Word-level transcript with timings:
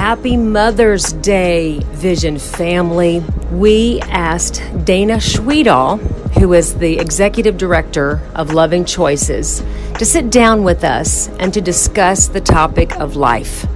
Happy 0.00 0.34
Mother's 0.34 1.12
Day, 1.12 1.80
Vision 1.90 2.38
family. 2.38 3.22
We 3.52 4.00
asked 4.00 4.62
Dana 4.86 5.16
Schwiethale, 5.16 5.98
who 6.38 6.54
is 6.54 6.78
the 6.78 6.98
executive 6.98 7.58
director 7.58 8.18
of 8.34 8.54
Loving 8.54 8.86
Choices, 8.86 9.62
to 9.98 10.06
sit 10.06 10.30
down 10.30 10.64
with 10.64 10.84
us 10.84 11.28
and 11.38 11.52
to 11.52 11.60
discuss 11.60 12.28
the 12.28 12.40
topic 12.40 12.96
of 12.96 13.14
life 13.14 13.66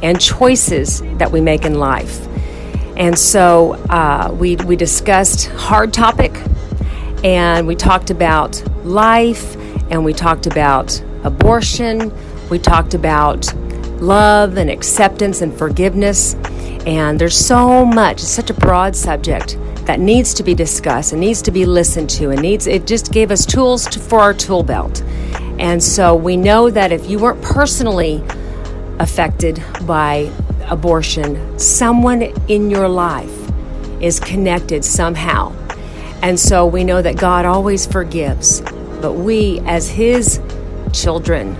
and 0.00 0.20
choices 0.20 1.02
that 1.18 1.32
we 1.32 1.40
make 1.40 1.64
in 1.64 1.80
life. 1.80 2.24
And 2.96 3.18
so 3.18 3.72
uh, 3.90 4.32
we, 4.32 4.54
we 4.54 4.76
discussed 4.76 5.46
hard 5.48 5.92
topic 5.92 6.40
and 7.24 7.66
we 7.66 7.74
talked 7.74 8.10
about 8.10 8.62
life 8.86 9.56
and 9.90 10.04
we 10.04 10.12
talked 10.12 10.46
about 10.46 11.02
abortion. 11.24 12.12
We 12.48 12.60
talked 12.60 12.94
about 12.94 13.52
love 14.00 14.56
and 14.56 14.70
acceptance 14.70 15.40
and 15.40 15.56
forgiveness. 15.56 16.34
And 16.86 17.18
there's 17.18 17.36
so 17.36 17.84
much, 17.84 18.22
it's 18.22 18.28
such 18.28 18.50
a 18.50 18.54
broad 18.54 18.94
subject 18.94 19.58
that 19.86 20.00
needs 20.00 20.34
to 20.34 20.42
be 20.42 20.54
discussed 20.54 21.12
and 21.12 21.20
needs 21.20 21.42
to 21.42 21.50
be 21.50 21.66
listened 21.66 22.08
to 22.08 22.30
and 22.30 22.40
needs 22.40 22.66
it 22.66 22.86
just 22.86 23.12
gave 23.12 23.30
us 23.30 23.44
tools 23.44 23.86
to, 23.86 24.00
for 24.00 24.20
our 24.20 24.34
tool 24.34 24.62
belt. 24.62 25.02
And 25.58 25.82
so 25.82 26.14
we 26.14 26.36
know 26.36 26.70
that 26.70 26.92
if 26.92 27.08
you 27.08 27.18
weren't 27.18 27.42
personally 27.42 28.22
affected 28.98 29.62
by 29.86 30.30
abortion, 30.68 31.58
someone 31.58 32.22
in 32.48 32.70
your 32.70 32.88
life 32.88 33.32
is 34.00 34.18
connected 34.20 34.84
somehow. 34.84 35.52
And 36.22 36.40
so 36.40 36.66
we 36.66 36.84
know 36.84 37.02
that 37.02 37.16
God 37.16 37.44
always 37.44 37.86
forgives, 37.86 38.62
but 39.02 39.12
we 39.12 39.60
as 39.60 39.88
his 39.88 40.40
children 40.92 41.56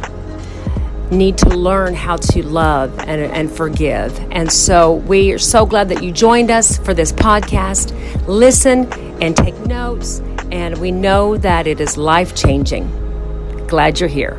need 1.10 1.38
to 1.38 1.48
learn 1.50 1.94
how 1.94 2.16
to 2.16 2.46
love 2.46 2.98
and, 3.00 3.20
and 3.20 3.50
forgive. 3.50 4.18
And 4.32 4.50
so 4.50 4.94
we 4.94 5.32
are 5.32 5.38
so 5.38 5.66
glad 5.66 5.88
that 5.90 6.02
you 6.02 6.12
joined 6.12 6.50
us 6.50 6.78
for 6.78 6.94
this 6.94 7.12
podcast. 7.12 7.92
Listen 8.26 8.92
and 9.22 9.36
take 9.36 9.58
notes, 9.66 10.20
and 10.50 10.78
we 10.78 10.90
know 10.90 11.36
that 11.36 11.66
it 11.66 11.80
is 11.80 11.96
life 11.96 12.34
changing. 12.34 12.88
Glad 13.66 14.00
you're 14.00 14.08
here. 14.08 14.38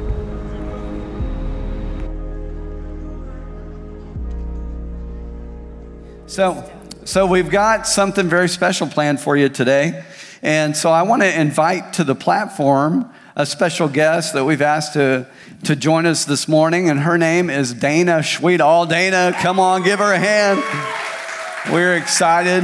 So, 6.28 6.70
so 7.06 7.26
we've 7.26 7.50
got 7.50 7.88
something 7.88 8.28
very 8.28 8.50
special 8.50 8.88
planned 8.88 9.22
for 9.22 9.38
you 9.38 9.48
today. 9.48 10.04
And 10.42 10.76
so 10.76 10.92
I 10.92 11.04
want 11.04 11.22
to 11.22 11.40
invite 11.40 11.94
to 11.94 12.04
the 12.04 12.16
platform 12.16 13.10
a 13.38 13.46
special 13.46 13.90
guest 13.90 14.34
that 14.34 14.46
we've 14.46 14.62
asked 14.62 14.94
to, 14.94 15.28
to 15.66 15.76
join 15.76 16.06
us 16.06 16.24
this 16.24 16.48
morning, 16.48 16.90
and 16.90 17.02
her 17.02 17.18
name 17.18 17.50
is 17.50 17.74
Dana 17.74 18.20
Schwiethale. 18.20 18.88
Dana, 18.88 19.34
come 19.42 19.60
on, 19.60 19.84
give 19.84 20.00
her 20.00 20.14
a 20.14 20.18
hand. 20.18 20.64
We're 21.74 21.98
excited. 21.98 22.64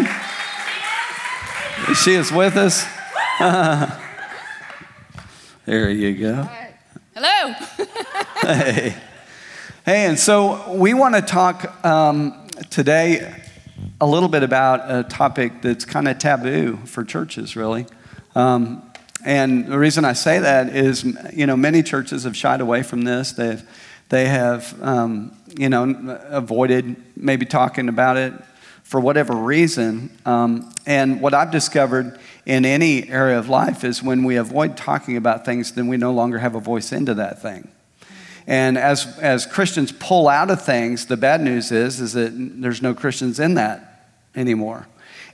She 1.96 2.14
is 2.14 2.32
with 2.32 2.56
us. 2.56 2.86
there 5.66 5.90
you 5.90 6.16
go. 6.16 6.48
Hello. 7.16 7.54
hey. 8.42 8.96
Hey, 9.84 10.06
and 10.06 10.18
so 10.18 10.74
we 10.74 10.94
want 10.94 11.16
to 11.16 11.22
talk 11.22 11.84
um, 11.84 12.48
today 12.70 13.44
a 14.00 14.06
little 14.06 14.30
bit 14.30 14.44
about 14.44 14.90
a 14.90 15.04
topic 15.04 15.62
that's 15.62 15.84
kind 15.84 16.08
of 16.08 16.18
taboo 16.18 16.78
for 16.86 17.04
churches, 17.04 17.58
really. 17.58 17.88
Um, 18.36 18.91
and 19.26 19.68
the 19.68 19.78
reason 19.78 20.06
I 20.06 20.14
say 20.14 20.40
that 20.40 20.76
is, 20.76 21.04
you 21.34 21.46
know, 21.46 21.56
many 21.56 21.84
churches 21.84 22.24
have 22.24 22.36
shied 22.36 22.62
away 22.62 22.84
from 22.84 23.02
this. 23.04 23.32
They've, 23.32 23.64
they 24.10 24.26
have, 24.26 24.82
um, 24.84 25.36
you 25.58 25.70
know, 25.70 26.20
avoided 26.30 26.96
maybe 27.16 27.46
talking 27.46 27.90
about 27.90 28.18
it 28.18 28.34
for 28.84 29.00
whatever 29.00 29.34
reason. 29.34 30.12
Um, 30.26 30.74
and 30.86 31.22
what 31.22 31.34
I've 31.34 31.52
discovered 31.52 32.20
in 32.46 32.66
any 32.66 33.10
area 33.10 33.40
of 33.40 33.48
life 33.48 33.84
is 33.84 34.04
when 34.04 34.24
we 34.24 34.36
avoid 34.36 34.76
talking 34.76 35.16
about 35.16 35.46
things, 35.46 35.72
then 35.72 35.88
we 35.88 35.98
no 35.98 36.12
longer 36.12 36.40
have 36.40 36.56
a 36.56 36.60
voice 36.60 36.92
into 36.92 37.14
that 37.14 37.42
thing. 37.42 37.70
And 38.48 38.78
as, 38.78 39.18
as 39.20 39.46
Christians 39.46 39.92
pull 39.92 40.28
out 40.28 40.50
of 40.50 40.62
things, 40.62 41.06
the 41.06 41.16
bad 41.16 41.42
news 41.42 41.72
is, 41.72 42.02
is 42.02 42.14
that 42.14 42.32
there's 42.34 42.82
no 42.82 42.94
Christians 42.94 43.40
in 43.40 43.54
that 43.54 44.10
anymore. 44.36 44.88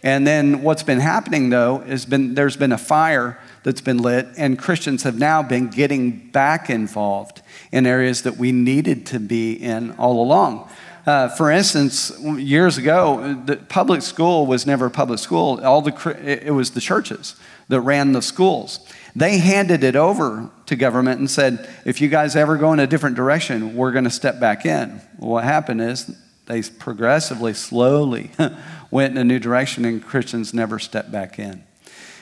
And 0.03 0.27
then 0.27 0.61
what's 0.61 0.83
been 0.83 0.99
happening 0.99 1.49
though 1.49 1.81
is 1.81 2.05
been, 2.05 2.35
there's 2.35 2.57
been 2.57 2.71
a 2.71 2.77
fire 2.77 3.39
that's 3.63 3.81
been 3.81 3.97
lit, 3.97 4.27
and 4.37 4.57
Christians 4.57 5.03
have 5.03 5.17
now 5.17 5.43
been 5.43 5.67
getting 5.67 6.29
back 6.31 6.69
involved 6.69 7.41
in 7.71 7.85
areas 7.85 8.23
that 8.23 8.37
we 8.37 8.51
needed 8.51 9.05
to 9.07 9.19
be 9.19 9.53
in 9.53 9.91
all 9.91 10.21
along. 10.21 10.69
Uh, 11.05 11.29
for 11.29 11.49
instance, 11.49 12.11
years 12.21 12.77
ago, 12.77 13.41
the 13.45 13.55
public 13.55 14.01
school 14.01 14.45
was 14.45 14.65
never 14.65 14.87
a 14.87 14.91
public 14.91 15.19
school. 15.19 15.63
All 15.63 15.81
the, 15.81 16.17
it 16.21 16.51
was 16.51 16.71
the 16.71 16.81
churches 16.81 17.35
that 17.69 17.79
ran 17.79 18.11
the 18.11 18.21
schools. 18.21 18.85
They 19.15 19.37
handed 19.37 19.85
it 19.85 19.95
over 19.95 20.49
to 20.65 20.75
government 20.75 21.19
and 21.19 21.31
said, 21.31 21.69
if 21.85 22.01
you 22.01 22.09
guys 22.09 22.35
ever 22.35 22.57
go 22.57 22.73
in 22.73 22.79
a 22.79 22.87
different 22.87 23.15
direction, 23.15 23.75
we're 23.75 23.93
going 23.93 24.03
to 24.03 24.09
step 24.09 24.39
back 24.39 24.65
in. 24.65 25.01
Well, 25.17 25.31
what 25.31 25.43
happened 25.45 25.81
is 25.81 26.13
they 26.45 26.61
progressively, 26.61 27.53
slowly 27.53 28.31
went 28.91 29.11
in 29.11 29.17
a 29.17 29.23
new 29.23 29.39
direction, 29.39 29.85
and 29.85 30.03
Christians 30.03 30.53
never 30.53 30.77
stepped 30.77 31.11
back 31.11 31.39
in 31.39 31.63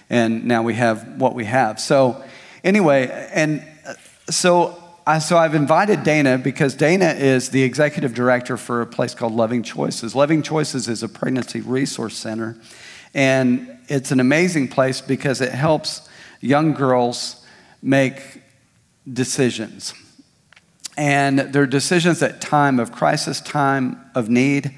and 0.09 0.45
now 0.45 0.63
we 0.63 0.75
have 0.75 1.19
what 1.19 1.35
we 1.35 1.45
have. 1.45 1.79
So, 1.79 2.23
anyway, 2.63 3.29
and 3.33 3.65
uh, 3.87 3.93
so 4.29 4.81
I, 5.07 5.19
so 5.19 5.37
I've 5.37 5.55
invited 5.55 6.03
Dana 6.03 6.37
because 6.37 6.75
Dana 6.75 7.13
is 7.17 7.49
the 7.49 7.63
executive 7.63 8.13
director 8.13 8.57
for 8.57 8.81
a 8.81 8.87
place 8.87 9.13
called 9.13 9.33
Loving 9.33 9.63
Choices. 9.63 10.15
Loving 10.15 10.41
Choices 10.41 10.87
is 10.87 11.03
a 11.03 11.09
pregnancy 11.09 11.61
resource 11.61 12.17
center, 12.17 12.57
and 13.13 13.77
it's 13.87 14.11
an 14.11 14.19
amazing 14.19 14.67
place 14.67 15.01
because 15.01 15.41
it 15.41 15.51
helps 15.51 16.09
young 16.41 16.73
girls 16.73 17.45
make 17.81 18.41
decisions. 19.11 19.93
And 20.97 21.39
they're 21.39 21.67
decisions 21.67 22.23
at 22.23 22.41
time 22.41 22.79
of 22.79 22.91
crisis, 22.91 23.41
time 23.41 23.99
of 24.15 24.29
need. 24.29 24.77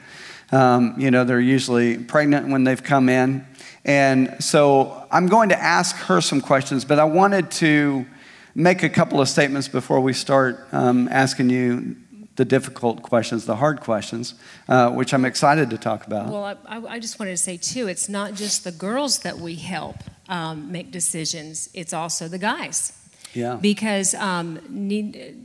Um, 0.51 0.95
you 0.97 1.11
know, 1.11 1.23
they're 1.23 1.39
usually 1.39 1.97
pregnant 1.97 2.49
when 2.49 2.63
they've 2.63 2.83
come 2.83 3.07
in. 3.07 3.45
And 3.87 4.43
so 4.43 5.07
I'm 5.09 5.27
going 5.27 5.49
to 5.49 5.59
ask 5.59 5.95
her 5.95 6.19
some 6.19 6.41
questions, 6.41 6.83
but 6.83 6.99
I 6.99 7.05
wanted 7.05 7.49
to 7.51 8.05
make 8.53 8.83
a 8.83 8.89
couple 8.89 9.21
of 9.21 9.29
statements 9.29 9.69
before 9.69 10.01
we 10.01 10.13
start 10.13 10.67
um, 10.73 11.07
asking 11.09 11.49
you 11.49 11.95
the 12.35 12.45
difficult 12.45 13.01
questions, 13.01 13.45
the 13.45 13.55
hard 13.55 13.79
questions, 13.79 14.35
uh, 14.67 14.91
which 14.91 15.13
I'm 15.13 15.25
excited 15.25 15.69
to 15.71 15.77
talk 15.77 16.05
about. 16.05 16.27
Well, 16.29 16.57
I, 16.67 16.95
I, 16.95 16.99
just 16.99 17.19
wanted 17.19 17.31
to 17.31 17.37
say, 17.37 17.57
too, 17.57 17.87
it's 17.87 18.09
not 18.09 18.35
just 18.35 18.63
the 18.63 18.71
girls 18.71 19.19
that 19.19 19.39
we 19.39 19.55
help 19.55 19.95
um, 20.29 20.71
make 20.71 20.91
decisions, 20.91 21.69
it's 21.73 21.93
also 21.93 22.27
the 22.27 22.37
guys. 22.37 22.93
Yeah. 23.33 23.55
Because 23.55 24.13
um, 24.15 24.59
need, 24.69 25.35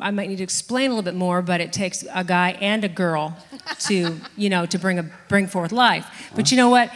I 0.00 0.10
might 0.10 0.28
need 0.28 0.38
to 0.38 0.42
explain 0.44 0.90
a 0.90 0.94
little 0.94 1.02
bit 1.02 1.14
more, 1.14 1.42
but 1.42 1.60
it 1.60 1.72
takes 1.72 2.04
a 2.12 2.24
guy 2.24 2.52
and 2.60 2.84
a 2.84 2.88
girl 2.88 3.36
to, 3.80 4.18
you 4.36 4.48
know, 4.48 4.66
to 4.66 4.78
bring 4.78 4.98
a 4.98 5.04
bring 5.28 5.46
forth 5.46 5.72
life. 5.72 6.06
But 6.34 6.50
you 6.50 6.56
know 6.56 6.68
what? 6.68 6.90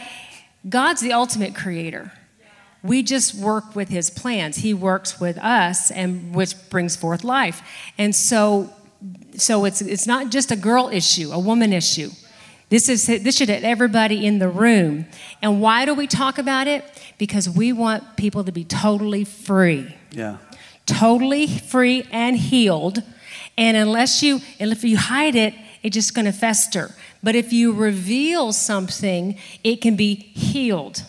God's 0.69 1.01
the 1.01 1.13
ultimate 1.13 1.55
creator. 1.55 2.11
We 2.81 3.03
just 3.03 3.35
work 3.35 3.75
with 3.75 3.89
his 3.89 4.09
plans. 4.09 4.57
He 4.57 4.73
works 4.73 5.19
with 5.19 5.37
us 5.37 5.91
and 5.91 6.33
which 6.33 6.55
brings 6.69 6.95
forth 6.95 7.23
life. 7.23 7.61
And 7.97 8.15
so 8.15 8.73
so 9.35 9.65
it's 9.65 9.81
it's 9.81 10.07
not 10.07 10.29
just 10.29 10.51
a 10.51 10.55
girl 10.55 10.89
issue, 10.89 11.31
a 11.31 11.39
woman 11.39 11.73
issue. 11.73 12.09
This 12.69 12.87
is 12.87 13.07
this 13.07 13.37
should 13.37 13.49
hit 13.49 13.63
everybody 13.63 14.25
in 14.25 14.39
the 14.39 14.49
room. 14.49 15.07
And 15.41 15.61
why 15.61 15.85
do 15.85 15.93
we 15.93 16.07
talk 16.07 16.37
about 16.37 16.67
it? 16.67 16.83
Because 17.17 17.49
we 17.49 17.73
want 17.73 18.15
people 18.15 18.43
to 18.43 18.51
be 18.51 18.63
totally 18.63 19.23
free. 19.23 19.95
Yeah. 20.11 20.37
Totally 20.85 21.47
free 21.47 22.05
and 22.11 22.37
healed. 22.37 23.03
And 23.57 23.75
unless 23.75 24.21
you 24.23 24.39
and 24.59 24.71
if 24.71 24.83
you 24.83 24.97
hide 24.97 25.35
it, 25.35 25.53
it's 25.83 25.93
just 25.93 26.13
going 26.13 26.25
to 26.25 26.31
fester. 26.31 26.95
But 27.23 27.35
if 27.35 27.53
you 27.53 27.71
reveal 27.71 28.53
something, 28.53 29.37
it 29.63 29.81
can 29.81 29.95
be 29.95 30.15
healed. 30.15 31.03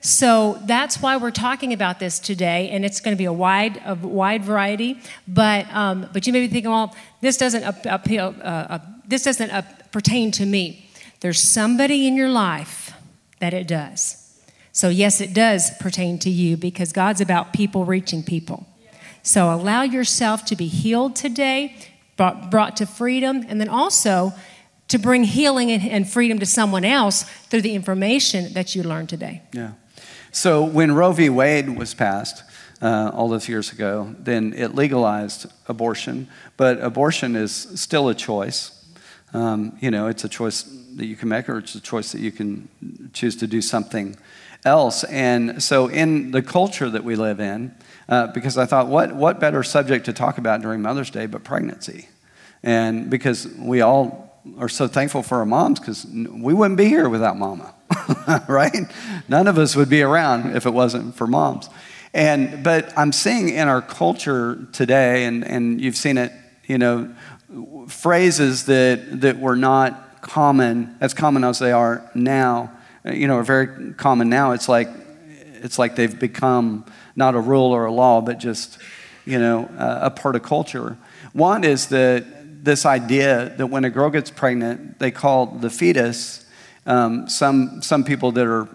So 0.00 0.58
that's 0.64 1.00
why 1.00 1.16
we're 1.16 1.30
talking 1.30 1.72
about 1.72 2.00
this 2.00 2.18
today, 2.18 2.70
and 2.70 2.84
it's 2.84 3.00
going 3.00 3.16
to 3.16 3.18
be 3.18 3.24
a 3.24 3.32
wide, 3.32 3.80
a 3.84 3.94
wide 3.94 4.44
variety. 4.44 4.98
But 5.28 5.72
um, 5.72 6.08
but 6.12 6.26
you 6.26 6.32
may 6.32 6.40
be 6.40 6.48
thinking, 6.48 6.72
well, 6.72 6.94
this 7.20 7.36
doesn't 7.36 7.62
appeal, 7.86 8.34
uh, 8.40 8.42
uh, 8.44 8.78
this 9.06 9.22
doesn't 9.22 9.50
uh, 9.50 9.62
pertain 9.92 10.32
to 10.32 10.44
me. 10.44 10.90
There's 11.20 11.40
somebody 11.40 12.08
in 12.08 12.16
your 12.16 12.28
life 12.28 12.92
that 13.38 13.54
it 13.54 13.68
does. 13.68 14.18
So 14.72 14.88
yes, 14.88 15.20
it 15.20 15.34
does 15.34 15.70
pertain 15.78 16.18
to 16.20 16.30
you 16.30 16.56
because 16.56 16.92
God's 16.92 17.20
about 17.20 17.52
people 17.52 17.84
reaching 17.84 18.24
people. 18.24 18.66
So 19.22 19.52
allow 19.52 19.82
yourself 19.82 20.44
to 20.46 20.56
be 20.56 20.66
healed 20.66 21.14
today, 21.14 21.76
brought, 22.16 22.50
brought 22.50 22.76
to 22.78 22.86
freedom, 22.86 23.44
and 23.48 23.60
then 23.60 23.68
also 23.68 24.32
to 24.88 24.98
bring 24.98 25.24
healing 25.24 25.70
and 25.70 26.08
freedom 26.08 26.38
to 26.38 26.46
someone 26.46 26.84
else 26.84 27.22
through 27.48 27.62
the 27.62 27.74
information 27.74 28.52
that 28.52 28.74
you 28.74 28.82
learned 28.82 29.08
today. 29.08 29.42
Yeah. 29.52 29.72
So 30.32 30.64
when 30.64 30.92
Roe 30.92 31.12
v. 31.12 31.30
Wade 31.30 31.78
was 31.78 31.94
passed 31.94 32.42
uh, 32.82 33.10
all 33.14 33.28
those 33.28 33.48
years 33.48 33.72
ago, 33.72 34.14
then 34.18 34.52
it 34.54 34.74
legalized 34.74 35.46
abortion, 35.66 36.28
but 36.56 36.80
abortion 36.80 37.36
is 37.36 37.52
still 37.80 38.08
a 38.08 38.14
choice. 38.14 38.81
Um, 39.34 39.76
you 39.80 39.90
know, 39.90 40.08
it's 40.08 40.24
a 40.24 40.28
choice 40.28 40.62
that 40.96 41.06
you 41.06 41.16
can 41.16 41.28
make, 41.28 41.48
or 41.48 41.58
it's 41.58 41.74
a 41.74 41.80
choice 41.80 42.12
that 42.12 42.20
you 42.20 42.32
can 42.32 42.68
choose 43.12 43.36
to 43.36 43.46
do 43.46 43.62
something 43.62 44.16
else. 44.64 45.04
And 45.04 45.62
so, 45.62 45.88
in 45.88 46.30
the 46.30 46.42
culture 46.42 46.90
that 46.90 47.04
we 47.04 47.16
live 47.16 47.40
in, 47.40 47.74
uh, 48.08 48.28
because 48.28 48.58
I 48.58 48.66
thought, 48.66 48.88
what, 48.88 49.14
what 49.14 49.40
better 49.40 49.62
subject 49.62 50.04
to 50.06 50.12
talk 50.12 50.38
about 50.38 50.60
during 50.60 50.82
Mother's 50.82 51.10
Day 51.10 51.26
but 51.26 51.44
pregnancy? 51.44 52.08
And 52.62 53.10
because 53.10 53.46
we 53.58 53.80
all 53.80 54.40
are 54.58 54.68
so 54.68 54.86
thankful 54.88 55.22
for 55.22 55.38
our 55.38 55.46
moms, 55.46 55.80
because 55.80 56.04
we 56.06 56.52
wouldn't 56.52 56.76
be 56.76 56.86
here 56.86 57.08
without 57.08 57.38
mama, 57.38 57.74
right? 58.48 58.76
None 59.28 59.46
of 59.46 59.58
us 59.58 59.76
would 59.76 59.88
be 59.88 60.02
around 60.02 60.56
if 60.56 60.66
it 60.66 60.70
wasn't 60.70 61.14
for 61.14 61.26
moms. 61.26 61.68
And, 62.14 62.62
but 62.62 62.92
I'm 62.96 63.12
seeing 63.12 63.48
in 63.48 63.68
our 63.68 63.80
culture 63.80 64.66
today, 64.72 65.24
and, 65.24 65.44
and 65.44 65.80
you've 65.80 65.96
seen 65.96 66.18
it, 66.18 66.32
you 66.66 66.76
know, 66.78 67.14
phrases 67.88 68.66
that, 68.66 69.20
that 69.20 69.38
were 69.38 69.56
not 69.56 70.22
common, 70.22 70.96
as 71.00 71.14
common 71.14 71.44
as 71.44 71.58
they 71.58 71.72
are 71.72 72.08
now, 72.14 72.72
you 73.04 73.26
know, 73.26 73.36
are 73.36 73.42
very 73.42 73.94
common 73.94 74.28
now. 74.28 74.52
It's 74.52 74.68
like, 74.68 74.88
it's 75.62 75.78
like 75.78 75.96
they've 75.96 76.18
become 76.18 76.84
not 77.16 77.34
a 77.34 77.40
rule 77.40 77.72
or 77.72 77.84
a 77.84 77.92
law, 77.92 78.20
but 78.20 78.38
just, 78.38 78.78
you 79.24 79.38
know, 79.38 79.68
a 79.78 80.10
part 80.10 80.36
of 80.36 80.42
culture. 80.42 80.96
One 81.32 81.64
is 81.64 81.88
that 81.88 82.64
this 82.64 82.86
idea 82.86 83.54
that 83.58 83.66
when 83.66 83.84
a 83.84 83.90
girl 83.90 84.10
gets 84.10 84.30
pregnant, 84.30 84.98
they 84.98 85.10
call 85.10 85.46
the 85.46 85.70
fetus, 85.70 86.46
um, 86.86 87.28
some, 87.28 87.82
some 87.82 88.04
people 88.04 88.32
that 88.32 88.46
are 88.46 88.68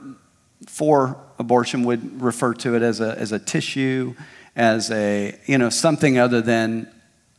for 0.67 1.17
abortion 1.39 1.83
would 1.85 2.21
refer 2.21 2.53
to 2.53 2.75
it 2.75 2.81
as 2.81 2.99
a, 2.99 3.17
as 3.17 3.31
a 3.31 3.39
tissue, 3.39 4.13
as 4.55 4.91
a, 4.91 5.37
you 5.45 5.57
know, 5.57 5.69
something 5.69 6.17
other 6.17 6.41
than 6.41 6.91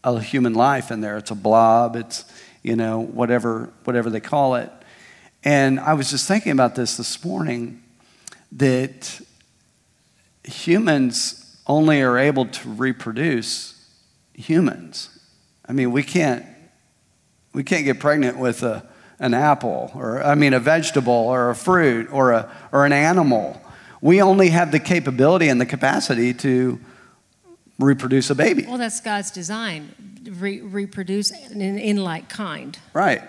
a 0.05 0.21
human 0.21 0.55
life 0.55 0.91
in 0.91 1.01
there. 1.01 1.17
It's 1.17 1.31
a 1.31 1.35
blob, 1.35 1.97
it's, 1.97 2.25
you 2.63 2.77
know, 2.77 3.01
whatever, 3.01 3.73
whatever 3.85 4.11
they 4.11 4.21
call 4.21 4.55
it. 4.55 4.71
And 5.45 5.79
I 5.81 5.95
was 5.95 6.11
just 6.11 6.27
thinking 6.27 6.53
about 6.53 6.75
this 6.75 6.97
this 6.97 7.25
morning 7.25 7.83
that 8.53 9.21
humans 10.45 11.57
only 11.67 12.01
are 12.03 12.19
able 12.19 12.47
to 12.47 12.69
reproduce 12.69 13.75
humans. 14.35 15.11
I 15.69 15.73
mean, 15.73 15.93
we 15.93 16.03
can't, 16.03 16.45
we 17.53 17.63
can't 17.63 17.85
get 17.85 18.01
pregnant 18.01 18.39
with 18.39 18.63
a, 18.63 18.89
an 19.19 19.35
apple 19.35 19.91
or, 19.95 20.23
I 20.23 20.35
mean, 20.35 20.55
a 20.55 20.61
vegetable 20.61 21.13
or 21.13 21.51
a 21.51 21.55
fruit 21.55 22.09
or, 22.11 22.33
a, 22.33 22.51
or 22.73 22.87
an 22.87 22.93
animal. 22.93 23.61
We 24.01 24.23
only 24.23 24.51
have 24.51 24.73
the 24.73 24.79
capability 24.79 25.49
and 25.49 25.61
the 25.61 25.67
capacity 25.67 26.33
to 26.35 26.81
reproduce 27.79 28.31
a 28.31 28.35
baby. 28.35 28.65
Well, 28.67 28.79
that's 28.79 29.01
God's 29.01 29.31
design, 29.31 29.93
Re- 30.25 30.61
reproduce 30.61 31.31
in, 31.31 31.61
in 31.61 31.97
like 31.97 32.29
kind. 32.29 32.79
Right. 32.93 33.23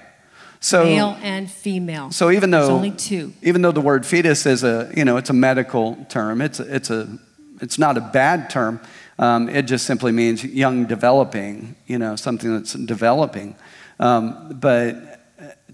So 0.59 0.83
male 0.83 1.17
and 1.21 1.49
female. 1.49 2.11
So 2.11 2.31
even 2.31 2.51
though 2.51 2.59
There's 2.59 2.69
only 2.69 2.91
two, 2.91 3.33
even 3.41 3.61
though 3.61 3.71
the 3.71 3.81
word 3.81 4.05
fetus 4.05 4.45
is 4.45 4.63
a 4.63 4.91
you 4.95 5.05
know 5.05 5.15
it's 5.17 5.29
a 5.29 5.33
medical 5.33 5.95
term, 6.09 6.41
it's 6.41 6.59
a, 6.59 6.75
it's 6.75 6.89
a 6.89 7.17
it's 7.61 7.79
not 7.79 7.97
a 7.97 8.01
bad 8.01 8.49
term. 8.49 8.81
Um, 9.17 9.49
it 9.49 9.63
just 9.63 9.85
simply 9.85 10.11
means 10.11 10.43
young 10.43 10.85
developing, 10.85 11.75
you 11.87 11.97
know, 11.97 12.15
something 12.15 12.53
that's 12.53 12.73
developing. 12.73 13.55
Um, 13.99 14.57
but 14.59 15.19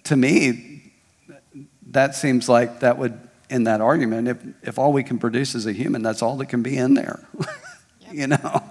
to 0.05 0.15
me, 0.15 0.93
that 1.91 2.15
seems 2.15 2.49
like 2.49 2.79
that 2.79 2.97
would 2.97 3.19
in 3.49 3.63
that 3.65 3.81
argument, 3.81 4.27
if 4.27 4.37
if 4.63 4.79
all 4.79 4.93
we 4.93 5.03
can 5.03 5.17
produce 5.17 5.55
is 5.55 5.65
a 5.65 5.71
human, 5.71 6.01
that's 6.01 6.21
all 6.21 6.37
that 6.37 6.47
can 6.47 6.61
be 6.61 6.77
in 6.77 6.93
there, 6.93 7.27
you 8.19 8.27
know. 8.27 8.63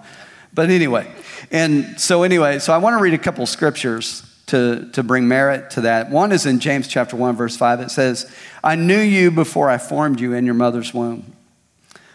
But 0.53 0.69
anyway, 0.69 1.11
and 1.51 1.99
so 1.99 2.23
anyway, 2.23 2.59
so 2.59 2.73
I 2.73 2.77
want 2.77 2.97
to 2.97 3.03
read 3.03 3.13
a 3.13 3.17
couple 3.17 3.45
scriptures 3.45 4.23
to, 4.47 4.89
to 4.93 5.03
bring 5.03 5.27
merit 5.27 5.71
to 5.71 5.81
that. 5.81 6.09
One 6.09 6.31
is 6.31 6.45
in 6.45 6.59
James 6.59 6.87
chapter 6.87 7.15
1, 7.15 7.35
verse 7.35 7.57
5. 7.57 7.81
It 7.81 7.91
says, 7.91 8.31
I 8.63 8.75
knew 8.75 8.99
you 8.99 9.31
before 9.31 9.69
I 9.69 9.77
formed 9.77 10.19
you 10.19 10.33
in 10.33 10.45
your 10.45 10.53
mother's 10.53 10.93
womb. 10.93 11.33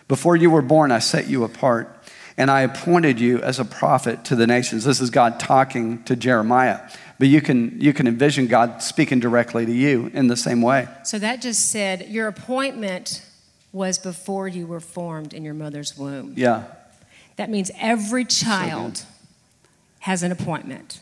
Before 0.08 0.36
you 0.36 0.50
were 0.50 0.62
born, 0.62 0.90
I 0.90 0.98
set 0.98 1.28
you 1.28 1.44
apart, 1.44 1.94
and 2.36 2.50
I 2.50 2.62
appointed 2.62 3.20
you 3.20 3.40
as 3.42 3.58
a 3.58 3.64
prophet 3.64 4.24
to 4.24 4.36
the 4.36 4.46
nations. 4.46 4.84
This 4.84 5.00
is 5.00 5.10
God 5.10 5.38
talking 5.38 6.02
to 6.04 6.16
Jeremiah. 6.16 6.80
But 7.18 7.28
you 7.28 7.40
can, 7.40 7.80
you 7.80 7.92
can 7.92 8.06
envision 8.06 8.46
God 8.46 8.82
speaking 8.82 9.20
directly 9.20 9.66
to 9.66 9.72
you 9.72 10.10
in 10.14 10.28
the 10.28 10.36
same 10.36 10.62
way. 10.62 10.88
So 11.04 11.18
that 11.18 11.42
just 11.42 11.70
said, 11.70 12.08
your 12.08 12.26
appointment 12.26 13.22
was 13.72 13.98
before 13.98 14.48
you 14.48 14.66
were 14.66 14.80
formed 14.80 15.34
in 15.34 15.44
your 15.44 15.54
mother's 15.54 15.96
womb. 15.96 16.32
Yeah. 16.36 16.64
That 17.40 17.48
means 17.48 17.70
every 17.80 18.26
child 18.26 18.98
so 18.98 19.06
has 20.00 20.22
an 20.22 20.30
appointment. 20.30 21.00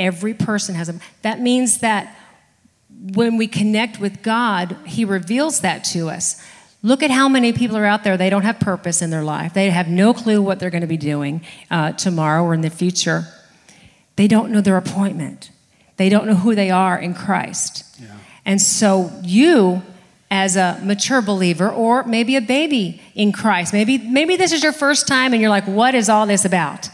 Every 0.00 0.34
person 0.34 0.74
has 0.74 0.88
a. 0.88 0.98
That 1.22 1.40
means 1.40 1.78
that 1.78 2.16
when 2.90 3.36
we 3.36 3.46
connect 3.46 4.00
with 4.00 4.20
God, 4.24 4.76
He 4.84 5.04
reveals 5.04 5.60
that 5.60 5.84
to 5.92 6.10
us. 6.10 6.44
Look 6.82 7.04
at 7.04 7.12
how 7.12 7.28
many 7.28 7.52
people 7.52 7.76
are 7.76 7.84
out 7.84 8.02
there, 8.02 8.16
they 8.16 8.30
don't 8.30 8.42
have 8.42 8.58
purpose 8.58 9.00
in 9.00 9.10
their 9.10 9.22
life. 9.22 9.54
They 9.54 9.70
have 9.70 9.86
no 9.86 10.12
clue 10.12 10.42
what 10.42 10.58
they're 10.58 10.70
going 10.70 10.80
to 10.80 10.88
be 10.88 10.96
doing 10.96 11.40
uh, 11.70 11.92
tomorrow 11.92 12.42
or 12.42 12.52
in 12.52 12.62
the 12.62 12.68
future. 12.68 13.22
They 14.16 14.26
don't 14.26 14.50
know 14.50 14.60
their 14.60 14.76
appointment, 14.76 15.52
they 15.98 16.08
don't 16.08 16.26
know 16.26 16.34
who 16.34 16.56
they 16.56 16.70
are 16.70 16.98
in 16.98 17.14
Christ. 17.14 17.84
Yeah. 18.00 18.08
And 18.44 18.60
so, 18.60 19.12
you, 19.22 19.82
as 20.34 20.56
a 20.56 20.80
mature 20.82 21.22
believer, 21.22 21.70
or 21.70 22.02
maybe 22.02 22.34
a 22.34 22.40
baby 22.40 23.00
in 23.14 23.30
Christ, 23.30 23.72
maybe, 23.72 23.98
maybe 23.98 24.34
this 24.34 24.50
is 24.50 24.64
your 24.64 24.72
first 24.72 25.06
time 25.06 25.32
and 25.32 25.40
you're 25.40 25.48
like, 25.48 25.68
what 25.68 25.94
is 25.94 26.08
all 26.08 26.26
this 26.26 26.44
about? 26.44 26.88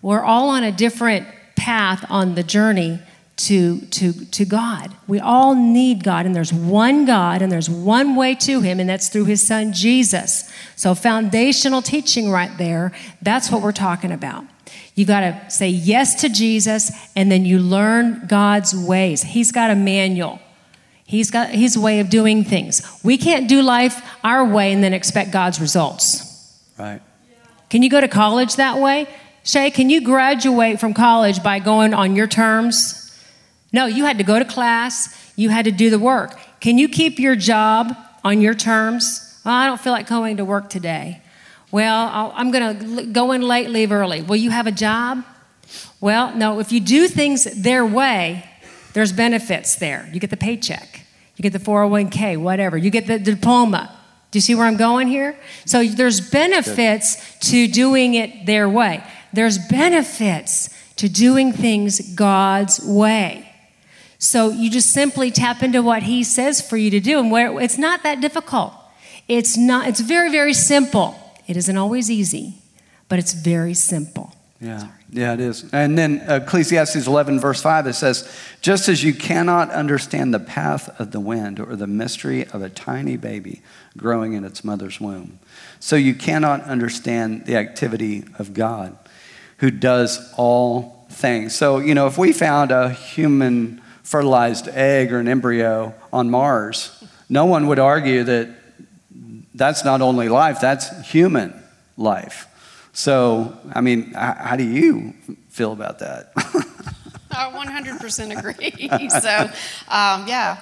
We're 0.00 0.24
all 0.24 0.48
on 0.48 0.64
a 0.64 0.72
different 0.72 1.26
path 1.56 2.06
on 2.08 2.36
the 2.36 2.42
journey 2.42 3.00
to, 3.36 3.80
to, 3.80 4.12
to 4.12 4.46
God. 4.46 4.90
We 5.06 5.20
all 5.20 5.54
need 5.54 6.04
God, 6.04 6.24
and 6.24 6.34
there's 6.34 6.54
one 6.54 7.04
God, 7.04 7.42
and 7.42 7.52
there's 7.52 7.68
one 7.68 8.16
way 8.16 8.34
to 8.36 8.62
Him, 8.62 8.80
and 8.80 8.88
that's 8.88 9.10
through 9.10 9.26
His 9.26 9.46
Son 9.46 9.74
Jesus. 9.74 10.50
So, 10.76 10.94
foundational 10.94 11.82
teaching 11.82 12.30
right 12.30 12.56
there, 12.56 12.92
that's 13.20 13.50
what 13.50 13.60
we're 13.60 13.72
talking 13.72 14.12
about. 14.12 14.44
You 14.94 15.04
got 15.04 15.20
to 15.20 15.50
say 15.50 15.68
yes 15.68 16.20
to 16.22 16.28
Jesus, 16.30 16.92
and 17.14 17.30
then 17.30 17.44
you 17.44 17.58
learn 17.58 18.26
God's 18.26 18.74
ways. 18.74 19.22
He's 19.22 19.52
got 19.52 19.70
a 19.70 19.74
manual. 19.74 20.38
He's 21.04 21.30
got 21.30 21.50
his 21.50 21.76
way 21.76 22.00
of 22.00 22.08
doing 22.08 22.44
things. 22.44 22.82
We 23.04 23.18
can't 23.18 23.48
do 23.48 23.62
life 23.62 24.02
our 24.24 24.44
way 24.44 24.72
and 24.72 24.82
then 24.82 24.94
expect 24.94 25.30
God's 25.30 25.60
results. 25.60 26.60
Right. 26.78 27.00
Can 27.68 27.82
you 27.82 27.90
go 27.90 28.00
to 28.00 28.08
college 28.08 28.56
that 28.56 28.78
way? 28.78 29.06
Shay, 29.42 29.70
can 29.70 29.90
you 29.90 30.00
graduate 30.00 30.80
from 30.80 30.94
college 30.94 31.42
by 31.42 31.58
going 31.58 31.92
on 31.92 32.16
your 32.16 32.26
terms? 32.26 33.00
No, 33.72 33.86
you 33.86 34.04
had 34.04 34.18
to 34.18 34.24
go 34.24 34.38
to 34.38 34.44
class, 34.44 35.32
you 35.36 35.50
had 35.50 35.66
to 35.66 35.72
do 35.72 35.90
the 35.90 35.98
work. 35.98 36.38
Can 36.60 36.78
you 36.78 36.88
keep 36.88 37.18
your 37.18 37.36
job 37.36 37.94
on 38.22 38.40
your 38.40 38.54
terms? 38.54 39.20
Well, 39.44 39.54
I 39.54 39.66
don't 39.66 39.80
feel 39.80 39.92
like 39.92 40.08
going 40.08 40.38
to 40.38 40.44
work 40.44 40.70
today. 40.70 41.20
Well, 41.70 42.32
i 42.34 42.40
am 42.40 42.52
going 42.52 42.78
to 42.78 43.06
go 43.06 43.32
in 43.32 43.42
late, 43.42 43.68
leave 43.68 43.92
early. 43.92 44.22
Will 44.22 44.36
you 44.36 44.50
have 44.50 44.66
a 44.66 44.72
job? 44.72 45.24
Well, 46.00 46.34
no, 46.34 46.60
if 46.60 46.70
you 46.70 46.80
do 46.80 47.08
things 47.08 47.44
their 47.44 47.84
way, 47.84 48.48
there's 48.94 49.12
benefits 49.12 49.76
there. 49.76 50.08
You 50.12 50.20
get 50.20 50.30
the 50.30 50.36
paycheck, 50.36 51.02
you 51.36 51.42
get 51.42 51.52
the 51.52 51.58
401k, 51.58 52.38
whatever, 52.38 52.78
you 52.78 52.90
get 52.90 53.06
the 53.06 53.18
diploma. 53.18 53.94
Do 54.30 54.38
you 54.38 54.40
see 54.40 54.54
where 54.54 54.66
I'm 54.66 54.76
going 54.76 55.06
here? 55.06 55.36
So 55.64 55.84
there's 55.84 56.20
benefits 56.20 57.38
to 57.50 57.68
doing 57.68 58.14
it 58.14 58.46
their 58.46 58.68
way. 58.68 59.04
There's 59.32 59.58
benefits 59.58 60.70
to 60.96 61.08
doing 61.08 61.52
things 61.52 62.14
God's 62.14 62.80
way. 62.84 63.48
So 64.18 64.50
you 64.50 64.70
just 64.70 64.90
simply 64.90 65.30
tap 65.30 65.62
into 65.62 65.82
what 65.82 66.04
he 66.04 66.24
says 66.24 66.60
for 66.60 66.76
you 66.76 66.90
to 66.90 67.00
do 67.00 67.20
and 67.20 67.30
where 67.30 67.60
it's 67.60 67.78
not 67.78 68.02
that 68.04 68.20
difficult. 68.20 68.72
It's 69.28 69.56
not 69.56 69.86
it's 69.86 70.00
very 70.00 70.30
very 70.30 70.54
simple. 70.54 71.14
It 71.46 71.56
isn't 71.56 71.76
always 71.76 72.10
easy, 72.10 72.54
but 73.08 73.18
it's 73.18 73.34
very 73.34 73.74
simple. 73.74 74.34
Yeah. 74.60 74.78
Sorry. 74.78 74.92
Yeah, 75.14 75.34
it 75.34 75.38
is. 75.38 75.64
And 75.72 75.96
then 75.96 76.24
Ecclesiastes 76.26 77.06
11, 77.06 77.38
verse 77.38 77.62
5, 77.62 77.86
it 77.86 77.92
says, 77.92 78.28
Just 78.60 78.88
as 78.88 79.04
you 79.04 79.14
cannot 79.14 79.70
understand 79.70 80.34
the 80.34 80.40
path 80.40 81.00
of 81.00 81.12
the 81.12 81.20
wind 81.20 81.60
or 81.60 81.76
the 81.76 81.86
mystery 81.86 82.46
of 82.46 82.62
a 82.62 82.68
tiny 82.68 83.16
baby 83.16 83.62
growing 83.96 84.32
in 84.32 84.42
its 84.42 84.64
mother's 84.64 85.00
womb, 85.00 85.38
so 85.78 85.94
you 85.94 86.16
cannot 86.16 86.62
understand 86.64 87.46
the 87.46 87.56
activity 87.56 88.24
of 88.40 88.54
God 88.54 88.98
who 89.58 89.70
does 89.70 90.34
all 90.36 91.06
things. 91.10 91.54
So, 91.54 91.78
you 91.78 91.94
know, 91.94 92.08
if 92.08 92.18
we 92.18 92.32
found 92.32 92.72
a 92.72 92.90
human 92.90 93.80
fertilized 94.02 94.66
egg 94.66 95.12
or 95.12 95.20
an 95.20 95.28
embryo 95.28 95.94
on 96.12 96.28
Mars, 96.28 97.04
no 97.28 97.44
one 97.44 97.68
would 97.68 97.78
argue 97.78 98.24
that 98.24 98.48
that's 99.54 99.84
not 99.84 100.00
only 100.00 100.28
life, 100.28 100.60
that's 100.60 101.08
human 101.08 101.54
life. 101.96 102.48
So, 102.94 103.58
I 103.74 103.80
mean, 103.80 104.12
how 104.12 104.56
do 104.56 104.64
you 104.64 105.12
feel 105.50 105.72
about 105.72 105.98
that? 105.98 106.32
I 107.30 107.50
100% 107.50 108.38
agree. 108.38 108.88
So, 109.20 109.50
um, 109.88 110.26
yeah. 110.28 110.58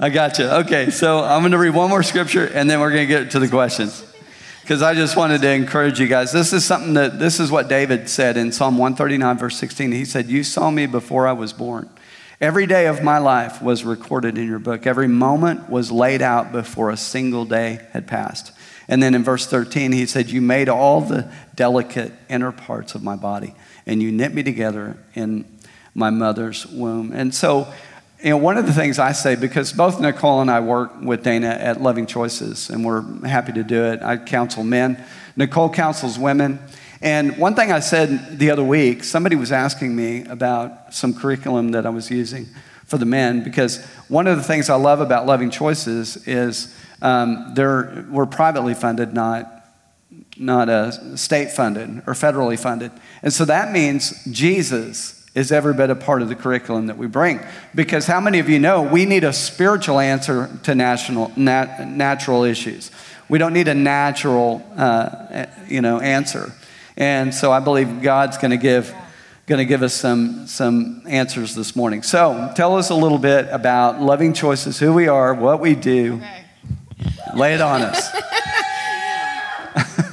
I 0.00 0.08
got 0.10 0.38
you. 0.38 0.46
Okay, 0.46 0.90
so 0.90 1.18
I'm 1.18 1.42
going 1.42 1.52
to 1.52 1.58
read 1.58 1.74
one 1.74 1.90
more 1.90 2.04
scripture 2.04 2.46
and 2.46 2.70
then 2.70 2.80
we're 2.80 2.92
going 2.92 3.06
to 3.08 3.12
get 3.12 3.32
to 3.32 3.40
the 3.40 3.48
questions 3.48 4.04
because 4.62 4.80
I 4.80 4.94
just 4.94 5.16
wanted 5.16 5.42
to 5.42 5.50
encourage 5.50 5.98
you 5.98 6.06
guys. 6.06 6.30
This 6.30 6.52
is 6.52 6.64
something 6.64 6.94
that, 6.94 7.18
this 7.18 7.40
is 7.40 7.50
what 7.50 7.68
David 7.68 8.08
said 8.08 8.36
in 8.36 8.52
Psalm 8.52 8.78
139, 8.78 9.38
verse 9.38 9.56
16. 9.58 9.90
He 9.90 10.04
said, 10.04 10.28
You 10.28 10.44
saw 10.44 10.70
me 10.70 10.86
before 10.86 11.26
I 11.26 11.32
was 11.32 11.52
born, 11.52 11.90
Every 12.40 12.66
day 12.66 12.86
of 12.86 13.02
my 13.02 13.18
life 13.18 13.60
was 13.60 13.82
recorded 13.82 14.38
in 14.38 14.46
your 14.46 14.60
book. 14.60 14.86
Every 14.86 15.08
moment 15.08 15.68
was 15.68 15.90
laid 15.90 16.22
out 16.22 16.52
before 16.52 16.90
a 16.90 16.96
single 16.96 17.44
day 17.44 17.80
had 17.90 18.06
passed. 18.06 18.52
And 18.88 19.02
then 19.02 19.14
in 19.14 19.22
verse 19.22 19.46
13, 19.46 19.92
he 19.92 20.06
said, 20.06 20.30
You 20.30 20.40
made 20.40 20.68
all 20.68 21.02
the 21.02 21.30
delicate 21.54 22.12
inner 22.28 22.52
parts 22.52 22.94
of 22.94 23.02
my 23.02 23.16
body, 23.16 23.54
and 23.86 24.02
you 24.02 24.10
knit 24.10 24.32
me 24.32 24.42
together 24.42 24.96
in 25.14 25.44
my 25.94 26.10
mother's 26.10 26.66
womb. 26.66 27.12
And 27.12 27.34
so, 27.34 27.72
you 28.22 28.30
know, 28.30 28.38
one 28.38 28.56
of 28.56 28.66
the 28.66 28.72
things 28.72 28.98
I 28.98 29.12
say, 29.12 29.36
because 29.36 29.72
both 29.72 30.00
Nicole 30.00 30.40
and 30.40 30.50
I 30.50 30.60
work 30.60 31.00
with 31.02 31.22
Dana 31.22 31.48
at 31.48 31.80
Loving 31.80 32.06
Choices, 32.06 32.70
and 32.70 32.84
we're 32.84 33.02
happy 33.26 33.52
to 33.52 33.62
do 33.62 33.84
it. 33.84 34.02
I 34.02 34.16
counsel 34.16 34.64
men, 34.64 35.04
Nicole 35.36 35.70
counsels 35.70 36.18
women. 36.18 36.58
And 37.00 37.38
one 37.38 37.54
thing 37.54 37.70
I 37.70 37.78
said 37.78 38.38
the 38.38 38.50
other 38.50 38.64
week, 38.64 39.04
somebody 39.04 39.36
was 39.36 39.52
asking 39.52 39.94
me 39.94 40.24
about 40.24 40.92
some 40.92 41.14
curriculum 41.14 41.72
that 41.72 41.86
I 41.86 41.90
was 41.90 42.10
using 42.10 42.46
for 42.86 42.98
the 42.98 43.04
men, 43.04 43.44
because 43.44 43.84
one 44.08 44.26
of 44.26 44.36
the 44.36 44.42
things 44.42 44.70
I 44.70 44.76
love 44.76 45.00
about 45.00 45.26
Loving 45.26 45.50
Choices 45.50 46.26
is 46.26 46.74
um, 47.02 47.52
they're, 47.54 48.06
we're 48.10 48.26
privately 48.26 48.74
funded, 48.74 49.14
not 49.14 49.54
not 50.38 50.68
uh, 50.68 51.16
state 51.16 51.50
funded 51.50 51.88
or 52.06 52.14
federally 52.14 52.58
funded. 52.58 52.92
And 53.22 53.32
so 53.32 53.44
that 53.44 53.72
means 53.72 54.24
Jesus 54.30 55.26
is 55.34 55.52
every 55.52 55.74
bit 55.74 55.90
a 55.90 55.94
part 55.94 56.22
of 56.22 56.28
the 56.28 56.34
curriculum 56.34 56.86
that 56.86 56.96
we 56.96 57.06
bring. 57.06 57.40
Because 57.74 58.06
how 58.06 58.20
many 58.20 58.38
of 58.38 58.48
you 58.48 58.58
know 58.58 58.82
we 58.82 59.04
need 59.04 59.24
a 59.24 59.32
spiritual 59.32 59.98
answer 60.00 60.48
to 60.64 60.74
national, 60.74 61.32
nat, 61.36 61.86
natural 61.88 62.44
issues? 62.44 62.90
We 63.28 63.38
don't 63.38 63.52
need 63.52 63.68
a 63.68 63.74
natural, 63.74 64.66
uh, 64.76 65.46
you 65.66 65.80
know, 65.80 66.00
answer. 66.00 66.52
And 66.96 67.34
so 67.34 67.52
I 67.52 67.60
believe 67.60 68.02
God's 68.02 68.38
going 68.38 68.50
to 68.52 68.56
give 68.56 68.94
going 69.46 69.58
to 69.58 69.64
give 69.64 69.82
us 69.82 69.94
some 69.94 70.46
some 70.46 71.02
answers 71.06 71.54
this 71.54 71.74
morning. 71.74 72.02
So, 72.02 72.52
tell 72.54 72.76
us 72.76 72.90
a 72.90 72.94
little 72.94 73.16
bit 73.16 73.48
about 73.50 73.98
loving 73.98 74.34
choices, 74.34 74.78
who 74.78 74.92
we 74.92 75.08
are, 75.08 75.32
what 75.32 75.58
we 75.60 75.74
do. 75.74 76.16
Okay. 76.16 76.44
Lay 77.38 77.54
it 77.54 77.60
on 77.60 77.82
us. 77.82 78.10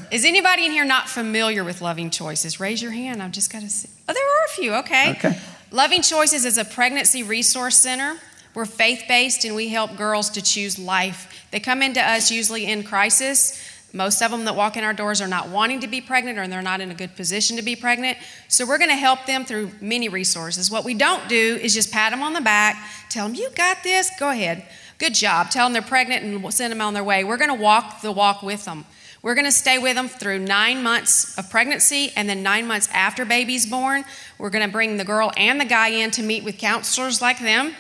Is 0.12 0.26
anybody 0.26 0.68
in 0.68 0.72
here 0.72 0.86
not 0.86 1.10
familiar 1.10 1.64
with 1.64 1.82
Loving 1.82 2.12
Choices? 2.12 2.60
Raise 2.60 2.84
your 2.84 2.92
hand. 2.92 3.24
I've 3.24 3.32
just 3.32 3.52
got 3.52 3.64
to 3.64 3.70
see. 3.70 3.90
Oh, 4.08 4.14
there 4.14 4.24
are 4.24 4.46
a 4.46 4.50
few. 4.50 4.76
Okay. 4.76 5.12
Okay. 5.14 5.40
Loving 5.72 6.04
Choices 6.04 6.46
is 6.46 6.60
a 6.60 6.64
pregnancy 6.64 7.24
resource 7.24 7.78
center. 7.78 8.18
We're 8.54 8.66
faith 8.66 9.06
based 9.08 9.44
and 9.44 9.56
we 9.56 9.70
help 9.70 9.98
girls 9.98 10.30
to 10.32 10.42
choose 10.44 10.78
life. 10.78 11.48
They 11.50 11.60
come 11.60 11.82
into 11.82 12.00
us 12.00 12.30
usually 12.30 12.68
in 12.68 12.84
crisis 12.84 13.60
most 13.96 14.22
of 14.22 14.30
them 14.30 14.44
that 14.44 14.56
walk 14.56 14.76
in 14.76 14.84
our 14.84 14.94
doors 14.94 15.22
are 15.22 15.28
not 15.28 15.48
wanting 15.48 15.80
to 15.80 15.88
be 15.88 16.02
pregnant 16.02 16.38
or 16.38 16.46
they're 16.48 16.62
not 16.62 16.82
in 16.82 16.92
a 16.92 16.94
good 16.94 17.16
position 17.16 17.56
to 17.56 17.64
be 17.64 17.78
pregnant. 17.78 18.18
So 18.50 18.66
we're 18.66 18.78
going 18.78 18.90
to 18.90 18.96
help 18.96 19.26
them 19.26 19.46
through 19.46 19.72
many 19.80 20.10
resources. 20.10 20.70
What 20.70 20.84
we 20.84 20.94
don't 20.94 21.30
do 21.30 21.58
is 21.62 21.74
just 21.74 21.94
pat 21.94 22.12
them 22.12 22.22
on 22.22 22.34
the 22.34 22.42
back, 22.42 22.76
tell 23.10 23.28
them, 23.28 23.36
You 23.36 23.50
got 23.56 23.84
this, 23.84 24.12
go 24.20 24.30
ahead. 24.30 24.66
Good 24.98 25.14
job. 25.14 25.50
Tell 25.50 25.66
them 25.66 25.74
they're 25.74 25.82
pregnant 25.82 26.24
and 26.24 26.54
send 26.54 26.72
them 26.72 26.82
on 26.82 26.94
their 26.94 27.04
way. 27.04 27.24
We're 27.24 27.38
going 27.38 27.56
to 27.56 27.62
walk 27.62 28.02
the 28.02 28.12
walk 28.12 28.44
with 28.44 28.66
them. 28.66 28.86
We're 29.22 29.36
going 29.36 29.46
to 29.46 29.52
stay 29.52 29.78
with 29.78 29.96
them 29.96 30.08
through 30.08 30.40
nine 30.40 30.84
months 30.84 31.38
of 31.38 31.50
pregnancy 31.50 32.12
and 32.16 32.30
then 32.30 32.44
nine 32.44 32.68
months 32.68 32.90
after 32.94 33.26
baby's 33.26 33.66
born. 33.66 34.04
We're 34.38 34.50
going 34.50 34.66
to 34.66 34.72
bring 34.72 34.98
the 34.98 35.06
girl 35.06 35.32
and 35.36 35.60
the 35.60 35.66
guy 35.66 35.88
in 35.88 36.12
to 36.12 36.22
meet 36.22 36.44
with 36.44 36.58
counselors 36.58 37.22
like 37.22 37.40
them. 37.40 37.74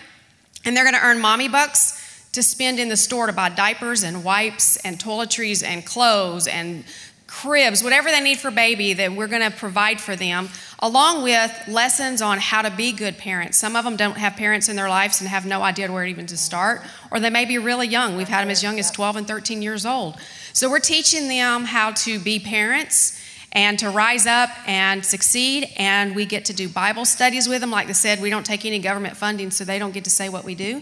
And 0.63 0.75
they're 0.75 0.85
going 0.85 0.95
to 0.95 1.05
earn 1.05 1.19
mommy 1.19 1.47
bucks 1.47 2.04
to 2.35 2.43
spend 2.43 2.79
in 2.79 2.89
the 2.89 2.97
store 2.97 3.27
to 3.27 3.33
buy 3.33 3.47
diapers 3.47 4.03
and 4.03 4.23
wipes 4.23 4.75
and 4.77 4.99
toiletries 4.99 5.63
and 5.63 5.85
clothes 5.85 6.47
and 6.47 6.83
cribs, 7.27 7.81
whatever 7.81 8.11
they 8.11 8.19
need 8.19 8.37
for 8.37 8.51
baby 8.51 8.91
that 8.93 9.13
we're 9.13 9.27
going 9.27 9.41
to 9.41 9.55
provide 9.57 10.01
for 10.01 10.17
them, 10.17 10.49
along 10.79 11.23
with 11.23 11.51
lessons 11.67 12.21
on 12.21 12.37
how 12.37 12.61
to 12.61 12.69
be 12.69 12.91
good 12.91 13.17
parents. 13.17 13.57
Some 13.57 13.77
of 13.77 13.85
them 13.85 13.95
don't 13.95 14.17
have 14.17 14.35
parents 14.35 14.67
in 14.67 14.75
their 14.75 14.89
lives 14.89 15.21
and 15.21 15.29
have 15.29 15.45
no 15.45 15.61
idea 15.61 15.89
where 15.89 16.05
even 16.05 16.25
to 16.27 16.35
start, 16.37 16.81
or 17.09 17.21
they 17.21 17.29
may 17.29 17.45
be 17.45 17.57
really 17.57 17.87
young. 17.87 18.17
We've 18.17 18.27
had 18.27 18.41
them 18.41 18.51
as 18.51 18.61
young 18.61 18.79
as 18.79 18.91
12 18.91 19.15
and 19.15 19.27
13 19.27 19.61
years 19.61 19.85
old. 19.85 20.17
So 20.51 20.69
we're 20.69 20.79
teaching 20.79 21.29
them 21.29 21.63
how 21.63 21.91
to 21.91 22.19
be 22.19 22.39
parents 22.39 23.21
and 23.53 23.79
to 23.79 23.89
rise 23.89 24.25
up 24.25 24.49
and 24.67 25.05
succeed. 25.05 25.69
And 25.77 26.15
we 26.15 26.25
get 26.25 26.43
to 26.45 26.53
do 26.53 26.67
Bible 26.67 27.05
studies 27.05 27.47
with 27.47 27.61
them. 27.61 27.71
Like 27.71 27.87
I 27.87 27.93
said, 27.93 28.21
we 28.21 28.29
don't 28.29 28.45
take 28.45 28.65
any 28.65 28.79
government 28.79 29.15
funding, 29.15 29.51
so 29.51 29.63
they 29.63 29.79
don't 29.79 29.93
get 29.93 30.03
to 30.03 30.09
say 30.09 30.27
what 30.27 30.43
we 30.43 30.53
do. 30.53 30.81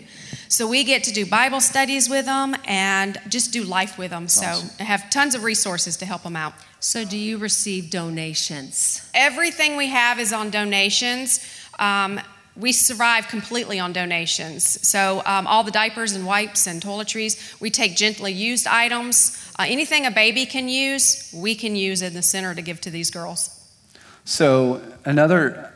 So 0.54 0.68
we 0.68 0.84
get 0.84 1.04
to 1.06 1.12
do 1.12 1.26
Bible 1.26 1.60
studies 1.62 2.08
with 2.08 2.26
them 2.26 2.56
and 2.66 3.18
just 3.28 3.52
do 3.52 3.64
life 3.64 3.98
with 3.98 4.12
them. 4.12 4.28
So 4.28 4.46
I 4.80 4.84
have 4.84 5.10
tons 5.10 5.34
of 5.34 5.44
resources 5.44 5.98
to 5.98 6.06
help 6.06 6.22
them 6.22 6.36
out. 6.36 6.54
So, 6.80 7.04
do 7.04 7.18
you 7.18 7.40
receive 7.40 7.90
donations? 7.90 9.02
Everything 9.16 9.78
we 9.78 9.88
have 9.88 10.20
is 10.20 10.32
on 10.32 10.52
donations. 10.52 11.44
Um, 11.80 12.22
we 12.56 12.72
survive 12.72 13.30
completely 13.30 13.80
on 13.80 13.94
donations. 13.94 14.88
So, 14.88 15.24
um, 15.26 15.48
all 15.48 15.64
the 15.64 15.72
diapers 15.72 16.12
and 16.12 16.24
wipes 16.24 16.68
and 16.68 16.84
toiletries, 16.84 17.60
we 17.60 17.72
take 17.72 17.96
gently 17.96 18.32
used 18.32 18.68
items. 18.68 19.52
Uh, 19.58 19.66
anything 19.68 20.06
a 20.06 20.12
baby 20.12 20.46
can 20.46 20.70
use, 20.70 21.34
we 21.34 21.56
can 21.56 21.76
use 21.76 22.04
in 22.04 22.14
the 22.14 22.22
center 22.22 22.54
to 22.54 22.62
give 22.62 22.80
to 22.82 22.92
these 22.92 23.10
girls. 23.10 23.60
So, 24.24 24.84
another, 25.04 25.74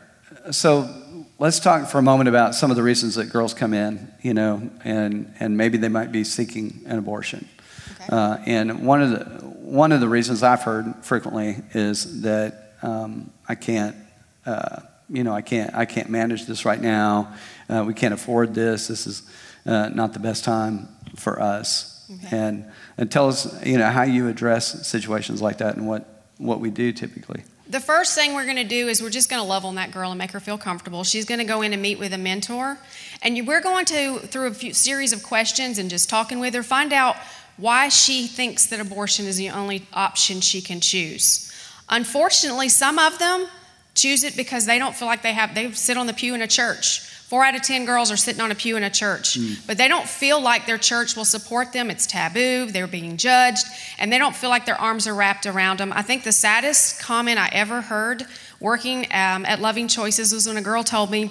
so 0.52 0.88
let's 1.38 1.60
talk 1.60 1.88
for 1.88 1.98
a 1.98 2.02
moment 2.02 2.28
about 2.28 2.54
some 2.54 2.70
of 2.70 2.76
the 2.76 2.82
reasons 2.82 3.14
that 3.14 3.26
girls 3.26 3.54
come 3.54 3.72
in, 3.72 4.12
you 4.22 4.34
know, 4.34 4.70
and, 4.84 5.32
and 5.38 5.56
maybe 5.56 5.78
they 5.78 5.88
might 5.88 6.12
be 6.12 6.24
seeking 6.24 6.82
an 6.86 6.98
abortion. 6.98 7.48
Okay. 7.94 8.08
Uh, 8.10 8.38
and 8.44 8.84
one 8.84 9.02
of, 9.02 9.10
the, 9.10 9.24
one 9.46 9.92
of 9.92 10.00
the 10.00 10.08
reasons 10.08 10.42
I've 10.42 10.62
heard 10.62 10.94
frequently 11.02 11.56
is 11.74 12.22
that 12.22 12.74
um, 12.82 13.30
I 13.48 13.54
can't. 13.54 13.96
Uh, 14.44 14.80
you 15.10 15.24
know, 15.24 15.32
I 15.32 15.40
can't, 15.40 15.74
I 15.74 15.86
can't 15.86 16.10
manage 16.10 16.44
this 16.44 16.66
right 16.66 16.80
now. 16.80 17.34
Uh, 17.68 17.82
we 17.86 17.94
can't 17.94 18.12
afford 18.12 18.54
this. 18.54 18.88
This 18.88 19.06
is 19.06 19.22
uh, 19.64 19.88
not 19.88 20.12
the 20.12 20.18
best 20.18 20.44
time 20.44 20.88
for 21.16 21.40
us. 21.40 22.06
Okay. 22.26 22.36
And, 22.36 22.70
and 22.98 23.10
tell 23.10 23.28
us, 23.28 23.64
you 23.64 23.78
know, 23.78 23.88
how 23.88 24.02
you 24.02 24.28
address 24.28 24.86
situations 24.86 25.40
like 25.40 25.58
that 25.58 25.76
and 25.76 25.88
what, 25.88 26.26
what 26.36 26.60
we 26.60 26.70
do 26.70 26.92
typically. 26.92 27.42
The 27.70 27.80
first 27.80 28.14
thing 28.14 28.32
we're 28.32 28.44
going 28.44 28.56
to 28.56 28.64
do 28.64 28.88
is 28.88 29.02
we're 29.02 29.10
just 29.10 29.28
going 29.28 29.42
to 29.42 29.46
love 29.46 29.66
on 29.66 29.74
that 29.74 29.90
girl 29.90 30.10
and 30.10 30.16
make 30.16 30.30
her 30.30 30.40
feel 30.40 30.56
comfortable. 30.56 31.04
She's 31.04 31.26
going 31.26 31.38
to 31.38 31.44
go 31.44 31.60
in 31.60 31.74
and 31.74 31.82
meet 31.82 31.98
with 31.98 32.14
a 32.14 32.18
mentor. 32.18 32.78
And 33.20 33.46
we're 33.46 33.60
going 33.60 33.84
to, 33.86 34.20
through 34.20 34.46
a 34.46 34.54
few 34.54 34.72
series 34.72 35.12
of 35.12 35.22
questions 35.22 35.76
and 35.76 35.90
just 35.90 36.08
talking 36.08 36.40
with 36.40 36.54
her, 36.54 36.62
find 36.62 36.94
out 36.94 37.16
why 37.58 37.90
she 37.90 38.26
thinks 38.26 38.66
that 38.66 38.80
abortion 38.80 39.26
is 39.26 39.36
the 39.36 39.50
only 39.50 39.86
option 39.92 40.40
she 40.40 40.62
can 40.62 40.80
choose. 40.80 41.52
Unfortunately, 41.90 42.70
some 42.70 42.98
of 42.98 43.18
them 43.18 43.46
choose 43.94 44.24
it 44.24 44.34
because 44.34 44.64
they 44.64 44.78
don't 44.78 44.94
feel 44.94 45.08
like 45.08 45.20
they 45.20 45.34
have, 45.34 45.54
they 45.54 45.70
sit 45.72 45.98
on 45.98 46.06
the 46.06 46.14
pew 46.14 46.34
in 46.34 46.40
a 46.40 46.46
church. 46.46 47.02
Four 47.28 47.44
out 47.44 47.54
of 47.54 47.60
10 47.60 47.84
girls 47.84 48.10
are 48.10 48.16
sitting 48.16 48.40
on 48.40 48.50
a 48.50 48.54
pew 48.54 48.78
in 48.78 48.82
a 48.82 48.88
church, 48.88 49.38
mm. 49.38 49.58
but 49.66 49.76
they 49.76 49.86
don't 49.86 50.08
feel 50.08 50.40
like 50.40 50.64
their 50.64 50.78
church 50.78 51.14
will 51.14 51.26
support 51.26 51.74
them. 51.74 51.90
It's 51.90 52.06
taboo, 52.06 52.70
they're 52.70 52.86
being 52.86 53.18
judged, 53.18 53.66
and 53.98 54.10
they 54.10 54.16
don't 54.16 54.34
feel 54.34 54.48
like 54.48 54.64
their 54.64 54.80
arms 54.80 55.06
are 55.06 55.14
wrapped 55.14 55.44
around 55.44 55.78
them. 55.78 55.92
I 55.92 56.00
think 56.00 56.24
the 56.24 56.32
saddest 56.32 57.00
comment 57.00 57.38
I 57.38 57.50
ever 57.52 57.82
heard 57.82 58.24
working 58.60 59.04
um, 59.10 59.44
at 59.44 59.60
Loving 59.60 59.88
Choices 59.88 60.32
was 60.32 60.46
when 60.46 60.56
a 60.56 60.62
girl 60.62 60.82
told 60.82 61.10
me, 61.10 61.30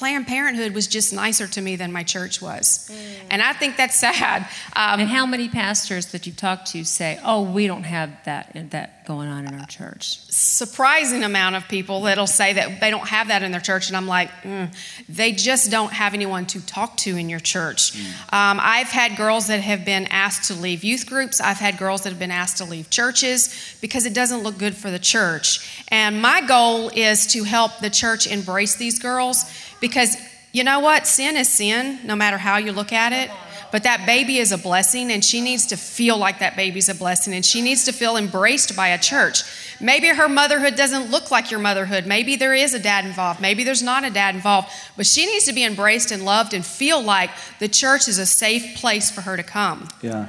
Planned 0.00 0.26
Parenthood 0.26 0.72
was 0.72 0.86
just 0.86 1.12
nicer 1.12 1.46
to 1.46 1.60
me 1.60 1.76
than 1.76 1.92
my 1.92 2.02
church 2.02 2.40
was. 2.40 2.88
Mm. 2.90 3.26
And 3.32 3.42
I 3.42 3.52
think 3.52 3.76
that's 3.76 4.00
sad. 4.00 4.48
Um, 4.74 5.00
and 5.00 5.10
how 5.10 5.26
many 5.26 5.46
pastors 5.50 6.06
that 6.12 6.26
you've 6.26 6.38
talked 6.38 6.68
to 6.68 6.84
say, 6.84 7.20
oh, 7.22 7.42
we 7.42 7.66
don't 7.66 7.82
have 7.82 8.10
that, 8.24 8.70
that 8.70 9.04
going 9.04 9.28
on 9.28 9.46
in 9.46 9.60
our 9.60 9.66
church? 9.66 10.20
Surprising 10.30 11.22
amount 11.22 11.56
of 11.56 11.68
people 11.68 12.00
that'll 12.00 12.26
say 12.26 12.54
that 12.54 12.80
they 12.80 12.88
don't 12.88 13.08
have 13.08 13.28
that 13.28 13.42
in 13.42 13.52
their 13.52 13.60
church. 13.60 13.88
And 13.88 13.96
I'm 13.96 14.06
like, 14.06 14.30
mm, 14.42 14.74
they 15.06 15.32
just 15.32 15.70
don't 15.70 15.92
have 15.92 16.14
anyone 16.14 16.46
to 16.46 16.64
talk 16.64 16.96
to 16.98 17.18
in 17.18 17.28
your 17.28 17.38
church. 17.38 17.92
Mm. 17.92 18.32
Um, 18.32 18.58
I've 18.58 18.88
had 18.88 19.18
girls 19.18 19.48
that 19.48 19.60
have 19.60 19.84
been 19.84 20.06
asked 20.06 20.44
to 20.44 20.54
leave 20.54 20.82
youth 20.82 21.04
groups, 21.06 21.42
I've 21.42 21.58
had 21.58 21.76
girls 21.76 22.04
that 22.04 22.08
have 22.08 22.18
been 22.18 22.30
asked 22.30 22.56
to 22.56 22.64
leave 22.64 22.88
churches 22.88 23.76
because 23.82 24.06
it 24.06 24.14
doesn't 24.14 24.42
look 24.44 24.56
good 24.56 24.74
for 24.74 24.90
the 24.90 24.98
church. 24.98 25.84
And 25.88 26.22
my 26.22 26.40
goal 26.40 26.88
is 26.94 27.26
to 27.34 27.44
help 27.44 27.80
the 27.80 27.90
church 27.90 28.26
embrace 28.26 28.76
these 28.76 28.98
girls 28.98 29.44
because 29.80 30.16
you 30.52 30.64
know 30.64 30.80
what? 30.80 31.06
Sin 31.06 31.36
is 31.36 31.48
sin, 31.48 32.00
no 32.04 32.16
matter 32.16 32.38
how 32.38 32.56
you 32.58 32.72
look 32.72 32.92
at 32.92 33.12
it. 33.12 33.30
But 33.72 33.84
that 33.84 34.04
baby 34.04 34.38
is 34.38 34.50
a 34.50 34.58
blessing, 34.58 35.12
and 35.12 35.24
she 35.24 35.40
needs 35.40 35.66
to 35.66 35.76
feel 35.76 36.16
like 36.16 36.40
that 36.40 36.56
baby's 36.56 36.88
a 36.88 36.94
blessing, 36.94 37.34
and 37.34 37.44
she 37.44 37.62
needs 37.62 37.84
to 37.84 37.92
feel 37.92 38.16
embraced 38.16 38.74
by 38.74 38.88
a 38.88 38.98
church. 38.98 39.44
Maybe 39.80 40.08
her 40.08 40.28
motherhood 40.28 40.74
doesn't 40.74 41.12
look 41.12 41.30
like 41.30 41.52
your 41.52 41.60
motherhood. 41.60 42.04
Maybe 42.04 42.34
there 42.34 42.52
is 42.52 42.74
a 42.74 42.80
dad 42.80 43.04
involved. 43.04 43.40
Maybe 43.40 43.62
there's 43.62 43.82
not 43.82 44.04
a 44.04 44.10
dad 44.10 44.34
involved. 44.34 44.68
But 44.96 45.06
she 45.06 45.24
needs 45.24 45.44
to 45.44 45.52
be 45.52 45.64
embraced 45.64 46.10
and 46.10 46.24
loved 46.24 46.52
and 46.52 46.66
feel 46.66 47.00
like 47.00 47.30
the 47.60 47.68
church 47.68 48.08
is 48.08 48.18
a 48.18 48.26
safe 48.26 48.76
place 48.76 49.08
for 49.10 49.20
her 49.20 49.36
to 49.36 49.44
come. 49.44 49.88
Yeah. 50.02 50.28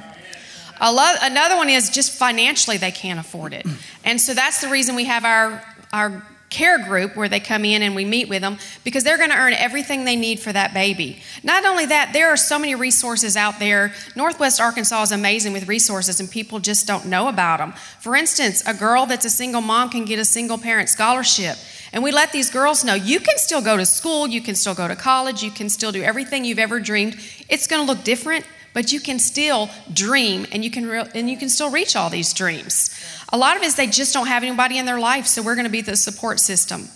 Another 0.80 1.56
one 1.56 1.68
is 1.68 1.90
just 1.90 2.12
financially 2.12 2.76
they 2.76 2.90
can't 2.92 3.20
afford 3.20 3.54
it. 3.54 3.66
And 4.04 4.20
so 4.20 4.34
that's 4.34 4.60
the 4.60 4.68
reason 4.68 4.94
we 4.94 5.04
have 5.04 5.24
our, 5.24 5.62
our 5.92 6.24
care 6.52 6.78
group 6.84 7.16
where 7.16 7.28
they 7.28 7.40
come 7.40 7.64
in 7.64 7.82
and 7.82 7.96
we 7.96 8.04
meet 8.04 8.28
with 8.28 8.42
them 8.42 8.58
because 8.84 9.02
they're 9.02 9.16
going 9.16 9.30
to 9.30 9.36
earn 9.36 9.54
everything 9.54 10.04
they 10.04 10.14
need 10.14 10.38
for 10.38 10.52
that 10.52 10.72
baby. 10.72 11.20
Not 11.42 11.64
only 11.64 11.86
that, 11.86 12.12
there 12.12 12.28
are 12.28 12.36
so 12.36 12.58
many 12.58 12.74
resources 12.74 13.36
out 13.36 13.58
there. 13.58 13.92
Northwest 14.14 14.60
Arkansas 14.60 15.02
is 15.02 15.12
amazing 15.12 15.52
with 15.52 15.66
resources 15.66 16.20
and 16.20 16.30
people 16.30 16.60
just 16.60 16.86
don't 16.86 17.06
know 17.06 17.28
about 17.28 17.58
them. 17.58 17.72
For 17.98 18.14
instance, 18.14 18.62
a 18.66 18.74
girl 18.74 19.06
that's 19.06 19.24
a 19.24 19.30
single 19.30 19.62
mom 19.62 19.88
can 19.88 20.04
get 20.04 20.18
a 20.18 20.24
single 20.24 20.58
parent 20.58 20.88
scholarship. 20.88 21.56
And 21.92 22.02
we 22.02 22.12
let 22.12 22.32
these 22.32 22.50
girls 22.50 22.84
know 22.84 22.94
you 22.94 23.18
can 23.18 23.38
still 23.38 23.60
go 23.60 23.76
to 23.76 23.84
school, 23.84 24.28
you 24.28 24.40
can 24.40 24.54
still 24.54 24.74
go 24.74 24.86
to 24.86 24.96
college, 24.96 25.42
you 25.42 25.50
can 25.50 25.68
still 25.68 25.92
do 25.92 26.02
everything 26.02 26.44
you've 26.44 26.58
ever 26.58 26.80
dreamed. 26.80 27.16
It's 27.48 27.66
going 27.66 27.84
to 27.84 27.92
look 27.92 28.04
different, 28.04 28.46
but 28.74 28.92
you 28.92 29.00
can 29.00 29.18
still 29.18 29.68
dream 29.92 30.46
and 30.52 30.64
you 30.64 30.70
can 30.70 30.86
re- 30.86 31.08
and 31.14 31.28
you 31.28 31.36
can 31.36 31.48
still 31.48 31.70
reach 31.70 31.96
all 31.96 32.10
these 32.10 32.32
dreams. 32.32 32.90
A 33.32 33.38
lot 33.38 33.56
of 33.56 33.62
it 33.62 33.66
is 33.66 33.74
they 33.76 33.86
just 33.86 34.12
don't 34.12 34.26
have 34.26 34.42
anybody 34.42 34.78
in 34.78 34.84
their 34.84 35.00
life, 35.00 35.26
so 35.26 35.42
we're 35.42 35.54
going 35.54 35.64
to 35.66 35.70
be 35.70 35.80
the 35.80 35.96
support 35.96 36.38
system. 36.38 36.88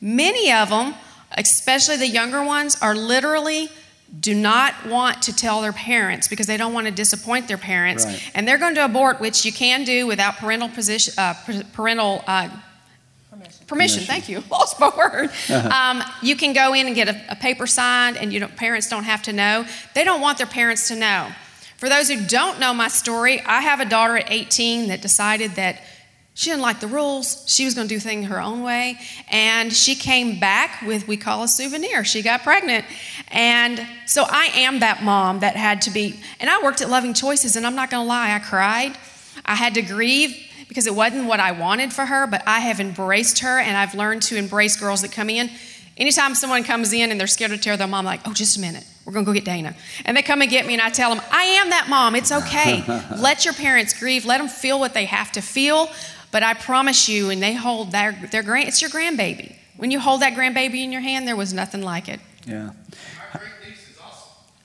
Many 0.00 0.50
of 0.52 0.70
them, 0.70 0.94
especially 1.32 1.96
the 1.96 2.08
younger 2.08 2.42
ones, 2.42 2.76
are 2.80 2.94
literally 2.94 3.68
do 4.20 4.34
not 4.34 4.74
want 4.86 5.22
to 5.22 5.34
tell 5.34 5.62
their 5.62 5.72
parents 5.72 6.28
because 6.28 6.46
they 6.46 6.58
don't 6.58 6.74
want 6.74 6.86
to 6.86 6.92
disappoint 6.92 7.48
their 7.48 7.56
parents, 7.56 8.04
Right. 8.04 8.30
and 8.34 8.46
they're 8.46 8.58
going 8.58 8.74
to 8.74 8.84
abort, 8.84 9.20
which 9.20 9.44
you 9.46 9.52
can 9.52 9.84
do 9.84 10.06
without 10.06 10.36
parental 10.36 10.68
position, 10.68 11.14
uh, 11.18 11.34
parental. 11.72 12.22
Uh, 12.26 12.48
Permission. 13.66 14.02
Thank 14.04 14.28
you. 14.28 14.42
Lost 14.50 14.78
my 14.78 14.90
word. 14.94 15.30
Um, 15.50 16.02
you 16.20 16.36
can 16.36 16.52
go 16.52 16.74
in 16.74 16.86
and 16.86 16.94
get 16.94 17.08
a, 17.08 17.32
a 17.32 17.36
paper 17.36 17.66
signed, 17.66 18.18
and 18.18 18.30
you 18.32 18.38
don't, 18.40 18.54
parents 18.54 18.88
don't 18.90 19.04
have 19.04 19.22
to 19.22 19.32
know. 19.32 19.64
They 19.94 20.04
don't 20.04 20.20
want 20.20 20.36
their 20.36 20.46
parents 20.46 20.88
to 20.88 20.96
know. 20.96 21.28
For 21.82 21.88
those 21.88 22.08
who 22.08 22.24
don't 22.24 22.60
know 22.60 22.72
my 22.72 22.86
story, 22.86 23.40
I 23.40 23.60
have 23.60 23.80
a 23.80 23.84
daughter 23.84 24.16
at 24.16 24.30
18 24.30 24.86
that 24.86 25.02
decided 25.02 25.56
that 25.56 25.82
she 26.32 26.48
didn't 26.48 26.62
like 26.62 26.78
the 26.78 26.86
rules. 26.86 27.42
She 27.48 27.64
was 27.64 27.74
going 27.74 27.88
to 27.88 27.92
do 27.92 27.98
things 27.98 28.28
her 28.28 28.40
own 28.40 28.62
way. 28.62 29.00
And 29.28 29.72
she 29.72 29.96
came 29.96 30.38
back 30.38 30.82
with, 30.82 31.08
we 31.08 31.16
call 31.16 31.42
a 31.42 31.48
souvenir. 31.48 32.04
She 32.04 32.22
got 32.22 32.44
pregnant. 32.44 32.84
And 33.32 33.84
so 34.06 34.24
I 34.28 34.44
am 34.54 34.78
that 34.78 35.02
mom 35.02 35.40
that 35.40 35.56
had 35.56 35.82
to 35.82 35.90
be, 35.90 36.20
and 36.38 36.48
I 36.48 36.62
worked 36.62 36.82
at 36.82 36.88
Loving 36.88 37.14
Choices, 37.14 37.56
and 37.56 37.66
I'm 37.66 37.74
not 37.74 37.90
going 37.90 38.04
to 38.04 38.08
lie, 38.08 38.32
I 38.32 38.38
cried. 38.38 38.96
I 39.44 39.56
had 39.56 39.74
to 39.74 39.82
grieve 39.82 40.36
because 40.68 40.86
it 40.86 40.94
wasn't 40.94 41.26
what 41.26 41.40
I 41.40 41.50
wanted 41.50 41.92
for 41.92 42.06
her, 42.06 42.28
but 42.28 42.44
I 42.46 42.60
have 42.60 42.78
embraced 42.78 43.40
her, 43.40 43.58
and 43.58 43.76
I've 43.76 43.96
learned 43.96 44.22
to 44.22 44.36
embrace 44.36 44.76
girls 44.76 45.02
that 45.02 45.10
come 45.10 45.28
in. 45.28 45.50
Anytime 45.96 46.36
someone 46.36 46.62
comes 46.62 46.92
in 46.92 47.10
and 47.10 47.18
they're 47.18 47.26
scared 47.26 47.50
to 47.50 47.58
tell 47.58 47.76
their 47.76 47.88
mom, 47.88 48.04
like, 48.04 48.20
oh, 48.24 48.32
just 48.32 48.56
a 48.56 48.60
minute, 48.60 48.86
we're 49.04 49.12
gonna 49.12 49.26
go 49.26 49.32
get 49.32 49.44
Dana. 49.44 49.74
And 50.04 50.16
they 50.16 50.22
come 50.22 50.42
and 50.42 50.50
get 50.50 50.66
me, 50.66 50.74
and 50.74 50.82
I 50.82 50.90
tell 50.90 51.14
them, 51.14 51.22
I 51.30 51.42
am 51.44 51.70
that 51.70 51.88
mom, 51.88 52.14
it's 52.14 52.32
okay. 52.32 52.84
let 53.18 53.44
your 53.44 53.54
parents 53.54 53.98
grieve, 53.98 54.24
let 54.24 54.38
them 54.38 54.48
feel 54.48 54.78
what 54.78 54.94
they 54.94 55.06
have 55.06 55.32
to 55.32 55.40
feel. 55.40 55.88
But 56.30 56.42
I 56.42 56.54
promise 56.54 57.08
you, 57.08 57.30
and 57.30 57.42
they 57.42 57.54
hold 57.54 57.92
their, 57.92 58.12
their 58.30 58.42
grand, 58.42 58.68
it's 58.68 58.80
your 58.80 58.90
grandbaby. 58.90 59.56
When 59.76 59.90
you 59.90 60.00
hold 60.00 60.22
that 60.22 60.34
grandbaby 60.34 60.82
in 60.82 60.92
your 60.92 61.02
hand, 61.02 61.26
there 61.26 61.36
was 61.36 61.52
nothing 61.52 61.82
like 61.82 62.08
it. 62.08 62.20
Yeah. 62.46 62.70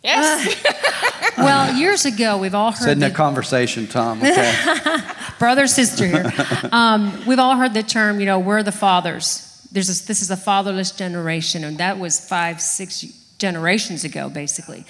Yes. 0.03 0.63
Well, 1.37 1.75
years 1.75 2.05
ago, 2.05 2.39
we've 2.39 2.55
all 2.55 2.71
Sit 2.73 2.87
heard 2.87 2.97
in 2.97 3.03
a 3.03 3.09
the 3.09 3.13
conversation, 3.13 3.85
Tom. 3.85 4.17
Okay. 4.17 4.99
brother 5.39 5.67
sister 5.67 6.07
here. 6.07 6.33
Um, 6.71 7.25
we've 7.27 7.37
all 7.37 7.55
heard 7.55 7.75
the 7.75 7.83
term, 7.83 8.19
you 8.19 8.25
know, 8.25 8.39
we're 8.39 8.63
the 8.63 8.71
fathers. 8.71 9.67
There's 9.71 9.87
a, 9.87 10.07
this 10.07 10.23
is 10.23 10.31
a 10.31 10.37
fatherless 10.37 10.89
generation, 10.91 11.63
and 11.63 11.77
that 11.77 11.99
was 11.99 12.19
five, 12.19 12.59
six 12.59 13.03
generations 13.37 14.03
ago, 14.03 14.29
basically. 14.29 14.85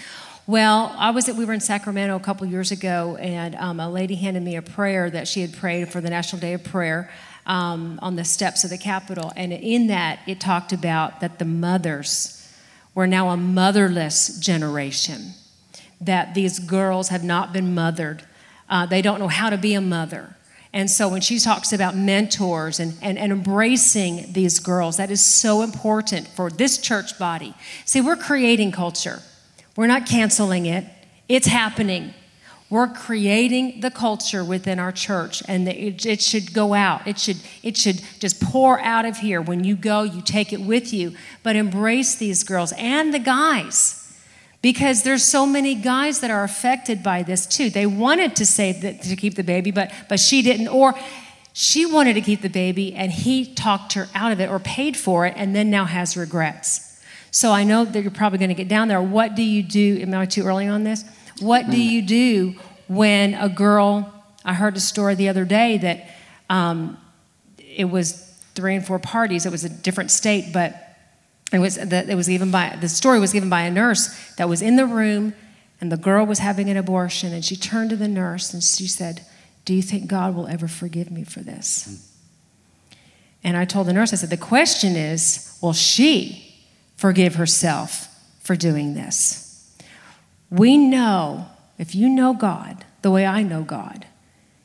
Well, 0.48 0.96
I 0.98 1.12
was 1.12 1.28
at, 1.28 1.36
we 1.36 1.44
were 1.44 1.52
in 1.52 1.60
Sacramento 1.60 2.16
a 2.16 2.22
couple 2.22 2.48
years 2.48 2.72
ago, 2.72 3.18
and 3.18 3.54
um, 3.56 3.82
a 3.82 3.90
lady 3.90 4.16
handed 4.16 4.44
me 4.44 4.56
a 4.56 4.62
prayer 4.62 5.10
that 5.10 5.28
she 5.28 5.42
had 5.42 5.54
prayed 5.54 5.90
for 5.90 6.00
the 6.00 6.10
National 6.10 6.40
Day 6.40 6.54
of 6.54 6.64
Prayer 6.64 7.12
um, 7.46 8.00
on 8.02 8.16
the 8.16 8.24
steps 8.24 8.64
of 8.64 8.70
the 8.70 8.78
Capitol, 8.78 9.34
and 9.36 9.52
in 9.52 9.88
that 9.88 10.20
it 10.26 10.40
talked 10.40 10.72
about 10.72 11.20
that 11.20 11.38
the 11.40 11.46
mothers 11.46 12.50
were 12.96 13.08
now 13.08 13.30
a 13.30 13.36
motherless 13.38 14.40
generation 14.40 15.34
that 16.00 16.34
these 16.34 16.60
girls 16.60 17.10
have 17.10 17.24
not 17.24 17.52
been 17.52 17.76
mothered. 17.76 18.24
Uh, 18.70 18.86
they 18.86 19.02
don't 19.02 19.20
know 19.20 19.28
how 19.28 19.50
to 19.50 19.58
be 19.58 19.74
a 19.74 19.82
mother. 19.82 20.37
And 20.78 20.92
so 20.92 21.10
when 21.10 21.22
she 21.22 21.40
talks 21.40 21.74
about 21.74 21.96
mentors 21.96 22.80
and, 22.80 22.94
and, 23.02 23.18
and 23.18 23.32
embracing 23.32 24.32
these 24.34 24.60
girls, 24.60 24.98
that 24.98 25.10
is 25.10 25.26
so 25.26 25.64
important 25.64 26.28
for 26.28 26.52
this 26.52 26.78
church 26.78 27.18
body. 27.18 27.56
See, 27.86 28.00
we're 28.00 28.16
creating 28.16 28.74
culture, 28.74 29.24
we're 29.76 29.88
not 29.88 30.06
canceling 30.06 30.68
it, 30.68 30.86
it's 31.28 31.48
happening. 31.48 32.14
We're 32.70 32.90
creating 32.90 33.80
the 33.80 33.90
culture 33.90 34.44
within 34.44 34.78
our 34.78 34.92
church, 34.92 35.42
and 35.48 35.68
it, 35.70 36.06
it 36.06 36.22
should 36.22 36.54
go 36.54 36.74
out. 36.74 37.08
It 37.08 37.18
should, 37.18 37.38
it 37.64 37.78
should 37.78 38.02
just 38.20 38.44
pour 38.44 38.80
out 38.82 39.06
of 39.06 39.18
here. 39.18 39.42
When 39.42 39.64
you 39.64 39.78
go, 39.78 40.04
you 40.04 40.22
take 40.22 40.52
it 40.52 40.60
with 40.60 40.94
you. 40.94 41.14
But 41.44 41.56
embrace 41.56 42.16
these 42.16 42.44
girls 42.44 42.74
and 42.74 43.14
the 43.14 43.20
guys 43.20 43.97
because 44.62 45.04
there's 45.04 45.24
so 45.24 45.46
many 45.46 45.76
guys 45.76 46.20
that 46.22 46.32
are 46.32 46.44
affected 46.44 47.04
by 47.04 47.24
this 47.24 47.46
too. 47.46 47.70
They 47.70 47.86
wanted 47.86 48.36
to 48.38 48.46
that 48.82 49.02
to 49.04 49.16
keep 49.16 49.36
the 49.36 49.44
baby, 49.44 49.72
but 49.72 49.92
but 50.10 50.20
she 50.20 50.42
didn't, 50.42 50.68
or 50.68 50.94
she 51.54 51.86
wanted 51.86 52.14
to 52.14 52.22
keep 52.22 52.42
the 52.42 52.50
baby 52.50 52.94
and 52.94 53.12
he 53.12 53.46
talked 53.46 53.94
her 53.94 54.08
out 54.14 54.32
of 54.32 54.40
it 54.40 54.50
or 54.50 54.60
paid 54.60 54.98
for 54.98 55.26
it, 55.26 55.34
and 55.36 55.56
then 55.56 55.70
now 55.70 55.86
has 55.86 56.18
regrets. 56.18 57.02
So 57.32 57.52
I 57.52 57.64
know 57.64 57.86
that 57.86 58.02
you're 58.02 58.12
probably 58.12 58.40
going 58.40 58.50
to 58.50 58.56
get 58.56 58.68
down 58.68 58.88
there. 58.88 59.02
What 59.02 59.36
do 59.36 59.44
you 59.44 59.62
do? 59.62 60.00
Am 60.02 60.14
I 60.14 60.26
too 60.26 60.44
early 60.44 60.68
on 60.68 60.84
this? 60.84 61.04
What 61.40 61.70
do 61.70 61.80
you 61.80 62.02
do 62.02 62.56
when 62.88 63.34
a 63.36 63.50
girl? 63.50 64.14
I 64.44 64.54
heard 64.54 64.76
a 64.78 64.80
story 64.80 65.14
the 65.14 65.30
other 65.30 65.46
day 65.46 65.78
that 65.78 66.10
um, 66.50 66.98
it 67.58 67.86
was 67.86 68.14
three 68.56 68.76
and 68.76 68.86
four 68.86 68.98
parties. 68.98 69.46
It 69.46 69.52
was 69.52 69.64
a 69.64 69.70
different 69.70 70.10
state, 70.10 70.52
but 70.52 70.87
it 71.52 71.60
was 71.60 71.76
that 71.76 72.10
it 72.10 72.16
was 72.16 72.28
given 72.28 72.52
by 72.52 72.78
the 72.80 72.90
story 72.90 73.20
was 73.20 73.32
given 73.32 73.50
by 73.50 73.62
a 73.62 73.72
nurse 73.72 74.10
that 74.36 74.50
was 74.50 74.62
in 74.62 74.76
the 74.76 74.86
room, 74.86 75.34
and 75.80 75.92
the 75.92 75.98
girl 75.98 76.26
was 76.26 76.40
having 76.40 76.70
an 76.70 76.78
abortion, 76.78 77.34
and 77.34 77.46
she 77.46 77.56
turned 77.56 77.90
to 77.92 77.96
the 77.96 78.08
nurse 78.08 78.54
and 78.54 78.64
she 78.64 78.88
said, 78.88 79.22
"Do 79.64 79.74
you 79.74 79.82
think 79.82 80.08
God 80.08 80.36
will 80.36 80.48
ever 80.48 80.68
forgive 80.68 81.10
me 81.10 81.24
for 81.24 81.40
this?" 81.40 82.04
And 83.44 83.56
I 83.56 83.66
told 83.66 83.88
the 83.88 83.94
nurse, 83.94 84.12
I 84.12 84.18
said, 84.18 84.30
"The 84.30 84.38
question 84.38 84.96
is, 84.96 85.58
will 85.62 85.74
she 85.74 86.66
forgive 86.98 87.36
herself 87.36 88.10
for 88.42 88.56
doing 88.56 88.94
this?" 88.94 89.44
We 90.50 90.78
know 90.78 91.48
if 91.78 91.96
you 91.96 92.10
know 92.10 92.34
God 92.34 92.84
the 93.02 93.12
way 93.12 93.26
I 93.26 93.44
know 93.44 93.64
God, 93.64 94.06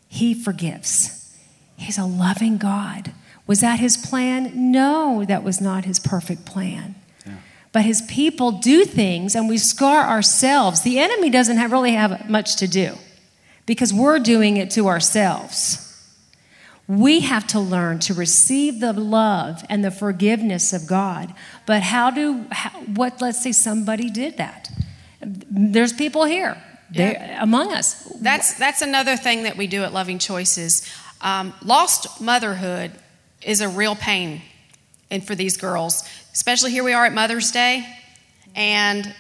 He 0.09 0.35
forgives. 0.35 1.29
He's 1.77 1.99
a 1.99 2.05
loving 2.05 2.59
God. 2.59 3.13
Was 3.47 3.61
that 3.61 3.81
His 3.81 3.97
plan? 3.97 4.73
No, 4.73 5.25
that 5.25 5.43
was 5.43 5.61
not 5.61 5.85
His 5.85 5.99
perfect 5.99 6.45
plan. 6.45 6.95
But 7.73 7.85
His 7.85 8.03
people 8.03 8.53
do 8.53 8.85
things 8.85 9.35
and 9.35 9.49
we 9.49 9.57
scar 9.57 10.05
ourselves. 10.07 10.83
The 10.83 10.99
enemy 10.99 11.31
doesn't 11.31 11.57
have, 11.57 11.73
really 11.73 11.93
have 11.93 12.29
much 12.29 12.57
to 12.57 12.69
do 12.69 12.97
because 13.65 13.95
we're 13.95 14.19
doing 14.19 14.59
it 14.59 14.71
to 14.73 14.89
ourselves. 14.89 15.89
We 16.87 17.21
have 17.21 17.47
to 17.49 17.61
learn 17.61 18.01
to 18.01 18.13
receive 18.13 18.81
the 18.81 18.93
love 18.93 19.65
and 19.71 19.83
the 19.83 19.91
forgiveness 19.91 20.75
of 20.75 20.87
God. 20.87 21.33
But 21.65 21.83
how 21.83 22.11
do, 22.11 22.45
how, 22.51 22.71
what, 22.81 23.23
let's 23.23 23.43
say 23.43 23.53
somebody 23.53 24.11
did 24.11 24.37
that. 24.37 24.69
There's 25.23 25.95
people 25.95 26.25
here 26.25 26.63
they're 26.93 27.39
among 27.41 27.73
us. 27.73 28.05
That's 28.21 28.55
that's 28.55 28.83
another 28.83 29.17
thing 29.17 29.45
that 29.45 29.57
we 29.57 29.67
do 29.67 29.83
at 29.83 29.93
Loving 29.93 30.19
Choices. 30.19 30.87
Um, 31.21 31.55
lost 31.65 32.21
motherhood 32.21 32.93
is 33.45 33.61
a 33.61 33.69
real 33.69 33.95
pain, 33.95 34.43
and 35.11 35.25
for 35.25 35.35
these 35.35 35.57
girls, 35.57 36.09
especially 36.33 36.71
here 36.71 36.85
we 36.85 36.93
are 36.93 37.07
at 37.07 37.13
Mother's 37.13 37.51
Day, 37.51 37.87
and 38.55 39.15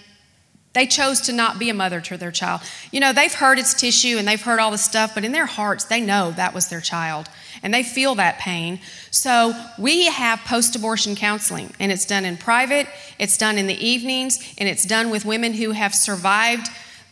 they 0.73 0.87
chose 0.87 1.23
to 1.23 1.33
not 1.33 1.59
be 1.59 1.69
a 1.69 1.75
mother 1.75 2.01
to 2.01 2.17
their 2.17 2.31
child. 2.31 2.63
You 2.91 3.01
know, 3.01 3.13
they've 3.13 3.33
heard 3.33 3.59
it's 3.59 3.75
tissue 3.75 4.17
and 4.19 4.27
they've 4.27 4.41
heard 4.41 4.59
all 4.59 4.71
this 4.71 4.85
stuff, 4.85 5.15
but 5.15 5.25
in 5.25 5.33
their 5.33 5.47
hearts, 5.47 5.85
they 5.85 6.01
know 6.01 6.31
that 6.33 6.55
was 6.55 6.69
their 6.69 6.81
child 6.81 7.29
and 7.63 7.73
they 7.73 7.83
feel 7.83 8.15
that 8.17 8.39
pain. 8.39 8.81
So 9.11 9.55
we 9.79 10.07
have 10.07 10.41
post 10.41 10.75
abortion 10.75 11.15
counseling, 11.15 11.73
and 11.79 11.93
it's 11.93 12.07
done 12.07 12.25
in 12.25 12.37
private, 12.37 12.89
it's 13.19 13.37
done 13.37 13.57
in 13.57 13.67
the 13.67 13.87
evenings, 13.87 14.55
and 14.59 14.69
it's 14.69 14.85
done 14.85 15.11
with 15.11 15.25
women 15.25 15.53
who 15.55 15.71
have 15.71 15.95
survived 15.95 16.69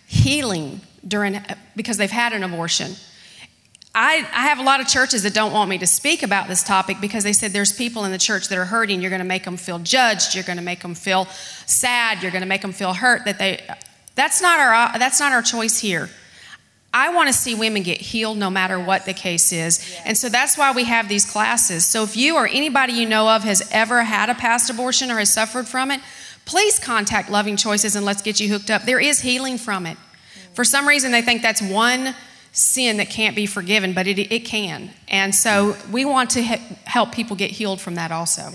healing 0.06 0.80
during 1.06 1.40
because 1.76 1.98
they've 1.98 2.10
had 2.10 2.32
an 2.32 2.42
abortion. 2.42 2.92
I, 3.94 4.18
I 4.32 4.42
have 4.46 4.60
a 4.60 4.62
lot 4.62 4.80
of 4.80 4.86
churches 4.86 5.24
that 5.24 5.34
don't 5.34 5.52
want 5.52 5.68
me 5.68 5.78
to 5.78 5.86
speak 5.86 6.22
about 6.22 6.46
this 6.46 6.62
topic 6.62 6.98
because 7.00 7.24
they 7.24 7.32
said 7.32 7.52
there's 7.52 7.72
people 7.72 8.04
in 8.04 8.12
the 8.12 8.18
church 8.18 8.48
that 8.48 8.56
are 8.56 8.64
hurting. 8.64 9.00
You're 9.00 9.10
going 9.10 9.20
to 9.20 9.26
make 9.26 9.44
them 9.44 9.56
feel 9.56 9.80
judged. 9.80 10.34
You're 10.34 10.44
going 10.44 10.58
to 10.58 10.64
make 10.64 10.80
them 10.80 10.94
feel 10.94 11.26
sad. 11.66 12.22
You're 12.22 12.30
going 12.30 12.42
to 12.42 12.48
make 12.48 12.62
them 12.62 12.72
feel 12.72 12.92
hurt. 12.92 13.24
That 13.24 13.38
they, 13.38 13.60
that's 14.14 14.40
not 14.40 14.60
our 14.60 14.98
that's 14.98 15.18
not 15.18 15.32
our 15.32 15.42
choice 15.42 15.78
here. 15.78 16.08
I 16.92 17.14
want 17.14 17.28
to 17.28 17.32
see 17.32 17.54
women 17.54 17.82
get 17.82 18.00
healed 18.00 18.38
no 18.38 18.50
matter 18.50 18.78
what 18.78 19.06
the 19.06 19.12
case 19.12 19.52
is. 19.52 19.96
And 20.04 20.16
so 20.16 20.28
that's 20.28 20.58
why 20.58 20.72
we 20.72 20.84
have 20.84 21.08
these 21.08 21.30
classes. 21.30 21.84
So 21.84 22.02
if 22.02 22.16
you 22.16 22.34
or 22.36 22.48
anybody 22.48 22.94
you 22.94 23.08
know 23.08 23.28
of 23.28 23.44
has 23.44 23.68
ever 23.72 24.02
had 24.02 24.28
a 24.28 24.34
past 24.34 24.70
abortion 24.70 25.10
or 25.10 25.18
has 25.18 25.32
suffered 25.32 25.68
from 25.68 25.92
it, 25.92 26.00
please 26.46 26.80
contact 26.80 27.30
Loving 27.30 27.56
Choices 27.56 27.94
and 27.94 28.04
let's 28.04 28.22
get 28.22 28.40
you 28.40 28.48
hooked 28.48 28.70
up. 28.70 28.82
There 28.82 28.98
is 28.98 29.20
healing 29.20 29.56
from 29.56 29.86
it. 29.86 29.96
Mm. 29.96 30.54
For 30.54 30.64
some 30.64 30.88
reason, 30.88 31.12
they 31.12 31.22
think 31.22 31.42
that's 31.42 31.62
one 31.62 32.14
sin 32.52 32.96
that 32.96 33.10
can't 33.10 33.36
be 33.36 33.46
forgiven, 33.46 33.92
but 33.92 34.06
it, 34.06 34.18
it 34.18 34.44
can. 34.44 34.90
And 35.08 35.34
so 35.34 35.76
we 35.90 36.04
want 36.04 36.30
to 36.30 36.42
he- 36.42 36.76
help 36.84 37.12
people 37.12 37.36
get 37.36 37.50
healed 37.50 37.80
from 37.80 37.94
that 37.94 38.10
also. 38.10 38.52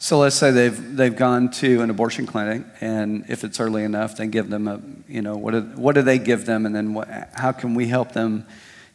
So 0.00 0.20
let's 0.20 0.36
say 0.36 0.52
they've 0.52 0.96
they've 0.96 1.14
gone 1.14 1.50
to 1.52 1.82
an 1.82 1.90
abortion 1.90 2.24
clinic, 2.24 2.62
and 2.80 3.24
if 3.28 3.42
it's 3.42 3.58
early 3.58 3.82
enough, 3.82 4.16
they 4.16 4.28
give 4.28 4.48
them 4.48 4.68
a 4.68 4.80
you 5.08 5.22
know 5.22 5.36
what 5.36 5.52
do, 5.54 5.60
what 5.74 5.96
do 5.96 6.02
they 6.02 6.18
give 6.18 6.46
them, 6.46 6.66
and 6.66 6.74
then 6.74 6.94
what, 6.94 7.08
how 7.32 7.50
can 7.50 7.74
we 7.74 7.88
help 7.88 8.12
them, 8.12 8.46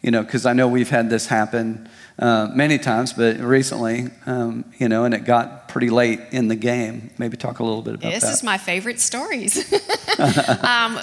you 0.01 0.11
know, 0.11 0.23
because 0.23 0.45
I 0.45 0.53
know 0.53 0.69
we've 0.69 0.89
had 0.89 1.09
this 1.09 1.27
happen 1.27 1.89
uh, 2.17 2.49
many 2.53 2.77
times, 2.77 3.11
but 3.11 3.37
recently, 3.39 4.11
um, 4.25 4.63
you 4.77 4.87
know, 4.87 5.03
and 5.03 5.13
it 5.13 5.25
got 5.25 5.67
pretty 5.67 5.89
late 5.89 6.21
in 6.31 6.47
the 6.47 6.55
game. 6.55 7.09
Maybe 7.17 7.35
talk 7.35 7.59
a 7.59 7.63
little 7.65 7.81
bit 7.81 7.95
about 7.95 8.11
this 8.13 8.21
that. 8.21 8.27
This 8.27 8.37
is 8.37 8.43
my 8.43 8.57
favorite 8.57 9.01
stories. 9.01 9.57
um, 10.63 10.99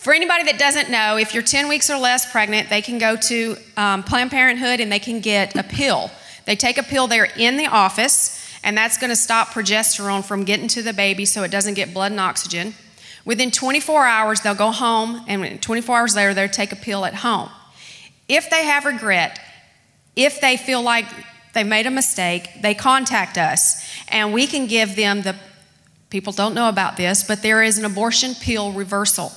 for 0.00 0.14
anybody 0.14 0.44
that 0.44 0.58
doesn't 0.58 0.88
know, 0.88 1.18
if 1.18 1.34
you're 1.34 1.42
10 1.42 1.68
weeks 1.68 1.90
or 1.90 1.98
less 1.98 2.32
pregnant, 2.32 2.70
they 2.70 2.80
can 2.80 2.96
go 2.96 3.16
to 3.16 3.56
um, 3.76 4.02
Planned 4.02 4.30
Parenthood 4.30 4.80
and 4.80 4.90
they 4.90 4.98
can 4.98 5.20
get 5.20 5.54
a 5.54 5.62
pill. 5.62 6.10
They 6.46 6.56
take 6.56 6.78
a 6.78 6.82
pill 6.82 7.06
there 7.06 7.28
in 7.36 7.58
the 7.58 7.66
office, 7.66 8.42
and 8.64 8.74
that's 8.74 8.96
going 8.96 9.10
to 9.10 9.16
stop 9.16 9.48
progesterone 9.48 10.24
from 10.24 10.44
getting 10.44 10.68
to 10.68 10.82
the 10.82 10.94
baby 10.94 11.26
so 11.26 11.42
it 11.42 11.50
doesn't 11.50 11.74
get 11.74 11.92
blood 11.92 12.12
and 12.12 12.20
oxygen. 12.20 12.72
Within 13.26 13.50
24 13.50 14.06
hours, 14.06 14.40
they'll 14.40 14.54
go 14.54 14.70
home, 14.70 15.22
and 15.28 15.60
24 15.60 15.98
hours 15.98 16.16
later, 16.16 16.32
they'll 16.32 16.48
take 16.48 16.72
a 16.72 16.76
pill 16.76 17.04
at 17.04 17.16
home. 17.16 17.50
If 18.26 18.48
they 18.48 18.64
have 18.64 18.86
regret, 18.86 19.38
if 20.16 20.40
they 20.40 20.56
feel 20.56 20.80
like 20.80 21.04
they 21.52 21.62
made 21.62 21.84
a 21.84 21.90
mistake, 21.90 22.48
they 22.62 22.72
contact 22.72 23.36
us, 23.36 23.86
and 24.08 24.32
we 24.32 24.46
can 24.46 24.66
give 24.66 24.96
them 24.96 25.20
the 25.20 25.36
people 26.08 26.32
don't 26.32 26.54
know 26.54 26.70
about 26.70 26.96
this, 26.96 27.22
but 27.22 27.42
there 27.42 27.62
is 27.62 27.76
an 27.76 27.84
abortion 27.84 28.34
pill 28.34 28.72
reversal. 28.72 29.30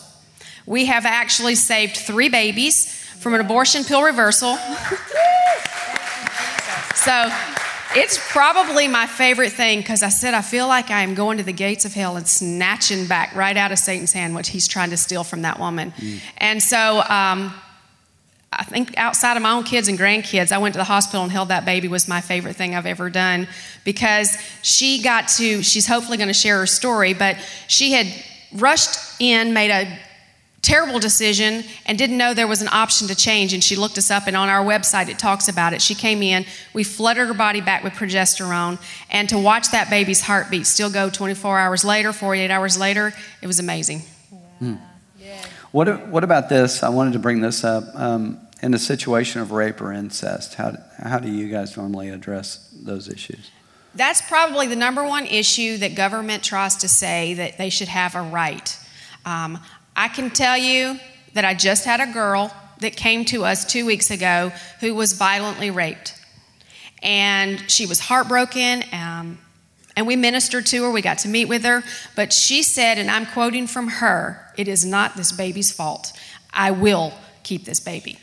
We 0.65 0.85
have 0.85 1.05
actually 1.05 1.55
saved 1.55 1.97
three 1.97 2.29
babies 2.29 2.93
from 3.19 3.33
an 3.33 3.41
abortion 3.41 3.83
pill 3.83 4.03
reversal. 4.03 4.57
so 6.95 7.29
it's 7.95 8.19
probably 8.31 8.87
my 8.87 9.05
favorite 9.07 9.51
thing 9.51 9.79
because 9.79 10.03
I 10.03 10.09
said 10.09 10.33
I 10.33 10.41
feel 10.41 10.67
like 10.67 10.89
I 10.89 11.01
am 11.01 11.13
going 11.13 11.37
to 11.37 11.43
the 11.43 11.53
gates 11.53 11.85
of 11.85 11.93
hell 11.93 12.17
and 12.17 12.27
snatching 12.27 13.05
back 13.07 13.35
right 13.35 13.55
out 13.55 13.71
of 13.71 13.79
Satan's 13.79 14.13
hand 14.13 14.33
what 14.33 14.47
he's 14.47 14.67
trying 14.67 14.89
to 14.89 14.97
steal 14.97 15.23
from 15.23 15.43
that 15.43 15.59
woman. 15.59 15.91
Mm. 15.91 16.19
And 16.37 16.63
so 16.63 17.03
um, 17.07 17.53
I 18.51 18.63
think 18.63 18.97
outside 18.97 19.37
of 19.37 19.43
my 19.43 19.51
own 19.51 19.63
kids 19.63 19.87
and 19.87 19.97
grandkids, 19.97 20.51
I 20.51 20.57
went 20.57 20.73
to 20.73 20.79
the 20.79 20.85
hospital 20.85 21.23
and 21.23 21.31
held 21.31 21.49
that 21.49 21.65
baby 21.65 21.87
was 21.87 22.07
my 22.07 22.21
favorite 22.21 22.55
thing 22.55 22.75
I've 22.75 22.85
ever 22.85 23.09
done 23.09 23.47
because 23.83 24.37
she 24.61 25.01
got 25.01 25.27
to, 25.29 25.61
she's 25.61 25.87
hopefully 25.87 26.17
going 26.17 26.29
to 26.29 26.33
share 26.33 26.59
her 26.59 26.65
story, 26.65 27.13
but 27.13 27.37
she 27.67 27.91
had 27.91 28.07
rushed 28.53 29.21
in, 29.21 29.53
made 29.53 29.71
a 29.71 29.99
terrible 30.63 30.97
decision 30.97 31.63
and 31.85 31.97
didn't 31.97 32.17
know 32.17 32.33
there 32.33 32.47
was 32.47 32.63
an 32.63 32.69
option 32.71 33.07
to 33.09 33.15
change. 33.15 33.53
And 33.53 33.63
she 33.63 33.75
looked 33.75 33.99
us 33.99 34.09
up, 34.09 34.25
and 34.25 34.35
on 34.35 34.49
our 34.49 34.65
website 34.65 35.09
it 35.09 35.19
talks 35.19 35.47
about 35.47 35.73
it. 35.73 35.81
She 35.81 35.93
came 35.93 36.23
in, 36.23 36.45
we 36.73 36.83
flooded 36.83 37.27
her 37.27 37.33
body 37.35 37.61
back 37.61 37.83
with 37.83 37.93
progesterone, 37.93 38.81
and 39.11 39.29
to 39.29 39.37
watch 39.37 39.69
that 39.69 39.91
baby's 39.91 40.21
heartbeat 40.21 40.65
still 40.65 40.89
go 40.89 41.11
24 41.11 41.59
hours 41.59 41.85
later, 41.85 42.11
48 42.11 42.49
hours 42.49 42.79
later, 42.79 43.13
it 43.43 43.47
was 43.47 43.59
amazing. 43.59 43.99
Hmm. 44.57 44.75
What, 45.71 46.07
what 46.07 46.23
about 46.23 46.49
this? 46.49 46.83
I 46.83 46.89
wanted 46.89 47.13
to 47.13 47.19
bring 47.19 47.41
this 47.41 47.63
up. 47.63 47.83
Um, 47.95 48.39
in 48.63 48.73
a 48.73 48.79
situation 48.79 49.41
of 49.41 49.51
rape 49.51 49.81
or 49.81 49.91
incest, 49.91 50.53
how, 50.53 50.77
how 50.97 51.19
do 51.19 51.29
you 51.29 51.49
guys 51.49 51.75
normally 51.75 52.09
address 52.09 52.69
those 52.81 53.09
issues? 53.09 53.51
That's 53.93 54.21
probably 54.21 54.67
the 54.67 54.75
number 54.77 55.03
one 55.03 55.25
issue 55.25 55.77
that 55.77 55.95
government 55.95 56.43
tries 56.43 56.77
to 56.77 56.87
say 56.87 57.33
that 57.33 57.57
they 57.57 57.69
should 57.69 57.89
have 57.89 58.15
a 58.15 58.21
right. 58.21 58.79
Um, 59.25 59.59
I 59.95 60.07
can 60.07 60.29
tell 60.29 60.57
you 60.57 60.99
that 61.33 61.45
I 61.45 61.53
just 61.53 61.85
had 61.85 61.99
a 61.99 62.11
girl 62.11 62.53
that 62.79 62.95
came 62.95 63.25
to 63.25 63.45
us 63.45 63.65
two 63.65 63.85
weeks 63.85 64.11
ago 64.11 64.51
who 64.79 64.93
was 64.93 65.13
violently 65.13 65.71
raped. 65.71 66.19
And 67.01 67.63
she 67.69 67.85
was 67.85 67.99
heartbroken, 67.99 68.83
um, 68.93 69.37
and 69.95 70.07
we 70.07 70.15
ministered 70.15 70.65
to 70.67 70.83
her. 70.83 70.91
We 70.91 71.01
got 71.01 71.19
to 71.19 71.27
meet 71.27 71.45
with 71.45 71.63
her. 71.63 71.83
But 72.15 72.33
she 72.33 72.63
said, 72.63 72.97
and 72.97 73.11
I'm 73.11 73.25
quoting 73.25 73.67
from 73.67 73.87
her, 73.87 74.51
it 74.57 74.67
is 74.67 74.85
not 74.85 75.15
this 75.15 75.31
baby's 75.31 75.71
fault. 75.71 76.13
I 76.53 76.71
will 76.71 77.13
keep 77.43 77.65
this 77.65 77.79
baby. 77.79 78.17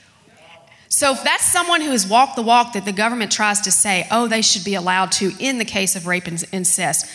So 0.89 1.13
if 1.13 1.23
that's 1.23 1.45
someone 1.45 1.83
who 1.83 1.93
has 1.93 2.07
walked 2.07 2.35
the 2.35 2.43
walk 2.43 2.73
that 2.73 2.85
the 2.85 2.93
government 2.93 3.31
tries 3.31 3.61
to 3.61 3.71
say, 3.71 4.09
oh, 4.11 4.27
they 4.27 4.43
should 4.43 4.65
be 4.65 4.75
allowed 4.75 5.13
to 5.13 5.33
in 5.39 5.59
the 5.59 5.65
case 5.65 5.95
of 5.95 6.07
rape 6.09 6.27
and 6.27 6.43
incest. 6.53 7.07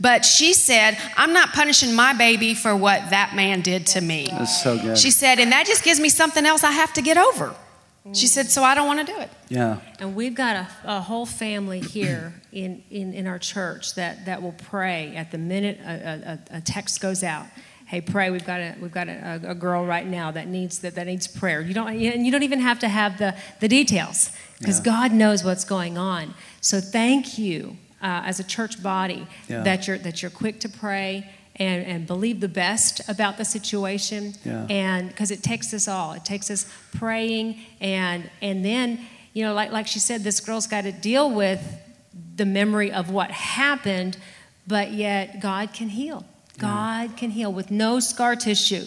But 0.00 0.24
she 0.24 0.52
said, 0.52 0.98
I'm 1.16 1.32
not 1.32 1.52
punishing 1.52 1.94
my 1.94 2.12
baby 2.14 2.54
for 2.54 2.76
what 2.76 3.10
that 3.10 3.34
man 3.34 3.60
did 3.60 3.86
to 3.88 4.00
me. 4.00 4.28
That's 4.30 4.62
so 4.62 4.78
good. 4.78 4.98
She 4.98 5.10
said, 5.10 5.38
and 5.38 5.52
that 5.52 5.66
just 5.66 5.84
gives 5.84 6.00
me 6.00 6.08
something 6.08 6.44
else 6.44 6.64
I 6.64 6.72
have 6.72 6.92
to 6.94 7.02
get 7.02 7.16
over. 7.16 7.54
She 8.12 8.26
said, 8.26 8.50
so 8.50 8.62
I 8.62 8.74
don't 8.74 8.86
want 8.86 9.06
to 9.06 9.10
do 9.10 9.18
it. 9.18 9.30
Yeah. 9.48 9.80
And 9.98 10.14
we've 10.14 10.34
got 10.34 10.56
a, 10.56 10.68
a 10.84 11.00
whole 11.00 11.24
family 11.24 11.80
here 11.80 12.34
in, 12.52 12.82
in, 12.90 13.14
in 13.14 13.26
our 13.26 13.38
church 13.38 13.94
that, 13.94 14.26
that 14.26 14.42
will 14.42 14.52
pray 14.52 15.16
at 15.16 15.30
the 15.30 15.38
minute 15.38 15.80
a, 15.80 16.38
a, 16.52 16.58
a 16.58 16.60
text 16.60 17.00
goes 17.00 17.22
out 17.22 17.46
hey 17.86 18.00
pray 18.00 18.30
we've 18.30 18.46
got 18.46 18.60
a 18.60 18.74
we've 18.80 18.92
got 18.92 19.08
a, 19.08 19.40
a, 19.44 19.54
girl 19.54 19.84
right 19.84 20.06
now 20.06 20.30
that 20.30 20.48
needs 20.48 20.78
that, 20.78 20.94
that 20.94 21.06
needs 21.06 21.26
prayer 21.26 21.60
you 21.60 21.74
don't 21.74 21.88
and 21.88 22.24
you 22.24 22.32
don't 22.32 22.42
even 22.42 22.58
have 22.58 22.78
to 22.78 22.88
have 22.88 23.18
the 23.18 23.34
the 23.60 23.68
details 23.68 24.32
because 24.58 24.78
yeah. 24.78 24.84
god 24.84 25.12
knows 25.12 25.44
what's 25.44 25.64
going 25.64 25.98
on 25.98 26.32
so 26.62 26.80
thank 26.80 27.36
you 27.36 27.76
uh, 28.04 28.22
as 28.24 28.38
a 28.38 28.44
church 28.44 28.82
body 28.82 29.26
yeah. 29.48 29.62
that 29.62 29.88
you're 29.88 29.98
that 29.98 30.20
you're 30.20 30.30
quick 30.30 30.60
to 30.60 30.68
pray 30.68 31.28
and, 31.56 31.86
and 31.86 32.06
believe 32.06 32.40
the 32.40 32.48
best 32.48 33.00
about 33.08 33.38
the 33.38 33.44
situation 33.44 34.34
yeah. 34.44 34.66
and 34.68 35.08
because 35.08 35.30
it 35.30 35.42
takes 35.42 35.72
us 35.72 35.88
all 35.88 36.12
it 36.12 36.24
takes 36.24 36.50
us 36.50 36.70
praying 36.94 37.58
and 37.80 38.30
and 38.42 38.62
then 38.62 39.00
you 39.32 39.42
know 39.42 39.54
like, 39.54 39.72
like 39.72 39.86
she 39.86 39.98
said 39.98 40.22
this 40.22 40.38
girl's 40.38 40.66
got 40.66 40.82
to 40.82 40.92
deal 40.92 41.30
with 41.30 41.62
the 42.36 42.44
memory 42.44 42.92
of 42.92 43.10
what 43.10 43.30
happened 43.30 44.18
but 44.66 44.92
yet 44.92 45.40
god 45.40 45.72
can 45.72 45.88
heal 45.88 46.26
god 46.58 47.10
yeah. 47.10 47.16
can 47.16 47.30
heal 47.30 47.52
with 47.52 47.70
no 47.70 48.00
scar 48.00 48.36
tissue 48.36 48.84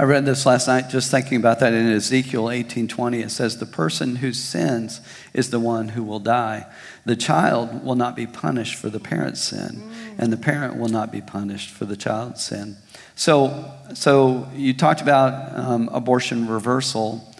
I 0.00 0.04
read 0.04 0.24
this 0.24 0.46
last 0.46 0.68
night 0.68 0.90
just 0.90 1.10
thinking 1.10 1.38
about 1.38 1.58
that 1.58 1.72
in 1.72 1.90
Ezekiel 1.90 2.44
18:20 2.44 3.20
it 3.20 3.32
says 3.32 3.58
the 3.58 3.66
person 3.66 4.16
who 4.16 4.32
sins 4.32 5.00
is 5.34 5.50
the 5.50 5.58
one 5.58 5.88
who 5.88 6.04
will 6.04 6.20
die. 6.20 6.66
The 7.04 7.16
child 7.16 7.82
will 7.84 7.96
not 7.96 8.14
be 8.14 8.24
punished 8.24 8.76
for 8.76 8.90
the 8.90 9.00
parent's 9.00 9.40
sin 9.40 9.82
and 10.16 10.32
the 10.32 10.36
parent 10.36 10.76
will 10.76 10.88
not 10.88 11.10
be 11.10 11.20
punished 11.20 11.70
for 11.70 11.84
the 11.84 11.96
child's 11.96 12.44
sin. 12.44 12.76
So 13.16 13.72
so 13.92 14.48
you 14.54 14.72
talked 14.72 15.00
about 15.00 15.58
um, 15.58 15.88
abortion 15.92 16.46
reversal. 16.46 17.34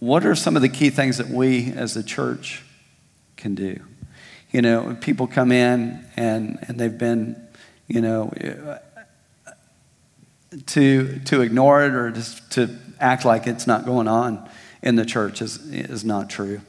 What 0.00 0.26
are 0.26 0.34
some 0.34 0.56
of 0.56 0.62
the 0.62 0.68
key 0.68 0.90
things 0.90 1.18
that 1.18 1.28
we 1.28 1.70
as 1.70 1.96
a 1.96 2.02
church 2.02 2.64
can 3.36 3.54
do? 3.54 3.78
You 4.50 4.60
know, 4.60 4.96
people 5.00 5.28
come 5.28 5.52
in 5.52 6.04
and 6.16 6.58
and 6.62 6.80
they've 6.80 6.98
been, 6.98 7.40
you 7.86 8.00
know, 8.00 8.32
to, 10.66 11.18
to 11.20 11.42
ignore 11.42 11.84
it 11.84 11.92
or 11.92 12.10
just 12.10 12.50
to 12.52 12.76
act 12.98 13.24
like 13.24 13.46
it's 13.46 13.66
not 13.66 13.84
going 13.84 14.08
on 14.08 14.48
in 14.82 14.96
the 14.96 15.04
church 15.04 15.42
is, 15.42 15.58
is 15.68 16.04
not 16.04 16.30
true. 16.30 16.60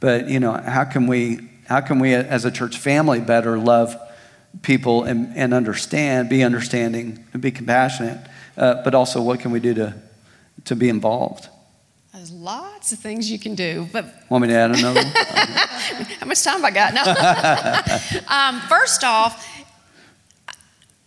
But, 0.00 0.28
you 0.28 0.40
know, 0.40 0.52
how 0.52 0.84
can 0.84 1.06
we, 1.06 1.48
how 1.66 1.80
can 1.80 1.98
we 1.98 2.14
as 2.14 2.44
a 2.44 2.50
church 2.50 2.78
family 2.78 3.20
better 3.20 3.58
love 3.58 3.96
people 4.62 5.04
and, 5.04 5.36
and 5.36 5.54
understand, 5.54 6.28
be 6.28 6.42
understanding, 6.42 7.24
and 7.32 7.40
be 7.40 7.50
compassionate? 7.50 8.18
Uh, 8.56 8.82
but 8.82 8.94
also, 8.94 9.22
what 9.22 9.40
can 9.40 9.50
we 9.50 9.60
do 9.60 9.74
to, 9.74 9.94
to 10.64 10.76
be 10.76 10.88
involved? 10.88 11.48
There's 12.12 12.30
lots 12.30 12.92
of 12.92 12.98
things 12.98 13.30
you 13.30 13.38
can 13.38 13.54
do, 13.54 13.88
but 13.90 14.04
want 14.28 14.42
me 14.42 14.48
to 14.48 14.54
add 14.54 14.78
another? 14.78 15.02
How 16.20 16.26
much 16.26 16.42
time 16.44 16.60
have 16.60 16.64
I 16.64 16.70
got? 16.70 16.94
No. 16.94 18.20
um, 18.28 18.60
first 18.68 19.02
off, 19.02 19.51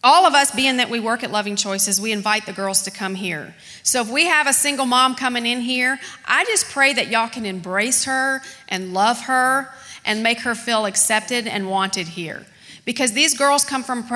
all 0.06 0.28
of 0.28 0.36
us, 0.36 0.52
being 0.52 0.78
that 0.78 0.92
we 0.92 1.00
work 1.00 1.24
at 1.24 1.32
Loving 1.32 1.56
Choices, 1.56 2.00
we 2.00 2.12
invite 2.12 2.46
the 2.46 2.54
girls 2.54 2.84
to 2.84 2.92
come 2.92 3.16
here. 3.16 3.56
So 3.82 4.02
if 4.02 4.10
we 4.10 4.28
have 4.28 4.46
a 4.46 4.54
single 4.54 4.86
mom 4.86 5.16
coming 5.16 5.48
in 5.48 5.62
here, 5.62 6.00
I 6.26 6.46
just 6.46 6.70
pray 6.70 6.94
that 6.94 7.08
y'all 7.08 7.28
can 7.28 7.44
embrace 7.44 8.04
her 8.04 8.44
and 8.70 8.94
love 8.94 9.22
her 9.22 9.74
and 10.06 10.22
make 10.22 10.42
her 10.42 10.54
feel 10.54 10.86
accepted 10.86 11.48
and 11.48 11.68
wanted 11.68 12.08
here. 12.08 12.46
Because 12.86 13.14
these 13.14 13.36
girls 13.36 13.66
come 13.66 13.82
from, 13.82 14.08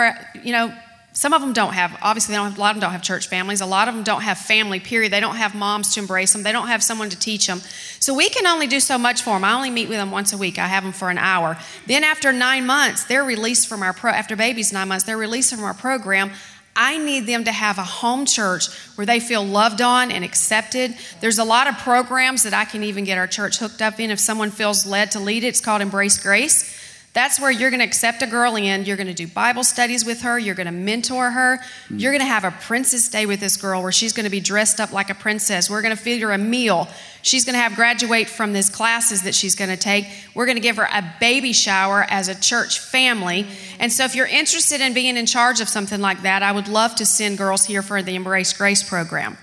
you 0.43 0.51
know, 0.51 0.71
some 1.19 1.33
of 1.33 1.41
them 1.41 1.51
don't 1.51 1.73
have, 1.73 1.99
obviously, 2.01 2.33
have, 2.35 2.57
a 2.57 2.61
lot 2.61 2.69
of 2.69 2.75
them 2.77 2.79
don't 2.79 2.93
have 2.93 3.01
church 3.01 3.27
families. 3.27 3.59
A 3.59 3.65
lot 3.65 3.89
of 3.89 3.93
them 3.93 4.05
don't 4.05 4.21
have 4.21 4.37
family, 4.37 4.79
period. 4.79 5.11
They 5.11 5.19
don't 5.19 5.35
have 5.35 5.53
moms 5.53 5.93
to 5.95 5.99
embrace 5.99 6.31
them. 6.31 6.43
They 6.43 6.53
don't 6.53 6.69
have 6.69 6.81
someone 6.81 7.09
to 7.09 7.19
teach 7.19 7.45
them. 7.45 7.59
So 7.99 8.13
we 8.13 8.29
can 8.29 8.47
only 8.47 8.67
do 8.67 8.79
so 8.79 8.97
much 8.97 9.21
for 9.21 9.31
them. 9.31 9.43
I 9.43 9.51
only 9.51 9.69
meet 9.69 9.89
with 9.89 9.97
them 9.97 10.11
once 10.11 10.31
a 10.31 10.37
week. 10.37 10.57
I 10.57 10.67
have 10.67 10.81
them 10.81 10.93
for 10.93 11.09
an 11.09 11.17
hour. 11.17 11.57
Then 11.87 12.05
after 12.05 12.31
nine 12.31 12.65
months, 12.65 13.03
they're 13.03 13.25
released 13.25 13.67
from 13.67 13.83
our 13.83 13.91
pro, 13.91 14.11
after 14.11 14.37
babies 14.37 14.71
nine 14.71 14.87
months, 14.87 15.03
they're 15.03 15.17
released 15.17 15.53
from 15.53 15.61
our 15.65 15.73
program. 15.73 16.31
I 16.73 16.97
need 16.97 17.27
them 17.27 17.43
to 17.43 17.51
have 17.51 17.77
a 17.77 17.83
home 17.83 18.25
church 18.25 18.69
where 18.95 19.05
they 19.05 19.19
feel 19.19 19.43
loved 19.43 19.81
on 19.81 20.13
and 20.13 20.23
accepted. 20.23 20.95
There's 21.19 21.37
a 21.37 21.43
lot 21.43 21.67
of 21.67 21.77
programs 21.79 22.43
that 22.43 22.53
I 22.53 22.63
can 22.63 22.81
even 22.81 23.03
get 23.03 23.17
our 23.17 23.27
church 23.27 23.57
hooked 23.57 23.81
up 23.81 23.99
in 23.99 24.09
if 24.09 24.21
someone 24.21 24.51
feels 24.51 24.85
led 24.85 25.11
to 25.11 25.19
lead 25.19 25.43
it. 25.43 25.47
It's 25.47 25.59
called 25.59 25.81
Embrace 25.81 26.17
Grace. 26.17 26.78
That's 27.13 27.39
where 27.39 27.49
you're 27.49 27.71
going 27.71 27.79
to 27.79 27.85
accept 27.85 28.21
a 28.21 28.27
girl 28.27 28.55
in. 28.55 28.85
You're 28.85 28.95
going 28.95 29.07
to 29.07 29.13
do 29.13 29.27
Bible 29.27 29.63
studies 29.63 30.05
with 30.05 30.21
her. 30.21 30.37
You're 30.37 30.53
going 30.53 30.67
to 30.67 30.71
mentor 30.71 31.31
her. 31.31 31.59
You're 31.89 32.11
going 32.11 32.21
to 32.21 32.27
have 32.27 32.43
a 32.43 32.51
princess 32.51 33.09
day 33.09 33.25
with 33.25 33.39
this 33.39 33.57
girl 33.57 33.81
where 33.81 33.91
she's 33.91 34.13
going 34.13 34.25
to 34.25 34.29
be 34.29 34.39
dressed 34.39 34.79
up 34.79 34.93
like 34.93 35.09
a 35.09 35.15
princess. 35.15 35.71
We're 35.71 35.81
going 35.81 35.95
to 35.95 36.01
feed 36.01 36.21
her 36.21 36.31
a 36.31 36.37
meal. 36.37 36.87
She's 37.23 37.45
going 37.45 37.55
to 37.55 37.59
have 37.59 37.75
graduate 37.75 38.29
from 38.29 38.53
these 38.53 38.69
classes 38.69 39.23
that 39.23 39.33
she's 39.33 39.55
going 39.55 39.71
to 39.71 39.77
take. 39.77 40.05
We're 40.35 40.45
going 40.45 40.57
to 40.57 40.61
give 40.61 40.77
her 40.77 40.87
a 40.91 41.15
baby 41.19 41.51
shower 41.51 42.05
as 42.09 42.27
a 42.27 42.39
church 42.39 42.79
family. 42.79 43.47
And 43.79 43.91
so, 43.91 44.05
if 44.05 44.13
you're 44.13 44.27
interested 44.27 44.79
in 44.79 44.93
being 44.93 45.17
in 45.17 45.25
charge 45.25 45.61
of 45.61 45.67
something 45.67 46.01
like 46.01 46.21
that, 46.21 46.43
I 46.43 46.51
would 46.51 46.67
love 46.67 46.93
to 46.95 47.05
send 47.07 47.39
girls 47.39 47.65
here 47.65 47.81
for 47.81 48.03
the 48.03 48.13
Embrace 48.13 48.53
Grace 48.53 48.87
program. 48.87 49.35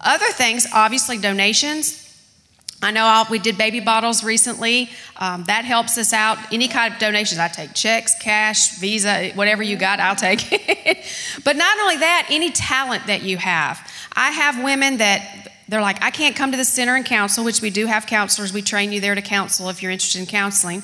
Other 0.00 0.30
things, 0.32 0.66
obviously, 0.72 1.18
donations 1.18 2.03
I 2.82 2.90
know 2.90 3.04
I'll, 3.04 3.26
we 3.30 3.38
did 3.38 3.56
baby 3.56 3.80
bottles 3.80 4.22
recently. 4.22 4.90
Um, 5.16 5.44
that 5.44 5.64
helps 5.64 5.96
us 5.96 6.12
out. 6.12 6.38
Any 6.52 6.68
kind 6.68 6.92
of 6.92 7.00
donations, 7.00 7.38
I 7.38 7.48
take 7.48 7.72
checks, 7.72 8.14
cash, 8.20 8.78
Visa, 8.78 9.30
whatever 9.34 9.62
you 9.62 9.76
got, 9.76 10.00
I'll 10.00 10.16
take 10.16 10.48
it. 10.52 10.98
but 11.44 11.56
not 11.56 11.78
only 11.80 11.96
that, 11.98 12.26
any 12.30 12.50
talent 12.50 13.06
that 13.06 13.22
you 13.22 13.38
have. 13.38 13.90
I 14.14 14.30
have 14.30 14.62
women 14.62 14.98
that 14.98 15.48
they're 15.68 15.80
like, 15.80 16.02
I 16.02 16.10
can't 16.10 16.36
come 16.36 16.50
to 16.50 16.56
the 16.56 16.64
center 16.64 16.94
and 16.94 17.06
counsel, 17.06 17.44
which 17.44 17.62
we 17.62 17.70
do 17.70 17.86
have 17.86 18.06
counselors. 18.06 18.52
We 18.52 18.62
train 18.62 18.92
you 18.92 19.00
there 19.00 19.14
to 19.14 19.22
counsel 19.22 19.70
if 19.70 19.82
you're 19.82 19.92
interested 19.92 20.20
in 20.20 20.26
counseling. 20.26 20.82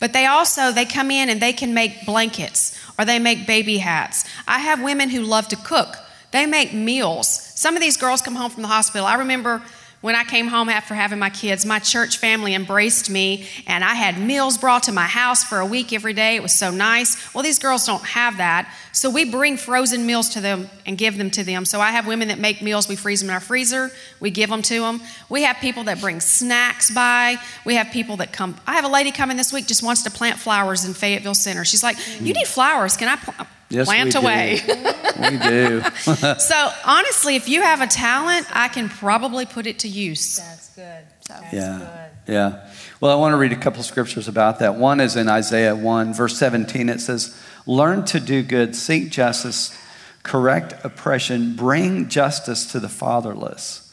But 0.00 0.12
they 0.12 0.26
also 0.26 0.72
they 0.72 0.84
come 0.84 1.10
in 1.10 1.28
and 1.28 1.40
they 1.40 1.52
can 1.52 1.74
make 1.74 2.06
blankets 2.06 2.76
or 2.98 3.04
they 3.04 3.18
make 3.18 3.46
baby 3.46 3.78
hats. 3.78 4.24
I 4.48 4.58
have 4.58 4.82
women 4.82 5.10
who 5.10 5.20
love 5.20 5.48
to 5.48 5.56
cook. 5.56 5.96
They 6.32 6.46
make 6.46 6.72
meals. 6.72 7.28
Some 7.28 7.76
of 7.76 7.82
these 7.82 7.96
girls 7.96 8.22
come 8.22 8.34
home 8.34 8.50
from 8.50 8.62
the 8.62 8.68
hospital. 8.68 9.06
I 9.06 9.16
remember 9.16 9.62
when 10.02 10.14
I 10.14 10.24
came 10.24 10.48
home 10.48 10.68
after 10.68 10.94
having 10.94 11.18
my 11.18 11.30
kids, 11.30 11.64
my 11.64 11.78
church 11.78 12.18
family 12.18 12.54
embraced 12.54 13.08
me, 13.08 13.46
and 13.66 13.82
I 13.82 13.94
had 13.94 14.20
meals 14.20 14.58
brought 14.58 14.82
to 14.84 14.92
my 14.92 15.06
house 15.06 15.42
for 15.42 15.60
a 15.60 15.66
week 15.66 15.92
every 15.92 16.12
day. 16.12 16.36
It 16.36 16.42
was 16.42 16.52
so 16.52 16.70
nice. 16.70 17.32
Well, 17.34 17.42
these 17.42 17.58
girls 17.58 17.86
don't 17.86 18.04
have 18.04 18.36
that. 18.36 18.72
So 18.90 19.08
we 19.08 19.24
bring 19.24 19.56
frozen 19.56 20.04
meals 20.04 20.30
to 20.30 20.40
them 20.40 20.68
and 20.84 20.98
give 20.98 21.16
them 21.16 21.30
to 21.30 21.44
them. 21.44 21.64
So 21.64 21.80
I 21.80 21.92
have 21.92 22.06
women 22.06 22.28
that 22.28 22.38
make 22.38 22.60
meals. 22.60 22.88
We 22.88 22.96
freeze 22.96 23.20
them 23.20 23.30
in 23.30 23.34
our 23.34 23.40
freezer, 23.40 23.90
we 24.20 24.30
give 24.30 24.50
them 24.50 24.62
to 24.62 24.80
them. 24.80 25.00
We 25.28 25.44
have 25.44 25.56
people 25.56 25.84
that 25.84 26.00
bring 26.00 26.20
snacks 26.20 26.90
by. 26.90 27.36
We 27.64 27.76
have 27.76 27.90
people 27.90 28.16
that 28.18 28.32
come. 28.32 28.56
I 28.66 28.74
have 28.74 28.84
a 28.84 28.88
lady 28.88 29.12
coming 29.12 29.36
this 29.36 29.52
week 29.52 29.66
just 29.66 29.82
wants 29.82 30.02
to 30.02 30.10
plant 30.10 30.38
flowers 30.38 30.84
in 30.84 30.94
Fayetteville 30.94 31.34
Center. 31.34 31.64
She's 31.64 31.82
like, 31.82 31.96
You 32.20 32.34
need 32.34 32.48
flowers. 32.48 32.96
Can 32.96 33.08
I 33.08 33.16
plant? 33.16 33.48
Yes, 33.70 33.86
plant 33.86 34.14
away. 34.14 34.60
we 35.18 35.38
do. 35.38 35.82
so 36.38 36.72
honestly, 36.84 37.36
if 37.36 37.48
you 37.48 37.62
have 37.62 37.80
a 37.80 37.86
talent, 37.86 38.46
I 38.50 38.68
can 38.68 38.88
probably 38.88 39.46
put 39.46 39.66
it 39.66 39.80
to 39.80 39.88
use. 39.88 40.36
That's 40.36 40.68
good. 40.74 41.04
That's 41.28 41.52
yeah. 41.52 42.08
Yeah. 42.26 42.70
Well, 43.00 43.10
I 43.10 43.20
want 43.20 43.32
to 43.32 43.36
read 43.36 43.52
a 43.52 43.56
couple 43.56 43.82
scriptures 43.82 44.28
about 44.28 44.60
that. 44.60 44.76
One 44.76 45.00
is 45.00 45.16
in 45.16 45.28
Isaiah 45.28 45.74
1, 45.74 46.14
verse 46.14 46.38
17. 46.38 46.88
It 46.88 47.00
says, 47.00 47.36
Learn 47.66 48.04
to 48.06 48.20
do 48.20 48.42
good, 48.42 48.76
seek 48.76 49.10
justice, 49.10 49.76
correct 50.22 50.74
oppression, 50.84 51.56
bring 51.56 52.08
justice 52.08 52.70
to 52.72 52.80
the 52.80 52.88
fatherless, 52.88 53.92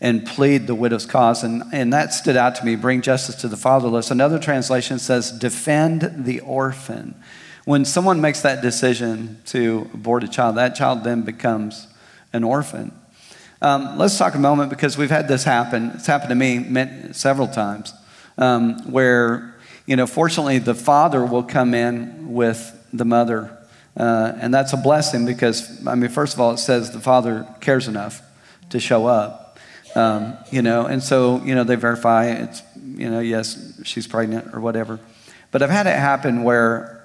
and 0.00 0.26
plead 0.26 0.66
the 0.66 0.74
widow's 0.74 1.06
cause. 1.06 1.42
And, 1.42 1.62
and 1.72 1.92
that 1.92 2.12
stood 2.12 2.36
out 2.36 2.54
to 2.56 2.64
me 2.64 2.76
bring 2.76 3.00
justice 3.00 3.36
to 3.36 3.48
the 3.48 3.56
fatherless. 3.56 4.10
Another 4.10 4.38
translation 4.38 4.98
says, 4.98 5.30
Defend 5.30 6.24
the 6.24 6.40
orphan. 6.40 7.14
When 7.64 7.84
someone 7.84 8.20
makes 8.20 8.40
that 8.40 8.60
decision 8.60 9.40
to 9.46 9.88
abort 9.94 10.24
a 10.24 10.28
child, 10.28 10.56
that 10.56 10.74
child 10.74 11.04
then 11.04 11.22
becomes 11.22 11.86
an 12.32 12.42
orphan. 12.42 12.90
Um, 13.60 13.98
let's 13.98 14.18
talk 14.18 14.34
a 14.34 14.40
moment 14.40 14.70
because 14.70 14.98
we've 14.98 15.10
had 15.10 15.28
this 15.28 15.44
happen. 15.44 15.92
It's 15.94 16.06
happened 16.06 16.30
to 16.30 16.34
me 16.34 17.12
several 17.12 17.46
times 17.46 17.94
um, 18.36 18.90
where, 18.90 19.54
you 19.86 19.94
know, 19.94 20.08
fortunately 20.08 20.58
the 20.58 20.74
father 20.74 21.24
will 21.24 21.44
come 21.44 21.72
in 21.72 22.32
with 22.32 22.84
the 22.92 23.04
mother. 23.04 23.56
Uh, 23.96 24.32
and 24.40 24.52
that's 24.52 24.72
a 24.72 24.76
blessing 24.76 25.24
because, 25.24 25.86
I 25.86 25.94
mean, 25.94 26.10
first 26.10 26.34
of 26.34 26.40
all, 26.40 26.50
it 26.52 26.58
says 26.58 26.90
the 26.90 27.00
father 27.00 27.46
cares 27.60 27.86
enough 27.86 28.22
to 28.70 28.80
show 28.80 29.06
up. 29.06 29.60
Um, 29.94 30.36
you 30.50 30.62
know, 30.62 30.86
and 30.86 31.00
so, 31.00 31.40
you 31.44 31.54
know, 31.54 31.62
they 31.62 31.76
verify 31.76 32.24
it's, 32.30 32.62
you 32.96 33.08
know, 33.08 33.20
yes, 33.20 33.80
she's 33.84 34.08
pregnant 34.08 34.52
or 34.52 34.60
whatever. 34.60 34.98
But 35.52 35.62
I've 35.62 35.70
had 35.70 35.86
it 35.86 35.96
happen 35.96 36.42
where? 36.42 36.98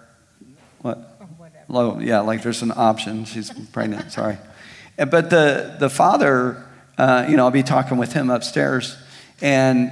Low, 1.70 2.00
yeah, 2.00 2.22
like 2.22 2.44
there's 2.44 2.62
an 2.62 2.72
option. 2.76 3.26
She's 3.26 3.52
pregnant. 3.72 4.12
Sorry, 4.12 4.38
but 4.96 5.30
the 5.30 5.76
the 5.80 5.90
father, 5.90 6.66
uh, 6.98 7.26
you 7.30 7.36
know, 7.36 7.46
I'll 7.46 7.52
be 7.52 7.64
talking 7.64 7.98
with 7.98 8.14
him 8.14 8.30
upstairs, 8.30 8.98
and 9.42 9.92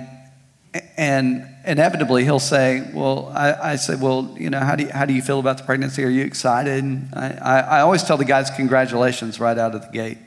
and 0.97 1.45
inevitably 1.65 2.23
he'll 2.23 2.39
say, 2.39 2.89
"Well, 2.93 3.31
I, 3.35 3.71
I 3.71 3.75
say, 3.75 3.95
well, 3.95 4.35
you 4.39 4.49
know, 4.49 4.59
how 4.59 4.75
do 4.75 4.83
you, 4.83 4.89
how 4.89 5.05
do 5.05 5.13
you 5.13 5.21
feel 5.21 5.39
about 5.39 5.57
the 5.57 5.63
pregnancy? 5.63 6.03
Are 6.03 6.09
you 6.09 6.23
excited?" 6.23 7.09
I, 7.13 7.31
I, 7.41 7.59
I 7.59 7.81
always 7.81 8.03
tell 8.03 8.17
the 8.17 8.25
guys, 8.25 8.49
"Congratulations!" 8.51 9.39
right 9.39 9.57
out 9.57 9.75
of 9.75 9.81
the 9.81 9.91
gate. 9.91 10.17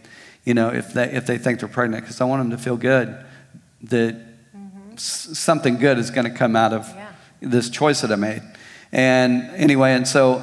You 0.44 0.52
know, 0.54 0.68
if 0.68 0.92
they 0.92 1.10
if 1.10 1.26
they 1.26 1.38
think 1.38 1.60
they're 1.60 1.68
pregnant, 1.68 2.04
because 2.04 2.20
I 2.20 2.24
want 2.24 2.42
them 2.42 2.50
to 2.50 2.62
feel 2.62 2.76
good 2.76 3.16
that 3.82 4.14
mm-hmm. 4.14 4.92
s- 4.94 5.30
something 5.38 5.78
good 5.78 5.98
is 5.98 6.10
going 6.10 6.30
to 6.30 6.36
come 6.36 6.56
out 6.56 6.72
of 6.72 6.88
yeah. 6.88 7.12
this 7.40 7.70
choice 7.70 8.00
that 8.00 8.12
I 8.12 8.16
made. 8.16 8.42
And 8.92 9.42
anyway, 9.54 9.92
and 9.92 10.08
so, 10.08 10.42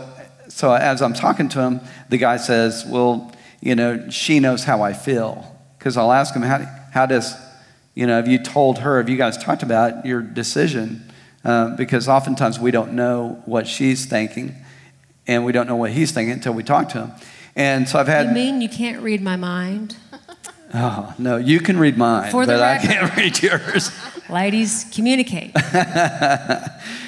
so 0.55 0.73
as 0.73 1.01
I'm 1.01 1.11
talking 1.11 1.49
to 1.49 1.59
him, 1.59 1.81
the 2.07 2.17
guy 2.17 2.37
says, 2.37 2.85
Well, 2.87 3.29
you 3.59 3.75
know, 3.75 4.09
she 4.09 4.39
knows 4.39 4.63
how 4.63 4.83
I 4.83 4.93
feel. 4.93 5.53
Because 5.77 5.97
I'll 5.97 6.13
ask 6.13 6.33
him, 6.33 6.43
how, 6.43 6.59
how 6.93 7.05
does, 7.05 7.35
you 7.93 8.07
know, 8.07 8.15
have 8.15 8.29
you 8.29 8.41
told 8.41 8.79
her, 8.79 8.99
have 8.99 9.09
you 9.09 9.17
guys 9.17 9.37
talked 9.37 9.63
about 9.63 10.05
your 10.05 10.21
decision? 10.21 11.11
Uh, 11.43 11.75
because 11.75 12.07
oftentimes 12.07 12.57
we 12.57 12.71
don't 12.71 12.93
know 12.93 13.43
what 13.43 13.67
she's 13.67 14.05
thinking, 14.05 14.55
and 15.27 15.43
we 15.43 15.51
don't 15.51 15.67
know 15.67 15.75
what 15.75 15.91
he's 15.91 16.13
thinking 16.13 16.31
until 16.31 16.53
we 16.53 16.63
talk 16.63 16.87
to 16.89 16.99
him. 16.99 17.11
And 17.57 17.89
so 17.89 17.99
I've 17.99 18.07
had. 18.07 18.27
You 18.27 18.33
mean 18.33 18.61
you 18.61 18.69
can't 18.69 19.01
read 19.01 19.21
my 19.21 19.35
mind? 19.35 19.97
Oh, 20.77 21.13
no, 21.17 21.37
you 21.37 21.61
can 21.61 21.79
read 21.79 21.97
mine, 21.97 22.33
but 22.33 22.49
I 22.49 22.77
can't 22.79 23.15
read 23.17 23.41
yours. 23.41 23.91
Ladies, 24.29 24.85
communicate. 24.93 25.51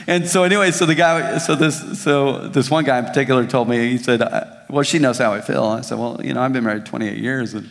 and 0.07 0.25
so 0.25 0.43
anyway, 0.43 0.71
so 0.71 0.85
the 0.85 0.95
guy, 0.95 1.37
so 1.37 1.53
this, 1.53 2.01
so 2.01 2.47
this 2.47 2.71
one 2.71 2.85
guy 2.85 2.97
in 2.99 3.05
particular 3.05 3.45
told 3.45 3.67
me, 3.67 3.89
he 3.89 3.97
said, 3.97 4.21
uh, 4.21 4.45
well, 4.69 4.83
she 4.83 4.99
knows 4.99 5.17
how 5.17 5.33
I 5.33 5.41
feel. 5.41 5.65
I 5.65 5.81
said, 5.81 5.97
well, 5.97 6.21
you 6.23 6.33
know, 6.33 6.41
I've 6.41 6.53
been 6.53 6.63
married 6.63 6.85
28 6.85 7.17
years 7.17 7.55
and 7.55 7.67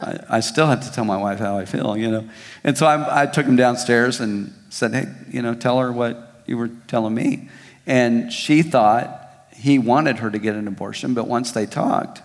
I, 0.00 0.18
I 0.28 0.40
still 0.40 0.68
have 0.68 0.82
to 0.82 0.92
tell 0.92 1.04
my 1.04 1.16
wife 1.16 1.40
how 1.40 1.58
I 1.58 1.64
feel, 1.64 1.96
you 1.96 2.08
know. 2.08 2.28
And 2.62 2.78
so 2.78 2.86
I, 2.86 3.22
I 3.22 3.26
took 3.26 3.46
him 3.46 3.56
downstairs 3.56 4.20
and 4.20 4.54
said, 4.70 4.92
hey, 4.92 5.06
you 5.28 5.42
know, 5.42 5.54
tell 5.54 5.80
her 5.80 5.90
what 5.90 6.44
you 6.46 6.56
were 6.56 6.70
telling 6.86 7.14
me. 7.14 7.48
And 7.84 8.32
she 8.32 8.62
thought 8.62 9.28
he 9.52 9.80
wanted 9.80 10.18
her 10.18 10.30
to 10.30 10.38
get 10.38 10.54
an 10.54 10.68
abortion, 10.68 11.14
but 11.14 11.26
once 11.26 11.50
they 11.50 11.66
talked, 11.66 12.22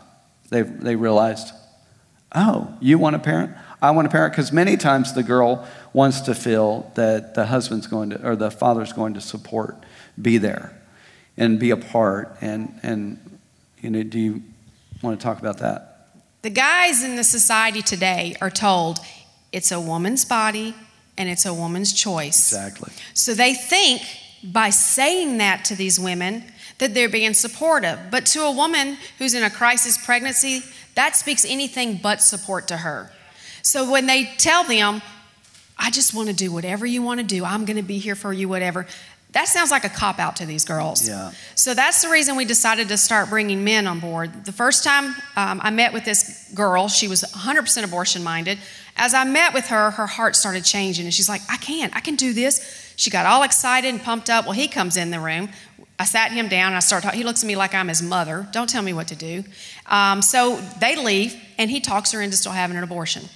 they, 0.49 0.61
they 0.61 0.95
realized, 0.95 1.53
oh, 2.33 2.73
you 2.79 2.97
want 2.97 3.15
a 3.15 3.19
parent? 3.19 3.55
I 3.81 3.91
want 3.91 4.07
a 4.07 4.11
parent 4.11 4.33
because 4.33 4.51
many 4.51 4.77
times 4.77 5.13
the 5.13 5.23
girl 5.23 5.67
wants 5.93 6.21
to 6.21 6.35
feel 6.35 6.91
that 6.95 7.33
the 7.33 7.47
husband's 7.47 7.87
going 7.87 8.11
to, 8.11 8.27
or 8.27 8.35
the 8.35 8.51
father's 8.51 8.93
going 8.93 9.15
to 9.15 9.21
support, 9.21 9.75
be 10.21 10.37
there, 10.37 10.73
and 11.37 11.59
be 11.59 11.71
a 11.71 11.77
part. 11.77 12.37
And, 12.41 12.79
and 12.83 13.39
you 13.81 13.89
know, 13.89 14.03
do 14.03 14.19
you 14.19 14.43
want 15.01 15.19
to 15.19 15.23
talk 15.23 15.39
about 15.39 15.57
that? 15.59 16.07
The 16.43 16.49
guys 16.49 17.03
in 17.03 17.15
the 17.15 17.23
society 17.23 17.81
today 17.81 18.35
are 18.41 18.49
told 18.49 18.99
it's 19.51 19.71
a 19.71 19.79
woman's 19.79 20.25
body 20.25 20.75
and 21.17 21.29
it's 21.29 21.45
a 21.45 21.53
woman's 21.53 21.93
choice. 21.93 22.51
Exactly. 22.51 22.91
So 23.13 23.33
they 23.33 23.53
think 23.53 24.01
by 24.43 24.69
saying 24.69 25.37
that 25.37 25.65
to 25.65 25.75
these 25.75 25.99
women 25.99 26.43
that 26.79 26.95
they're 26.95 27.09
being 27.09 27.35
supportive. 27.35 27.99
But 28.09 28.25
to 28.27 28.41
a 28.41 28.51
woman 28.51 28.97
who's 29.19 29.35
in 29.35 29.43
a 29.43 29.51
crisis 29.51 30.03
pregnancy, 30.03 30.63
that 30.95 31.15
speaks 31.15 31.45
anything 31.45 31.99
but 32.01 32.21
support 32.21 32.67
to 32.69 32.77
her. 32.77 33.11
So 33.61 33.91
when 33.91 34.07
they 34.07 34.25
tell 34.37 34.63
them, 34.63 35.01
I 35.77 35.89
just 35.91 36.13
want 36.13 36.29
to 36.29 36.35
do 36.35 36.51
whatever 36.51 36.85
you 36.85 37.01
want 37.01 37.19
to 37.19 37.25
do, 37.25 37.45
I'm 37.45 37.65
going 37.65 37.77
to 37.77 37.83
be 37.83 37.97
here 37.97 38.15
for 38.15 38.33
you, 38.33 38.47
whatever, 38.47 38.87
that 39.33 39.47
sounds 39.47 39.71
like 39.71 39.85
a 39.85 39.89
cop 39.89 40.19
out 40.19 40.35
to 40.37 40.45
these 40.45 40.65
girls. 40.65 41.07
Yeah. 41.07 41.31
So 41.55 41.73
that's 41.73 42.01
the 42.01 42.09
reason 42.09 42.35
we 42.35 42.43
decided 42.43 42.89
to 42.89 42.97
start 42.97 43.29
bringing 43.29 43.63
men 43.63 43.87
on 43.87 43.99
board. 43.99 44.45
The 44.45 44.51
first 44.51 44.83
time 44.83 45.15
um, 45.37 45.61
I 45.63 45.69
met 45.69 45.93
with 45.93 46.03
this 46.03 46.51
girl, 46.53 46.89
she 46.89 47.07
was 47.07 47.23
100% 47.23 47.83
abortion 47.83 48.23
minded. 48.23 48.57
As 48.97 49.13
I 49.13 49.23
met 49.23 49.53
with 49.53 49.67
her, 49.67 49.91
her 49.91 50.05
heart 50.05 50.35
started 50.35 50.65
changing, 50.65 51.05
and 51.05 51.13
she's 51.13 51.29
like, 51.29 51.41
I 51.49 51.55
can, 51.57 51.91
I 51.93 52.01
can 52.01 52.15
do 52.15 52.33
this. 52.33 52.93
She 52.97 53.09
got 53.09 53.25
all 53.25 53.43
excited 53.43 53.87
and 53.87 54.03
pumped 54.03 54.29
up. 54.29 54.45
Well, 54.45 54.53
he 54.53 54.67
comes 54.67 54.97
in 54.97 55.11
the 55.11 55.19
room. 55.21 55.49
I 56.01 56.05
sat 56.05 56.31
him 56.31 56.47
down 56.47 56.69
and 56.69 56.77
I 56.77 56.79
started 56.79 57.05
talking. 57.05 57.19
He 57.19 57.23
looks 57.23 57.43
at 57.43 57.47
me 57.47 57.55
like 57.55 57.75
I'm 57.75 57.87
his 57.87 58.01
mother. 58.01 58.47
Don't 58.51 58.67
tell 58.67 58.81
me 58.81 58.91
what 58.91 59.09
to 59.09 59.15
do. 59.15 59.43
Um, 59.85 60.23
so 60.23 60.59
they 60.79 60.95
leave, 60.95 61.35
and 61.59 61.69
he 61.69 61.79
talks 61.79 62.11
her 62.13 62.21
into 62.23 62.35
still 62.35 62.53
having 62.53 62.75
an 62.75 62.83
abortion. 62.83 63.29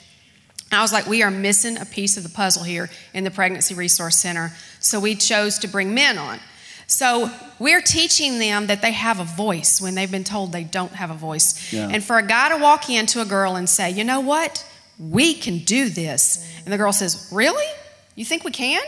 I 0.72 0.82
was 0.82 0.92
like, 0.92 1.06
we 1.06 1.22
are 1.22 1.30
missing 1.30 1.78
a 1.78 1.86
piece 1.86 2.18
of 2.18 2.24
the 2.24 2.30
puzzle 2.30 2.64
here 2.64 2.90
in 3.14 3.24
the 3.24 3.30
Pregnancy 3.30 3.76
Resource 3.76 4.18
Center. 4.18 4.52
So 4.80 5.00
we 5.00 5.14
chose 5.14 5.60
to 5.60 5.68
bring 5.68 5.94
men 5.94 6.18
on. 6.18 6.40
So 6.88 7.30
we're 7.60 7.82
teaching 7.82 8.40
them 8.40 8.66
that 8.66 8.82
they 8.82 8.94
have 8.94 9.20
a 9.20 9.26
voice 9.26 9.80
when 9.80 9.94
they've 9.94 10.10
been 10.10 10.24
told 10.24 10.52
they 10.52 10.64
don't 10.64 10.94
have 10.94 11.12
a 11.12 11.16
voice. 11.16 11.72
Yeah. 11.72 11.90
And 11.92 12.04
for 12.04 12.18
a 12.18 12.26
guy 12.26 12.50
to 12.50 12.58
walk 12.58 12.90
into 12.90 13.22
a 13.22 13.26
girl 13.26 13.58
and 13.58 13.70
say, 13.70 13.92
you 13.92 14.04
know 14.04 14.22
what? 14.22 14.66
We 14.98 15.36
can 15.36 15.60
do 15.60 15.88
this. 15.88 16.44
And 16.64 16.74
the 16.74 16.78
girl 16.78 16.94
says, 16.94 17.30
really? 17.32 17.68
You 18.16 18.26
think 18.26 18.44
we 18.44 18.52
can? 18.52 18.82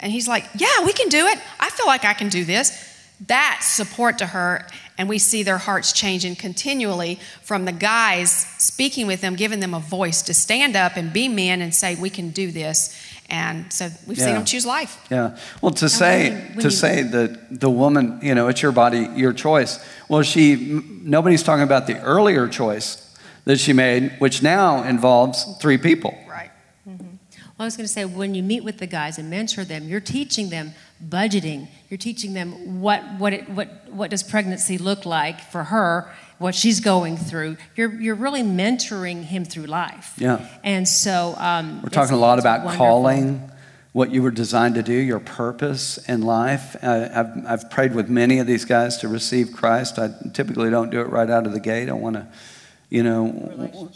And 0.00 0.12
he's 0.12 0.28
like, 0.28 0.44
yeah, 0.54 0.84
we 0.84 0.92
can 0.92 1.08
do 1.08 1.24
it. 1.28 1.38
I 1.58 1.70
feel 1.70 1.86
like 1.86 2.04
I 2.04 2.12
can 2.12 2.28
do 2.28 2.44
this. 2.44 2.90
That's 3.20 3.66
support 3.66 4.18
to 4.18 4.26
her 4.26 4.66
and 4.98 5.08
we 5.08 5.18
see 5.18 5.42
their 5.42 5.58
hearts 5.58 5.92
changing 5.92 6.36
continually 6.36 7.18
from 7.42 7.64
the 7.64 7.72
guys 7.72 8.30
speaking 8.58 9.06
with 9.06 9.20
them, 9.20 9.34
giving 9.36 9.60
them 9.60 9.74
a 9.74 9.80
voice 9.80 10.22
to 10.22 10.34
stand 10.34 10.76
up 10.76 10.96
and 10.96 11.12
be 11.12 11.28
men 11.28 11.60
and 11.60 11.74
say, 11.74 11.94
"We 11.96 12.10
can 12.10 12.30
do 12.30 12.52
this." 12.52 12.96
And 13.28 13.72
so 13.72 13.88
we've 14.06 14.18
yeah. 14.18 14.26
seen 14.26 14.34
them 14.34 14.44
choose 14.44 14.66
life. 14.66 15.04
Yeah. 15.10 15.36
Well, 15.60 15.72
to 15.72 15.86
and 15.86 15.92
say 15.92 16.30
when 16.30 16.38
you, 16.38 16.46
when 16.48 16.58
to 16.58 16.64
you, 16.64 16.70
say 16.70 17.02
that 17.02 17.60
the 17.60 17.70
woman, 17.70 18.20
you 18.22 18.34
know, 18.34 18.48
it's 18.48 18.62
your 18.62 18.72
body, 18.72 19.08
your 19.16 19.32
choice. 19.32 19.84
Well, 20.08 20.22
she 20.22 20.80
nobody's 21.02 21.42
talking 21.42 21.64
about 21.64 21.86
the 21.86 22.00
earlier 22.02 22.46
choice 22.46 23.16
that 23.44 23.58
she 23.58 23.72
made, 23.72 24.12
which 24.18 24.42
now 24.42 24.84
involves 24.84 25.44
three 25.60 25.78
people. 25.78 26.16
Right. 26.28 26.50
Mm-hmm. 26.88 27.06
Well, 27.06 27.58
I 27.58 27.64
was 27.64 27.76
going 27.76 27.86
to 27.86 27.92
say, 27.92 28.04
when 28.04 28.34
you 28.34 28.42
meet 28.42 28.62
with 28.62 28.78
the 28.78 28.86
guys 28.86 29.18
and 29.18 29.28
mentor 29.30 29.64
them, 29.64 29.88
you're 29.88 30.00
teaching 30.00 30.50
them 30.50 30.74
budgeting. 31.08 31.68
You're 31.88 31.98
teaching 31.98 32.32
them 32.32 32.80
what, 32.80 33.02
what, 33.18 33.32
it, 33.32 33.48
what, 33.48 33.68
what 33.90 34.10
does 34.10 34.22
pregnancy 34.22 34.78
look 34.78 35.04
like 35.04 35.40
for 35.40 35.64
her, 35.64 36.10
what 36.38 36.54
she's 36.54 36.80
going 36.80 37.16
through. 37.16 37.56
You're, 37.76 37.92
you're 38.00 38.14
really 38.14 38.42
mentoring 38.42 39.24
him 39.24 39.44
through 39.44 39.66
life. 39.66 40.14
Yeah. 40.16 40.46
And 40.62 40.88
so 40.88 41.34
um, 41.38 41.82
We're 41.82 41.88
talking 41.90 42.14
a 42.14 42.18
lot 42.18 42.38
about 42.38 42.64
wonderful. 42.64 42.86
calling, 42.86 43.52
what 43.92 44.10
you 44.10 44.22
were 44.22 44.30
designed 44.30 44.74
to 44.76 44.82
do, 44.82 44.94
your 44.94 45.20
purpose 45.20 45.98
in 46.08 46.22
life. 46.22 46.76
Uh, 46.82 47.08
I've, 47.14 47.46
I've 47.46 47.70
prayed 47.70 47.94
with 47.94 48.08
many 48.08 48.38
of 48.38 48.46
these 48.46 48.64
guys 48.64 48.96
to 48.98 49.08
receive 49.08 49.52
Christ. 49.52 49.98
I 49.98 50.10
typically 50.32 50.70
don't 50.70 50.90
do 50.90 51.00
it 51.00 51.08
right 51.10 51.28
out 51.28 51.46
of 51.46 51.52
the 51.52 51.60
gate. 51.60 51.90
I 51.90 51.92
want 51.92 52.16
to, 52.16 52.26
you 52.88 53.02
know, 53.02 53.90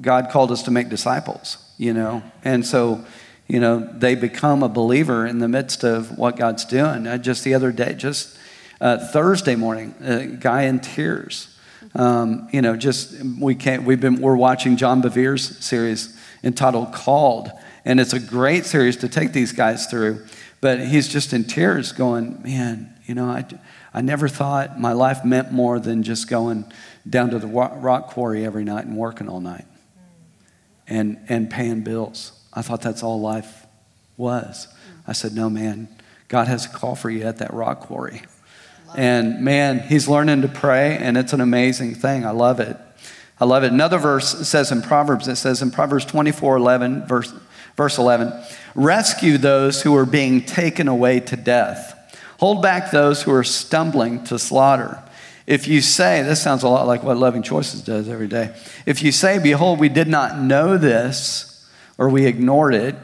God 0.00 0.30
called 0.30 0.50
us 0.50 0.62
to 0.62 0.70
make 0.70 0.88
disciples, 0.88 1.58
you 1.76 1.92
know, 1.92 2.22
and 2.44 2.66
so, 2.66 3.04
you 3.46 3.60
know, 3.60 3.78
they 3.78 4.14
become 4.14 4.62
a 4.62 4.68
believer 4.68 5.26
in 5.26 5.38
the 5.38 5.48
midst 5.48 5.84
of 5.84 6.16
what 6.16 6.36
God's 6.36 6.64
doing. 6.64 7.06
Uh, 7.06 7.18
just 7.18 7.44
the 7.44 7.54
other 7.54 7.72
day, 7.72 7.94
just 7.94 8.38
uh, 8.80 8.98
Thursday 8.98 9.54
morning, 9.54 9.94
a 10.00 10.26
guy 10.26 10.62
in 10.62 10.80
tears. 10.80 11.56
Um, 11.94 12.48
you 12.52 12.62
know, 12.62 12.76
just 12.76 13.14
we 13.40 13.54
can't. 13.54 13.84
We've 13.84 14.00
been 14.00 14.20
we're 14.20 14.36
watching 14.36 14.76
John 14.76 15.00
Bevere's 15.00 15.64
series 15.64 16.18
entitled 16.42 16.92
"Called," 16.92 17.50
and 17.84 18.00
it's 18.00 18.12
a 18.12 18.20
great 18.20 18.64
series 18.64 18.96
to 18.98 19.08
take 19.08 19.32
these 19.32 19.52
guys 19.52 19.86
through. 19.86 20.24
But 20.60 20.80
he's 20.80 21.06
just 21.06 21.32
in 21.32 21.44
tears, 21.44 21.92
going, 21.92 22.42
"Man, 22.42 22.94
you 23.06 23.14
know, 23.14 23.26
I, 23.26 23.44
I 23.92 24.00
never 24.00 24.26
thought 24.26 24.80
my 24.80 24.92
life 24.92 25.24
meant 25.24 25.52
more 25.52 25.78
than 25.78 26.02
just 26.02 26.28
going 26.28 26.64
down 27.08 27.30
to 27.30 27.38
the 27.38 27.46
rock 27.46 28.08
quarry 28.08 28.44
every 28.44 28.64
night 28.64 28.86
and 28.86 28.96
working 28.96 29.28
all 29.28 29.40
night, 29.40 29.66
and 30.88 31.24
and 31.28 31.48
paying 31.50 31.82
bills. 31.82 32.33
I 32.54 32.62
thought 32.62 32.82
that's 32.82 33.02
all 33.02 33.20
life 33.20 33.66
was." 34.16 34.68
I 35.06 35.12
said, 35.12 35.34
"No, 35.34 35.50
man, 35.50 35.88
God 36.28 36.48
has 36.48 36.66
a 36.66 36.68
call 36.68 36.94
for 36.94 37.10
you 37.10 37.24
at 37.24 37.38
that 37.38 37.52
rock 37.52 37.80
quarry." 37.80 38.22
And 38.96 39.40
man, 39.40 39.80
he's 39.80 40.08
learning 40.08 40.42
to 40.42 40.48
pray, 40.48 40.96
and 40.98 41.16
it's 41.16 41.32
an 41.32 41.40
amazing 41.40 41.94
thing. 41.96 42.24
I 42.24 42.30
love 42.30 42.60
it. 42.60 42.76
I 43.40 43.44
love 43.44 43.64
it. 43.64 43.72
Another 43.72 43.98
verse 43.98 44.48
says 44.48 44.70
in 44.70 44.82
Proverbs, 44.82 45.26
it 45.26 45.36
says 45.36 45.60
in 45.60 45.70
Proverbs 45.70 46.04
24 46.04 46.56
11, 46.56 47.06
verse, 47.06 47.34
verse 47.76 47.98
11, 47.98 48.32
rescue 48.74 49.38
those 49.38 49.82
who 49.82 49.96
are 49.96 50.06
being 50.06 50.42
taken 50.42 50.86
away 50.86 51.20
to 51.20 51.36
death, 51.36 52.16
hold 52.38 52.62
back 52.62 52.90
those 52.90 53.22
who 53.22 53.32
are 53.32 53.44
stumbling 53.44 54.22
to 54.24 54.38
slaughter. 54.38 55.02
If 55.46 55.66
you 55.68 55.80
say, 55.80 56.22
this 56.22 56.40
sounds 56.40 56.62
a 56.62 56.68
lot 56.68 56.86
like 56.86 57.02
what 57.02 57.18
Loving 57.18 57.42
Choices 57.42 57.82
does 57.82 58.08
every 58.08 58.28
day. 58.28 58.54
If 58.86 59.02
you 59.02 59.12
say, 59.12 59.38
Behold, 59.38 59.78
we 59.78 59.90
did 59.90 60.08
not 60.08 60.38
know 60.38 60.78
this, 60.78 61.53
or 61.98 62.08
we 62.08 62.26
ignored 62.26 62.74
it, 62.74 62.94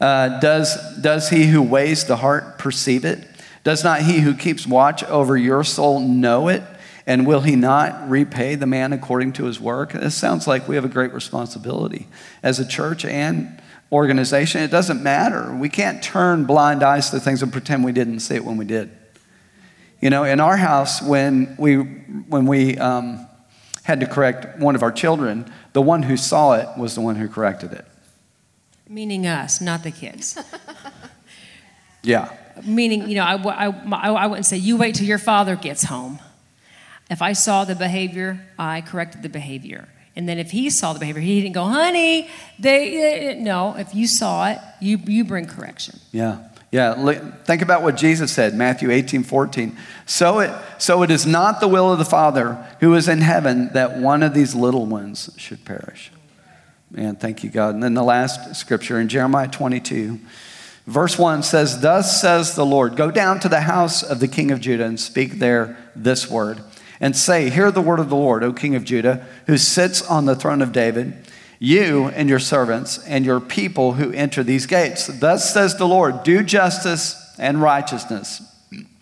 uh, 0.00 0.40
does, 0.40 0.76
does 1.00 1.30
he 1.30 1.46
who 1.46 1.62
weighs 1.62 2.04
the 2.04 2.16
heart 2.16 2.58
perceive 2.58 3.04
it? 3.04 3.26
Does 3.64 3.84
not 3.84 4.02
he 4.02 4.20
who 4.20 4.34
keeps 4.34 4.66
watch 4.66 5.04
over 5.04 5.36
your 5.36 5.62
soul 5.62 6.00
know 6.00 6.48
it? 6.48 6.62
And 7.06 7.26
will 7.26 7.40
he 7.40 7.56
not 7.56 8.08
repay 8.08 8.54
the 8.54 8.66
man 8.66 8.92
according 8.92 9.32
to 9.34 9.44
his 9.44 9.60
work? 9.60 9.92
This 9.92 10.14
sounds 10.14 10.46
like 10.46 10.68
we 10.68 10.76
have 10.76 10.84
a 10.84 10.88
great 10.88 11.12
responsibility 11.12 12.08
as 12.42 12.58
a 12.58 12.66
church 12.66 13.04
and 13.04 13.60
organization. 13.90 14.62
It 14.62 14.70
doesn't 14.70 15.02
matter. 15.02 15.54
We 15.54 15.68
can't 15.68 16.02
turn 16.02 16.44
blind 16.44 16.82
eyes 16.82 17.10
to 17.10 17.20
things 17.20 17.42
and 17.42 17.52
pretend 17.52 17.84
we 17.84 17.92
didn't 17.92 18.20
see 18.20 18.36
it 18.36 18.44
when 18.44 18.56
we 18.56 18.64
did. 18.64 18.90
You 20.00 20.10
know, 20.10 20.24
in 20.24 20.40
our 20.40 20.56
house, 20.56 21.00
when 21.02 21.54
we, 21.58 21.76
when 21.76 22.46
we 22.46 22.76
um, 22.78 23.28
had 23.84 24.00
to 24.00 24.06
correct 24.06 24.58
one 24.58 24.74
of 24.74 24.82
our 24.82 24.92
children, 24.92 25.52
the 25.74 25.82
one 25.82 26.02
who 26.02 26.16
saw 26.16 26.54
it 26.54 26.68
was 26.76 26.94
the 26.94 27.00
one 27.00 27.16
who 27.16 27.28
corrected 27.28 27.72
it. 27.72 27.86
Meaning 28.88 29.26
us, 29.26 29.60
not 29.60 29.82
the 29.82 29.90
kids. 29.90 30.38
Yeah. 32.02 32.36
Meaning, 32.64 33.08
you 33.08 33.14
know, 33.14 33.24
I, 33.24 33.66
I, 33.66 34.10
I 34.10 34.26
wouldn't 34.26 34.46
say, 34.46 34.56
you 34.56 34.76
wait 34.76 34.96
till 34.96 35.06
your 35.06 35.18
father 35.18 35.56
gets 35.56 35.84
home. 35.84 36.18
If 37.10 37.22
I 37.22 37.32
saw 37.32 37.64
the 37.64 37.74
behavior, 37.74 38.46
I 38.58 38.80
corrected 38.80 39.22
the 39.22 39.28
behavior. 39.28 39.88
And 40.14 40.28
then 40.28 40.38
if 40.38 40.50
he 40.50 40.68
saw 40.68 40.92
the 40.92 40.98
behavior, 40.98 41.22
he 41.22 41.40
didn't 41.40 41.54
go, 41.54 41.64
honey, 41.64 42.28
they, 42.58 43.30
uh, 43.30 43.32
uh, 43.32 43.42
no. 43.42 43.74
If 43.76 43.94
you 43.94 44.06
saw 44.06 44.50
it, 44.50 44.58
you, 44.80 44.98
you 44.98 45.24
bring 45.24 45.46
correction. 45.46 46.00
Yeah. 46.10 46.48
Yeah, 46.70 47.20
think 47.44 47.60
about 47.60 47.82
what 47.82 47.98
Jesus 47.98 48.32
said, 48.32 48.54
Matthew 48.54 48.90
18, 48.90 49.24
14. 49.24 49.76
So 50.06 50.38
it, 50.38 50.50
so 50.78 51.02
it 51.02 51.10
is 51.10 51.26
not 51.26 51.60
the 51.60 51.68
will 51.68 51.92
of 51.92 51.98
the 51.98 52.06
Father 52.06 52.54
who 52.80 52.94
is 52.94 53.08
in 53.08 53.20
heaven 53.20 53.68
that 53.74 53.98
one 53.98 54.22
of 54.22 54.32
these 54.32 54.54
little 54.54 54.86
ones 54.86 55.28
should 55.36 55.66
perish. 55.66 56.10
Man, 56.92 57.16
thank 57.16 57.42
you, 57.42 57.48
God. 57.48 57.72
And 57.72 57.82
then 57.82 57.94
the 57.94 58.02
last 58.02 58.54
scripture 58.54 59.00
in 59.00 59.08
Jeremiah 59.08 59.48
22, 59.48 60.20
verse 60.86 61.18
1 61.18 61.42
says, 61.42 61.80
Thus 61.80 62.20
says 62.20 62.54
the 62.54 62.66
Lord, 62.66 62.96
Go 62.96 63.10
down 63.10 63.40
to 63.40 63.48
the 63.48 63.62
house 63.62 64.02
of 64.02 64.20
the 64.20 64.28
king 64.28 64.50
of 64.50 64.60
Judah 64.60 64.84
and 64.84 65.00
speak 65.00 65.38
there 65.38 65.78
this 65.96 66.30
word, 66.30 66.60
and 67.00 67.16
say, 67.16 67.48
Hear 67.48 67.70
the 67.70 67.80
word 67.80 67.98
of 67.98 68.10
the 68.10 68.16
Lord, 68.16 68.44
O 68.44 68.52
king 68.52 68.74
of 68.74 68.84
Judah, 68.84 69.26
who 69.46 69.56
sits 69.56 70.02
on 70.02 70.26
the 70.26 70.36
throne 70.36 70.60
of 70.60 70.72
David 70.72 71.16
you 71.58 72.08
and 72.08 72.28
your 72.28 72.38
servants 72.38 72.98
and 73.06 73.24
your 73.24 73.40
people 73.40 73.92
who 73.92 74.12
enter 74.12 74.42
these 74.42 74.66
gates. 74.66 75.06
Thus 75.06 75.54
says 75.54 75.78
the 75.78 75.86
Lord 75.88 76.24
do 76.24 76.42
justice 76.42 77.34
and 77.38 77.62
righteousness. 77.62 78.42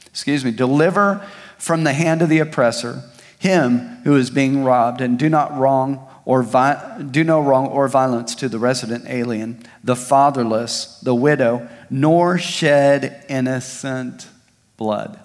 Excuse 0.06 0.44
me, 0.44 0.52
deliver 0.52 1.26
from 1.58 1.82
the 1.82 1.94
hand 1.94 2.22
of 2.22 2.28
the 2.28 2.38
oppressor 2.38 3.02
him 3.38 3.78
who 4.04 4.14
is 4.14 4.30
being 4.30 4.62
robbed, 4.62 5.00
and 5.00 5.18
do 5.18 5.30
not 5.30 5.56
wrong 5.56 6.06
or 6.30 6.44
vi- 6.44 7.02
do 7.10 7.24
no 7.24 7.40
wrong 7.40 7.66
or 7.66 7.88
violence 7.88 8.36
to 8.36 8.48
the 8.48 8.58
resident 8.58 9.04
alien, 9.08 9.60
the 9.82 9.96
fatherless, 9.96 11.00
the 11.00 11.12
widow, 11.12 11.68
nor 11.90 12.38
shed 12.38 13.24
innocent 13.28 14.28
blood. 14.76 15.18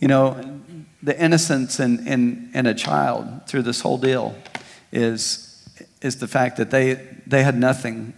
You 0.00 0.08
know, 0.08 0.60
the 1.00 1.16
innocence 1.16 1.78
in, 1.78 2.08
in, 2.08 2.50
in 2.54 2.66
a 2.66 2.74
child 2.74 3.46
through 3.46 3.62
this 3.62 3.82
whole 3.82 3.98
deal 3.98 4.34
is 4.90 5.46
is 6.02 6.16
the 6.16 6.26
fact 6.26 6.56
that 6.56 6.70
they, 6.70 6.94
they 7.26 7.44
had 7.44 7.56
nothing 7.56 8.12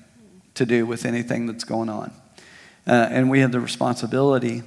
to 0.55 0.65
do 0.65 0.87
with 0.87 1.05
anything 1.05 1.47
that's 1.47 1.65
going 1.65 1.91
on. 1.91 2.11
Uh, 2.87 3.09
and 3.11 3.29
we 3.29 3.41
have 3.41 3.53
the 3.53 3.61
responsibility 3.61 4.63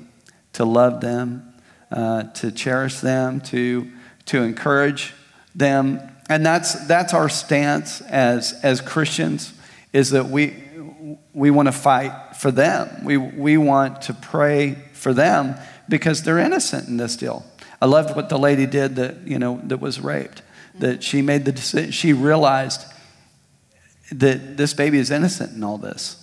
to 0.54 0.64
love 0.64 1.02
them, 1.02 1.54
uh, 1.92 2.24
to 2.34 2.52
cherish 2.52 3.00
them, 3.00 3.42
to, 3.42 3.90
to 4.26 4.44
encourage 4.44 5.14
them. 5.56 6.00
And 6.32 6.46
that's, 6.46 6.88
that's 6.88 7.14
our 7.14 7.28
stance 7.28 8.00
as, 8.00 8.54
as 8.64 8.80
Christians, 8.80 9.52
is 9.92 10.12
that 10.12 10.28
we, 10.28 10.64
we 11.34 11.52
want 11.52 11.68
to 11.68 11.74
fight 11.74 12.38
for 12.38 12.52
them. 12.52 13.04
We, 13.04 13.18
we 13.18 13.58
want 13.58 14.04
to 14.04 14.14
pray 14.14 14.78
for 14.94 15.14
them 15.14 15.56
because 15.90 16.24
they're 16.24 16.40
innocent 16.40 16.88
in 16.88 16.96
this 16.96 17.18
deal. 17.18 17.46
I 17.82 17.86
loved 17.86 18.16
what 18.16 18.30
the 18.30 18.40
lady 18.40 18.66
did 18.66 18.96
that, 18.96 19.28
you 19.28 19.40
know, 19.40 19.60
that 19.66 19.82
was 19.82 20.00
raped. 20.00 20.42
That 20.76 21.04
she 21.04 21.22
made 21.22 21.44
the 21.44 21.52
decision, 21.52 21.92
she 21.92 22.14
realized 22.14 22.86
that 24.14 24.56
this 24.56 24.74
baby 24.74 25.00
is 25.00 25.12
innocent 25.12 25.54
in 25.54 25.66
all 25.66 25.78
this. 25.78 26.16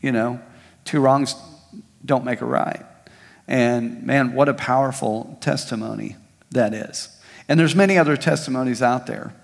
You 0.00 0.12
know, 0.12 0.40
two 0.86 1.00
wrongs 1.00 1.34
don't 2.02 2.24
make 2.24 2.40
a 2.40 2.46
right. 2.46 2.82
And 3.46 4.04
man, 4.04 4.32
what 4.32 4.48
a 4.48 4.54
powerful 4.54 5.36
testimony 5.42 6.16
that 6.52 6.72
is. 6.72 7.13
And 7.48 7.60
there's 7.60 7.74
many 7.74 7.98
other 7.98 8.16
testimonies 8.16 8.82
out 8.82 9.06
there. 9.06 9.34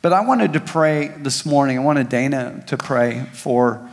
But 0.00 0.12
I 0.12 0.20
wanted 0.20 0.52
to 0.52 0.60
pray 0.60 1.08
this 1.08 1.44
morning. 1.44 1.78
I 1.78 1.82
wanted 1.82 2.08
Dana 2.08 2.62
to 2.68 2.76
pray 2.76 3.26
for 3.32 3.88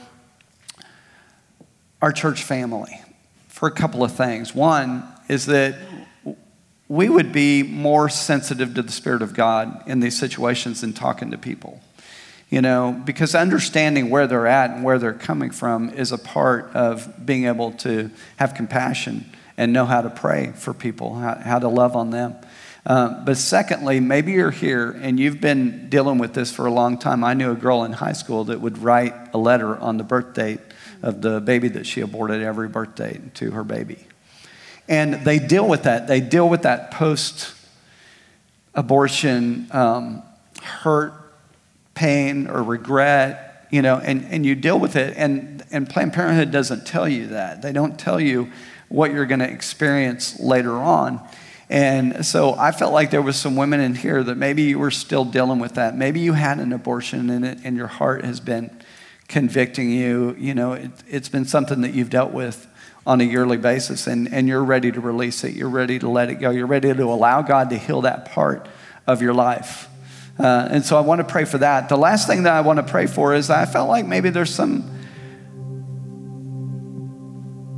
our 2.01 2.12
church 2.12 2.43
family 2.43 3.01
for 3.47 3.67
a 3.67 3.71
couple 3.71 4.04
of 4.04 4.12
things. 4.12 4.54
One 4.54 5.04
is 5.28 5.47
that 5.47 5.75
we 6.88 7.10
would 7.10 7.32
be 7.32 7.63
more 7.63 8.10
sensitive 8.10 8.75
to 8.75 8.84
the 8.84 8.91
Spirit 8.91 9.23
of 9.23 9.34
God 9.34 9.82
in 9.88 9.99
these 9.99 10.17
situations 10.17 10.82
than 10.82 10.93
talking 10.93 11.32
to 11.32 11.38
people. 11.38 11.82
You 12.51 12.62
know, 12.62 13.01
because 13.04 13.34
understanding 13.34 14.12
where 14.12 14.28
they're 14.28 14.45
at 14.45 14.70
and 14.70 14.84
where 14.84 14.99
they're 14.99 15.13
coming 15.13 15.49
from 15.49 15.89
is 15.89 16.11
a 16.11 16.18
part 16.18 16.76
of 16.76 17.26
being 17.26 17.45
able 17.45 17.72
to 17.72 18.11
have 18.38 18.53
compassion 18.53 19.26
and 19.57 19.74
know 19.74 19.86
how 19.86 20.01
to 20.01 20.11
pray 20.11 20.53
for 20.55 20.74
people, 20.74 21.16
how, 21.16 21.36
how 21.36 21.59
to 21.59 21.68
love 21.68 21.95
on 21.95 22.11
them. 22.11 22.36
Uh, 22.86 23.23
but 23.25 23.36
secondly, 23.36 23.99
maybe 23.99 24.33
you're 24.33 24.51
here 24.51 24.91
and 24.91 25.19
you've 25.19 25.41
been 25.41 25.89
dealing 25.89 26.19
with 26.19 26.33
this 26.33 26.51
for 26.51 26.67
a 26.67 26.71
long 26.71 26.99
time. 26.99 27.23
I 27.23 27.33
knew 27.33 27.51
a 27.51 27.55
girl 27.55 27.83
in 27.83 27.93
high 27.93 28.13
school 28.13 28.43
that 28.45 28.61
would 28.61 28.77
write 28.77 29.13
a 29.33 29.38
letter 29.39 29.75
on 29.77 29.97
the 29.97 30.03
birth 30.03 30.33
date 30.36 30.59
of 31.01 31.21
the 31.21 31.41
baby 31.41 31.67
that 31.69 31.88
she 31.88 32.01
aborted 32.01 32.43
every 32.43 32.67
birthday 32.67 33.19
to 33.36 33.51
her 33.51 33.63
baby. 33.63 34.05
And 34.88 35.25
they 35.25 35.39
deal 35.39 35.67
with 35.67 35.83
that. 35.83 36.07
They 36.07 36.21
deal 36.21 36.47
with 36.47 36.61
that 36.61 36.91
post 36.91 37.55
abortion 38.75 39.67
um, 39.71 40.21
hurt, 40.61 41.13
pain, 41.95 42.47
or 42.47 42.61
regret, 42.61 43.67
you 43.71 43.81
know, 43.81 43.97
and, 43.97 44.25
and 44.25 44.45
you 44.45 44.53
deal 44.53 44.79
with 44.79 44.95
it. 44.95 45.15
And, 45.17 45.63
and 45.71 45.89
Planned 45.89 46.13
Parenthood 46.13 46.51
doesn't 46.51 46.86
tell 46.86 47.07
you 47.07 47.27
that. 47.27 47.63
They 47.63 47.71
don't 47.71 47.97
tell 47.97 48.19
you 48.19 48.51
what 48.89 49.11
you're 49.11 49.25
going 49.25 49.39
to 49.39 49.49
experience 49.49 50.39
later 50.39 50.73
on. 50.73 51.19
And 51.70 52.26
so 52.26 52.53
I 52.53 52.72
felt 52.72 52.93
like 52.93 53.09
there 53.09 53.22
was 53.22 53.38
some 53.38 53.55
women 53.55 53.80
in 53.80 53.95
here 53.95 54.24
that 54.24 54.36
maybe 54.36 54.63
you 54.63 54.80
were 54.80 54.91
still 54.91 55.26
dealing 55.26 55.59
with 55.59 55.76
that. 55.76 55.97
Maybe 55.97 56.20
you 56.20 56.34
had 56.34 56.59
an 56.59 56.72
abortion 56.72 57.30
and, 57.30 57.43
it, 57.43 57.57
and 57.63 57.76
your 57.76 57.88
heart 57.88 58.24
has 58.24 58.39
been 58.39 58.70
convicting 59.28 59.89
you. 59.89 60.36
You 60.38 60.53
know, 60.53 60.74
it, 60.74 60.91
it's 61.07 61.30
been 61.30 61.45
something 61.45 61.82
that 61.82 61.93
you've 61.93 62.11
dealt 62.11 62.32
with 62.32 62.68
on 63.07 63.22
a 63.22 63.24
yearly 63.24 63.57
basis, 63.57 64.07
and, 64.07 64.34
and 64.34 64.47
you're 64.47 64.63
ready 64.63 64.91
to 64.91 64.99
release 64.99 65.43
it. 65.43 65.53
You're 65.53 65.70
ready 65.70 65.99
to 65.99 66.09
let 66.09 66.30
it 66.30 66.36
go. 66.36 66.49
You're 66.49 66.66
ready 66.66 66.91
to 66.91 67.03
allow 67.03 67.43
God 67.43 67.70
to 67.70 67.78
heal 67.78 68.01
that 68.01 68.32
part 68.32 68.68
of 69.05 69.22
your 69.22 69.34
life. 69.34 69.88
Uh, 70.39 70.68
and 70.72 70.84
so 70.84 70.97
I 70.97 71.01
want 71.01 71.20
to 71.20 71.24
pray 71.26 71.45
for 71.45 71.59
that. 71.59 71.88
The 71.88 71.97
last 71.97 72.28
thing 72.28 72.43
that 72.43 72.53
I 72.53 72.61
want 72.61 72.78
to 72.78 72.84
pray 72.84 73.05
for 73.05 73.36
is 73.36 73.49
I 73.49 73.66
felt 73.66 73.89
like 73.89 74.05
maybe 74.05 74.32
there's 74.32 74.53
some, 74.53 74.91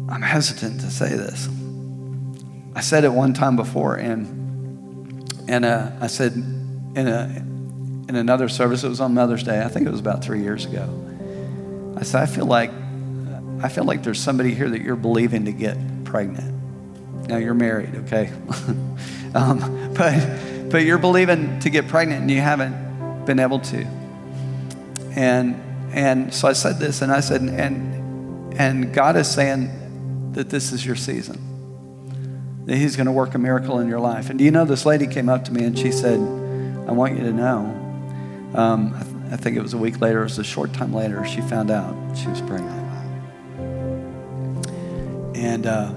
I'm 0.09 0.21
hesitant 0.21 0.79
to 0.81 0.89
say 0.89 1.09
this. 1.09 1.49
I 2.77 2.81
said 2.81 3.05
it 3.05 3.11
one 3.11 3.33
time 3.33 3.55
before, 3.55 3.95
and, 3.95 5.33
and 5.49 5.65
uh, 5.65 5.89
I 5.99 6.05
said 6.05 6.33
in, 6.33 7.07
a, 7.07 7.43
in 8.07 8.15
another 8.15 8.49
service, 8.49 8.83
it 8.83 8.87
was 8.87 9.01
on 9.01 9.15
Mother's 9.15 9.41
Day, 9.41 9.63
I 9.63 9.67
think 9.67 9.87
it 9.87 9.89
was 9.89 9.99
about 9.99 10.23
three 10.23 10.43
years 10.43 10.65
ago. 10.65 10.87
I 11.97 12.03
said, 12.03 12.21
I 12.21 12.27
feel 12.27 12.45
like, 12.45 12.69
I 13.63 13.69
feel 13.69 13.83
like 13.83 14.03
there's 14.03 14.19
somebody 14.19 14.53
here 14.53 14.69
that 14.69 14.83
you're 14.83 14.95
believing 14.95 15.45
to 15.45 15.51
get 15.51 15.75
pregnant. 16.05 16.53
Now 17.27 17.37
you're 17.37 17.55
married, 17.55 17.95
okay? 17.95 18.31
um, 19.33 19.93
but 19.97 20.69
but 20.69 20.83
you're 20.83 20.99
believing 20.99 21.59
to 21.61 21.71
get 21.71 21.87
pregnant 21.87 22.21
and 22.21 22.29
you 22.29 22.41
haven't 22.41 23.25
been 23.25 23.39
able 23.39 23.59
to. 23.59 23.87
And 25.15 25.59
and 25.93 26.31
so 26.31 26.47
I 26.47 26.53
said 26.53 26.77
this 26.77 27.01
and 27.01 27.11
I 27.11 27.21
said 27.21 27.41
and 27.41 28.53
and 28.53 28.93
God 28.93 29.15
is 29.15 29.27
saying 29.27 30.33
that 30.33 30.51
this 30.51 30.71
is 30.71 30.85
your 30.85 30.95
season. 30.95 31.46
That 32.67 32.77
he's 32.77 32.95
going 32.95 33.07
to 33.07 33.11
work 33.11 33.33
a 33.33 33.39
miracle 33.39 33.79
in 33.79 33.87
your 33.87 33.99
life. 33.99 34.29
And 34.29 34.37
do 34.37 34.45
you 34.45 34.51
know 34.51 34.65
this 34.65 34.85
lady 34.85 35.07
came 35.07 35.29
up 35.29 35.45
to 35.45 35.53
me 35.53 35.63
and 35.63 35.77
she 35.77 35.91
said, 35.91 36.19
I 36.87 36.91
want 36.91 37.17
you 37.17 37.23
to 37.23 37.33
know. 37.33 37.73
Um, 38.53 38.93
I, 38.95 39.03
th- 39.03 39.15
I 39.31 39.35
think 39.37 39.57
it 39.57 39.61
was 39.61 39.73
a 39.73 39.77
week 39.77 39.99
later, 39.99 40.21
it 40.21 40.25
was 40.25 40.37
a 40.37 40.43
short 40.43 40.73
time 40.73 40.93
later, 40.93 41.25
she 41.25 41.41
found 41.41 41.71
out 41.71 41.95
she 42.15 42.27
was 42.27 42.41
pregnant. 42.41 42.75
And 45.35 45.65
uh, 45.65 45.93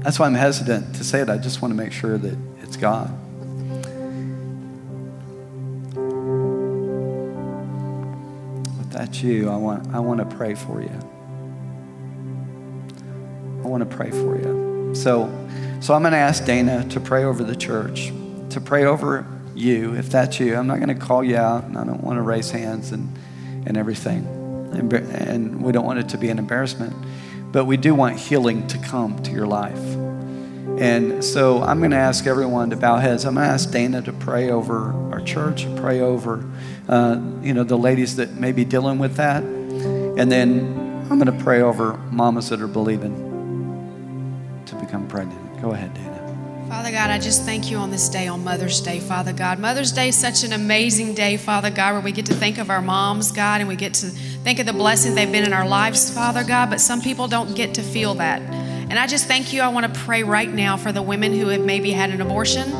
that's 0.00 0.18
why 0.18 0.26
I'm 0.26 0.34
hesitant 0.34 0.94
to 0.96 1.04
say 1.04 1.20
it. 1.20 1.28
I 1.28 1.38
just 1.38 1.60
want 1.60 1.72
to 1.72 1.76
make 1.76 1.92
sure 1.92 2.18
that 2.18 2.36
it's 2.62 2.76
God. 2.76 3.10
But 8.76 8.90
that's 8.90 9.22
you, 9.22 9.50
I 9.50 9.56
want, 9.56 9.94
I 9.94 10.00
want 10.00 10.20
to 10.20 10.36
pray 10.36 10.54
for 10.54 10.80
you. 10.80 10.90
I 13.62 13.66
want 13.68 13.88
to 13.88 13.96
pray 13.96 14.10
for 14.10 14.36
you. 14.36 14.94
So, 14.94 15.26
so 15.80 15.94
I'm 15.94 16.02
going 16.02 16.12
to 16.12 16.18
ask 16.18 16.44
Dana 16.44 16.84
to 16.90 17.00
pray 17.00 17.24
over 17.24 17.44
the 17.44 17.54
church, 17.54 18.12
to 18.50 18.60
pray 18.60 18.84
over 18.84 19.26
you, 19.54 19.94
if 19.94 20.10
that's 20.10 20.40
you. 20.40 20.56
I'm 20.56 20.66
not 20.66 20.76
going 20.76 20.88
to 20.88 21.06
call 21.06 21.22
you 21.22 21.36
out, 21.36 21.64
and 21.64 21.78
I 21.78 21.84
don't 21.84 22.02
want 22.02 22.18
to 22.18 22.22
raise 22.22 22.50
hands 22.50 22.92
and, 22.92 23.16
and 23.66 23.76
everything. 23.76 24.26
And, 24.72 25.62
we 25.62 25.72
don't 25.72 25.84
want 25.86 25.98
it 25.98 26.08
to 26.10 26.18
be 26.18 26.28
an 26.28 26.38
embarrassment. 26.38 26.94
But 27.52 27.64
we 27.64 27.76
do 27.76 27.94
want 27.94 28.18
healing 28.18 28.66
to 28.68 28.78
come 28.78 29.22
to 29.22 29.30
your 29.30 29.46
life. 29.46 29.78
And 30.78 31.24
so 31.24 31.62
I'm 31.62 31.78
going 31.78 31.92
to 31.92 31.96
ask 31.96 32.26
everyone 32.26 32.70
to 32.70 32.76
bow 32.76 32.96
heads. 32.96 33.24
I'm 33.24 33.34
going 33.34 33.46
to 33.46 33.52
ask 33.52 33.70
Dana 33.70 34.02
to 34.02 34.12
pray 34.12 34.50
over 34.50 34.92
our 35.12 35.20
church, 35.20 35.66
pray 35.76 36.00
over 36.00 36.44
uh, 36.88 37.20
you 37.42 37.54
know, 37.54 37.64
the 37.64 37.78
ladies 37.78 38.16
that 38.16 38.34
may 38.34 38.52
be 38.52 38.64
dealing 38.64 38.98
with 38.98 39.16
that. 39.16 39.42
And 39.42 40.30
then 40.30 41.06
I'm 41.10 41.18
going 41.18 41.38
to 41.38 41.44
pray 41.44 41.62
over 41.62 41.94
mamas 42.10 42.50
that 42.50 42.60
are 42.60 42.68
believing. 42.68 43.27
Go 45.60 45.72
ahead, 45.72 45.92
Dana. 45.94 46.18
Father 46.68 46.90
God, 46.90 47.10
I 47.10 47.18
just 47.18 47.44
thank 47.44 47.70
you 47.70 47.78
on 47.78 47.90
this 47.90 48.08
day, 48.08 48.28
on 48.28 48.44
Mother's 48.44 48.80
Day, 48.80 49.00
Father 49.00 49.32
God. 49.32 49.58
Mother's 49.58 49.90
Day 49.90 50.08
is 50.08 50.16
such 50.16 50.44
an 50.44 50.52
amazing 50.52 51.14
day, 51.14 51.36
Father 51.36 51.70
God, 51.70 51.94
where 51.94 52.02
we 52.02 52.12
get 52.12 52.26
to 52.26 52.34
think 52.34 52.58
of 52.58 52.70
our 52.70 52.82
moms, 52.82 53.32
God, 53.32 53.60
and 53.60 53.68
we 53.68 53.74
get 53.74 53.94
to 53.94 54.06
think 54.06 54.58
of 54.58 54.66
the 54.66 54.72
blessings 54.72 55.14
they've 55.14 55.32
been 55.32 55.44
in 55.44 55.54
our 55.54 55.66
lives, 55.66 56.12
Father 56.14 56.44
God, 56.44 56.68
but 56.68 56.80
some 56.80 57.00
people 57.00 57.26
don't 57.26 57.56
get 57.56 57.74
to 57.74 57.82
feel 57.82 58.14
that. 58.16 58.42
And 58.42 58.98
I 58.98 59.06
just 59.06 59.26
thank 59.26 59.52
you. 59.52 59.62
I 59.62 59.68
want 59.68 59.92
to 59.92 60.00
pray 60.00 60.22
right 60.22 60.48
now 60.48 60.76
for 60.76 60.92
the 60.92 61.02
women 61.02 61.32
who 61.32 61.48
have 61.48 61.62
maybe 61.62 61.90
had 61.90 62.10
an 62.10 62.20
abortion 62.20 62.70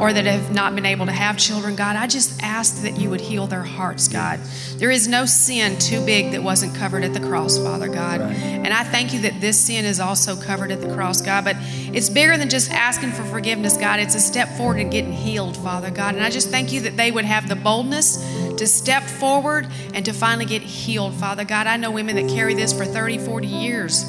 or 0.00 0.12
that 0.12 0.24
have 0.24 0.52
not 0.52 0.74
been 0.74 0.86
able 0.86 1.04
to 1.04 1.12
have 1.12 1.36
children, 1.36 1.76
God, 1.76 1.94
I 1.94 2.06
just 2.06 2.42
ask 2.42 2.82
that 2.82 2.98
you 2.98 3.10
would 3.10 3.20
heal 3.20 3.46
their 3.46 3.62
hearts, 3.62 4.08
God. 4.08 4.40
There 4.76 4.90
is 4.90 5.06
no 5.06 5.26
sin 5.26 5.78
too 5.78 6.04
big 6.06 6.32
that 6.32 6.42
wasn't 6.42 6.74
covered 6.74 7.04
at 7.04 7.12
the 7.12 7.20
cross, 7.20 7.58
Father 7.58 7.88
God. 7.88 8.20
Right. 8.20 8.34
And 8.34 8.68
I 8.72 8.82
thank 8.82 9.12
you 9.12 9.20
that 9.20 9.40
this 9.42 9.60
sin 9.60 9.84
is 9.84 10.00
also 10.00 10.36
covered 10.36 10.72
at 10.72 10.80
the 10.80 10.92
cross, 10.94 11.20
God. 11.20 11.44
But 11.44 11.56
it's 11.60 12.08
bigger 12.08 12.38
than 12.38 12.48
just 12.48 12.70
asking 12.70 13.12
for 13.12 13.24
forgiveness, 13.24 13.76
God. 13.76 14.00
It's 14.00 14.14
a 14.14 14.20
step 14.20 14.48
forward 14.56 14.78
in 14.78 14.88
getting 14.88 15.12
healed, 15.12 15.56
Father 15.58 15.90
God. 15.90 16.14
And 16.14 16.24
I 16.24 16.30
just 16.30 16.48
thank 16.48 16.72
you 16.72 16.80
that 16.82 16.96
they 16.96 17.10
would 17.10 17.26
have 17.26 17.46
the 17.46 17.56
boldness 17.56 18.16
to 18.56 18.66
step 18.66 19.02
forward 19.02 19.68
and 19.92 20.02
to 20.06 20.14
finally 20.14 20.46
get 20.46 20.62
healed, 20.62 21.12
Father 21.14 21.44
God. 21.44 21.66
I 21.66 21.76
know 21.76 21.90
women 21.90 22.16
that 22.16 22.34
carry 22.34 22.54
this 22.54 22.72
for 22.72 22.86
30, 22.86 23.18
40 23.18 23.46
years. 23.46 24.04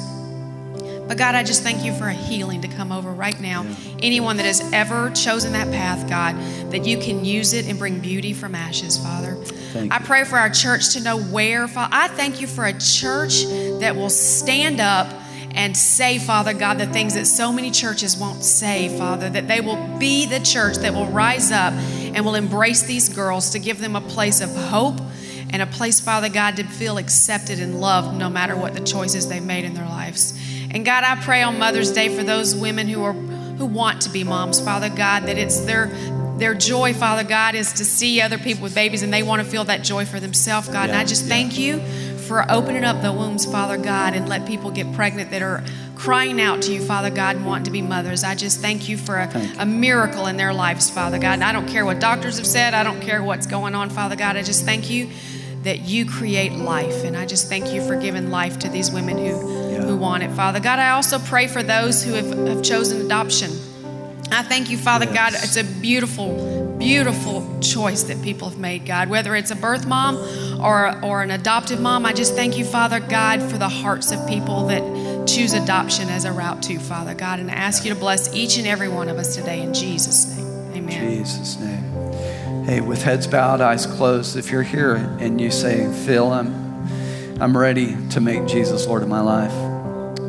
But 1.12 1.18
God, 1.18 1.34
I 1.34 1.42
just 1.42 1.62
thank 1.62 1.84
you 1.84 1.92
for 1.92 2.06
a 2.08 2.14
healing 2.14 2.62
to 2.62 2.68
come 2.68 2.90
over 2.90 3.12
right 3.12 3.38
now. 3.38 3.66
Anyone 3.98 4.38
that 4.38 4.46
has 4.46 4.62
ever 4.72 5.10
chosen 5.10 5.52
that 5.52 5.70
path, 5.70 6.08
God, 6.08 6.34
that 6.72 6.86
you 6.86 6.96
can 6.96 7.22
use 7.22 7.52
it 7.52 7.66
and 7.66 7.78
bring 7.78 8.00
beauty 8.00 8.32
from 8.32 8.54
ashes, 8.54 8.96
Father. 8.96 9.36
I 9.90 9.98
pray 9.98 10.24
for 10.24 10.38
our 10.38 10.48
church 10.48 10.94
to 10.94 11.02
know 11.02 11.20
where, 11.20 11.68
Father. 11.68 11.94
I 11.94 12.08
thank 12.08 12.40
you 12.40 12.46
for 12.46 12.64
a 12.64 12.72
church 12.72 13.44
that 13.80 13.94
will 13.94 14.08
stand 14.08 14.80
up 14.80 15.06
and 15.50 15.76
say, 15.76 16.18
Father 16.18 16.54
God, 16.54 16.78
the 16.78 16.86
things 16.86 17.12
that 17.12 17.26
so 17.26 17.52
many 17.52 17.70
churches 17.70 18.16
won't 18.16 18.42
say, 18.42 18.88
Father, 18.96 19.28
that 19.28 19.48
they 19.48 19.60
will 19.60 19.98
be 19.98 20.24
the 20.24 20.40
church 20.40 20.78
that 20.78 20.94
will 20.94 21.08
rise 21.08 21.52
up 21.52 21.74
and 21.74 22.24
will 22.24 22.36
embrace 22.36 22.84
these 22.84 23.10
girls 23.10 23.50
to 23.50 23.58
give 23.58 23.80
them 23.80 23.96
a 23.96 24.00
place 24.00 24.40
of 24.40 24.48
hope 24.56 24.98
and 25.50 25.60
a 25.60 25.66
place, 25.66 26.00
Father 26.00 26.30
God, 26.30 26.56
to 26.56 26.64
feel 26.64 26.96
accepted 26.96 27.60
and 27.60 27.82
loved 27.82 28.16
no 28.16 28.30
matter 28.30 28.56
what 28.56 28.72
the 28.72 28.80
choices 28.80 29.28
they've 29.28 29.44
made 29.44 29.66
in 29.66 29.74
their 29.74 29.84
lives. 29.84 30.32
And 30.72 30.84
God, 30.84 31.04
I 31.04 31.16
pray 31.22 31.42
on 31.42 31.58
Mother's 31.58 31.92
Day 31.92 32.14
for 32.14 32.22
those 32.22 32.56
women 32.56 32.88
who 32.88 33.02
are 33.04 33.12
who 33.12 33.66
want 33.66 34.02
to 34.02 34.10
be 34.10 34.24
moms, 34.24 34.60
Father 34.60 34.88
God, 34.88 35.24
that 35.24 35.38
it's 35.38 35.60
their 35.60 35.86
their 36.38 36.54
joy, 36.54 36.94
Father 36.94 37.24
God, 37.24 37.54
is 37.54 37.74
to 37.74 37.84
see 37.84 38.20
other 38.20 38.38
people 38.38 38.64
with 38.64 38.74
babies 38.74 39.02
and 39.02 39.12
they 39.12 39.22
want 39.22 39.42
to 39.42 39.48
feel 39.48 39.64
that 39.64 39.82
joy 39.82 40.04
for 40.06 40.18
themselves, 40.18 40.68
God. 40.68 40.88
Yeah, 40.88 40.94
and 40.94 40.96
I 40.96 41.04
just 41.04 41.24
yeah. 41.24 41.28
thank 41.28 41.58
you 41.58 41.78
for 42.16 42.50
opening 42.50 42.84
up 42.84 43.02
the 43.02 43.12
wombs, 43.12 43.44
Father 43.44 43.76
God, 43.76 44.14
and 44.14 44.28
let 44.28 44.46
people 44.46 44.70
get 44.70 44.92
pregnant 44.94 45.30
that 45.30 45.42
are 45.42 45.62
crying 45.94 46.40
out 46.40 46.62
to 46.62 46.72
you, 46.72 46.80
Father 46.80 47.10
God, 47.10 47.36
and 47.36 47.46
wanting 47.46 47.66
to 47.66 47.70
be 47.70 47.82
mothers. 47.82 48.24
I 48.24 48.34
just 48.34 48.60
thank 48.60 48.88
you 48.88 48.96
for 48.96 49.18
a, 49.18 49.38
you. 49.38 49.54
a 49.58 49.66
miracle 49.66 50.26
in 50.26 50.36
their 50.36 50.52
lives, 50.52 50.90
Father 50.90 51.18
God. 51.18 51.34
And 51.34 51.44
I 51.44 51.52
don't 51.52 51.68
care 51.68 51.84
what 51.84 52.00
doctors 52.00 52.38
have 52.38 52.46
said, 52.46 52.74
I 52.74 52.82
don't 52.82 53.00
care 53.00 53.22
what's 53.22 53.46
going 53.46 53.74
on, 53.74 53.90
Father 53.90 54.16
God. 54.16 54.36
I 54.36 54.42
just 54.42 54.64
thank 54.64 54.90
you 54.90 55.10
that 55.62 55.80
you 55.80 56.04
create 56.06 56.52
life. 56.52 57.04
And 57.04 57.16
I 57.16 57.26
just 57.26 57.48
thank 57.48 57.72
you 57.72 57.86
for 57.86 57.96
giving 57.96 58.30
life 58.30 58.58
to 58.60 58.68
these 58.68 58.90
women 58.90 59.16
who, 59.16 59.70
yeah. 59.70 59.82
who 59.82 59.96
want 59.96 60.22
it, 60.22 60.30
Father. 60.32 60.60
God, 60.60 60.78
I 60.78 60.90
also 60.90 61.18
pray 61.18 61.46
for 61.46 61.62
those 61.62 62.02
who 62.02 62.14
have, 62.14 62.30
have 62.48 62.62
chosen 62.62 63.00
adoption. 63.00 63.50
I 64.30 64.42
thank 64.42 64.70
you, 64.70 64.78
Father 64.78 65.04
yes. 65.04 65.14
God. 65.14 65.34
It's 65.34 65.56
a 65.56 65.80
beautiful, 65.80 66.76
beautiful 66.78 67.60
choice 67.60 68.04
that 68.04 68.22
people 68.22 68.48
have 68.48 68.58
made, 68.58 68.86
God. 68.86 69.08
Whether 69.08 69.36
it's 69.36 69.50
a 69.50 69.56
birth 69.56 69.86
mom 69.86 70.16
or, 70.60 70.98
or 71.04 71.22
an 71.22 71.30
adoptive 71.30 71.80
mom, 71.80 72.06
I 72.06 72.12
just 72.12 72.34
thank 72.34 72.56
you, 72.56 72.64
Father 72.64 72.98
God, 72.98 73.42
for 73.42 73.58
the 73.58 73.68
hearts 73.68 74.10
of 74.10 74.26
people 74.26 74.66
that 74.68 75.28
choose 75.28 75.52
adoption 75.52 76.08
as 76.08 76.24
a 76.24 76.32
route 76.32 76.62
to, 76.64 76.78
Father 76.78 77.14
God. 77.14 77.40
And 77.40 77.50
I 77.50 77.54
ask 77.54 77.84
you 77.84 77.92
to 77.92 77.98
bless 77.98 78.34
each 78.34 78.56
and 78.56 78.66
every 78.66 78.88
one 78.88 79.08
of 79.08 79.18
us 79.18 79.36
today 79.36 79.60
in 79.60 79.74
Jesus' 79.74 80.36
name. 80.36 80.46
Amen. 80.74 81.18
Jesus' 81.18 81.58
name. 81.58 81.91
Hey, 82.64 82.80
with 82.80 83.02
heads 83.02 83.26
bowed, 83.26 83.60
eyes 83.60 83.86
closed, 83.86 84.36
if 84.36 84.52
you're 84.52 84.62
here 84.62 84.94
and 84.94 85.40
you 85.40 85.50
say, 85.50 85.92
Phil, 86.06 86.32
I'm, 86.32 86.54
I'm 87.42 87.58
ready 87.58 87.96
to 88.10 88.20
make 88.20 88.46
Jesus 88.46 88.86
Lord 88.86 89.02
of 89.02 89.08
my 89.08 89.20
life, 89.20 89.50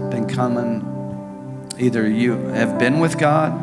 been 0.09 0.27
coming, 0.27 1.69
either 1.77 2.09
you 2.09 2.34
have 2.47 2.79
been 2.79 2.99
with 2.99 3.19
God 3.19 3.53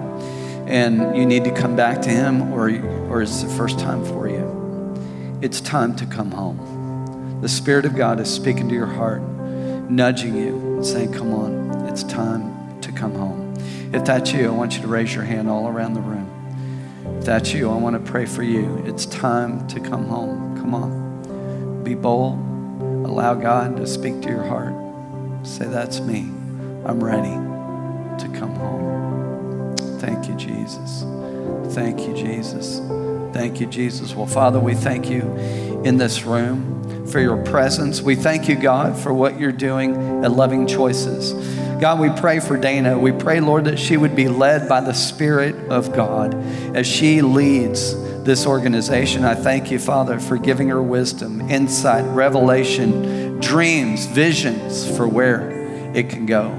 and 0.69 1.17
you 1.17 1.27
need 1.27 1.43
to 1.45 1.51
come 1.51 1.75
back 1.75 2.01
to 2.03 2.11
Him, 2.11 2.53
or, 2.53 2.71
or 3.11 3.23
it's 3.23 3.43
the 3.43 3.49
first 3.49 3.81
time 3.81 4.05
for 4.05 4.29
you. 4.29 5.41
It's 5.43 5.61
time 5.61 5.97
to 5.97 6.07
come 6.07 6.31
home. 6.31 7.41
The 7.41 7.49
Spirit 7.49 7.87
of 7.87 7.97
God 7.97 8.21
is 8.21 8.33
speaking 8.33 8.69
to 8.69 8.75
your 8.77 8.87
heart, 8.87 9.21
nudging 9.21 10.37
you, 10.37 10.77
and 10.77 10.87
saying, 10.87 11.13
Come 11.13 11.35
on, 11.35 11.89
it's 11.89 12.05
time 12.05 12.81
to 12.83 12.93
come 12.93 13.17
home. 13.17 13.53
If 13.93 14.05
that's 14.05 14.33
you, 14.33 14.47
I 14.47 14.51
want 14.51 14.77
you 14.77 14.83
to 14.83 14.89
raise 14.89 15.13
your 15.13 15.25
hand 15.25 15.51
all 15.51 15.67
around 15.67 15.95
the 15.95 16.01
room. 16.01 16.40
If 17.21 17.27
that's 17.27 17.53
you, 17.53 17.71
I 17.71 17.75
want 17.75 18.03
to 18.03 18.11
pray 18.11 18.25
for 18.25 18.43
you. 18.43 18.83
It's 18.87 19.05
time 19.05 19.69
to 19.69 19.79
come 19.79 20.07
home. 20.07 20.57
Come 20.57 20.75
on. 20.75 21.85
Be 21.85 21.95
bold. 21.95 22.39
Allow 23.07 23.35
God 23.35 23.77
to 23.77 23.87
speak 23.87 24.23
to 24.23 24.31
your 24.31 24.43
heart. 24.43 24.73
Say, 25.47 25.67
That's 25.67 26.01
me. 26.01 26.21
I'm 26.87 27.05
ready 27.05 27.29
to 27.29 28.39
come 28.39 28.55
home. 28.55 29.77
Thank 29.99 30.29
you, 30.29 30.35
Jesus. 30.37 31.05
Thank 31.75 32.09
you, 32.09 32.15
Jesus. 32.15 32.81
Thank 33.35 33.61
you, 33.61 33.67
Jesus. 33.67 34.15
Well, 34.15 34.25
Father, 34.25 34.59
we 34.59 34.75
thank 34.75 35.11
you 35.11 35.21
in 35.85 35.99
this 35.99 36.23
room 36.23 37.07
for 37.07 37.21
your 37.21 37.37
presence. 37.45 38.01
We 38.01 38.15
thank 38.15 38.49
you, 38.49 38.57
God, 38.57 38.97
for 38.97 39.13
what 39.13 39.39
you're 39.39 39.53
doing 39.53 40.25
at 40.25 40.33
Loving 40.33 40.67
Choices. 40.67 41.33
God, 41.81 41.99
we 41.99 42.11
pray 42.11 42.41
for 42.41 42.59
Dana. 42.59 42.99
We 42.99 43.11
pray, 43.11 43.41
Lord, 43.41 43.65
that 43.65 43.79
she 43.79 43.97
would 43.97 44.15
be 44.15 44.29
led 44.29 44.69
by 44.69 44.83
the 44.83 44.93
Spirit 44.93 45.55
of 45.71 45.95
God 45.95 46.35
as 46.77 46.87
she 46.87 47.23
leads 47.23 47.95
this 48.23 48.47
organization. 48.47 49.25
I 49.25 49.35
thank 49.35 49.71
you, 49.71 49.79
Father, 49.79 50.21
for 50.21 50.37
giving 50.37 50.69
her 50.69 50.83
wisdom, 50.83 51.41
insight, 51.51 52.05
revelation, 52.15 53.41
dreams, 53.41 54.05
visions 54.05 54.95
for 54.95 55.09
where 55.09 55.51
it 55.95 56.11
can 56.11 56.27
go 56.27 56.51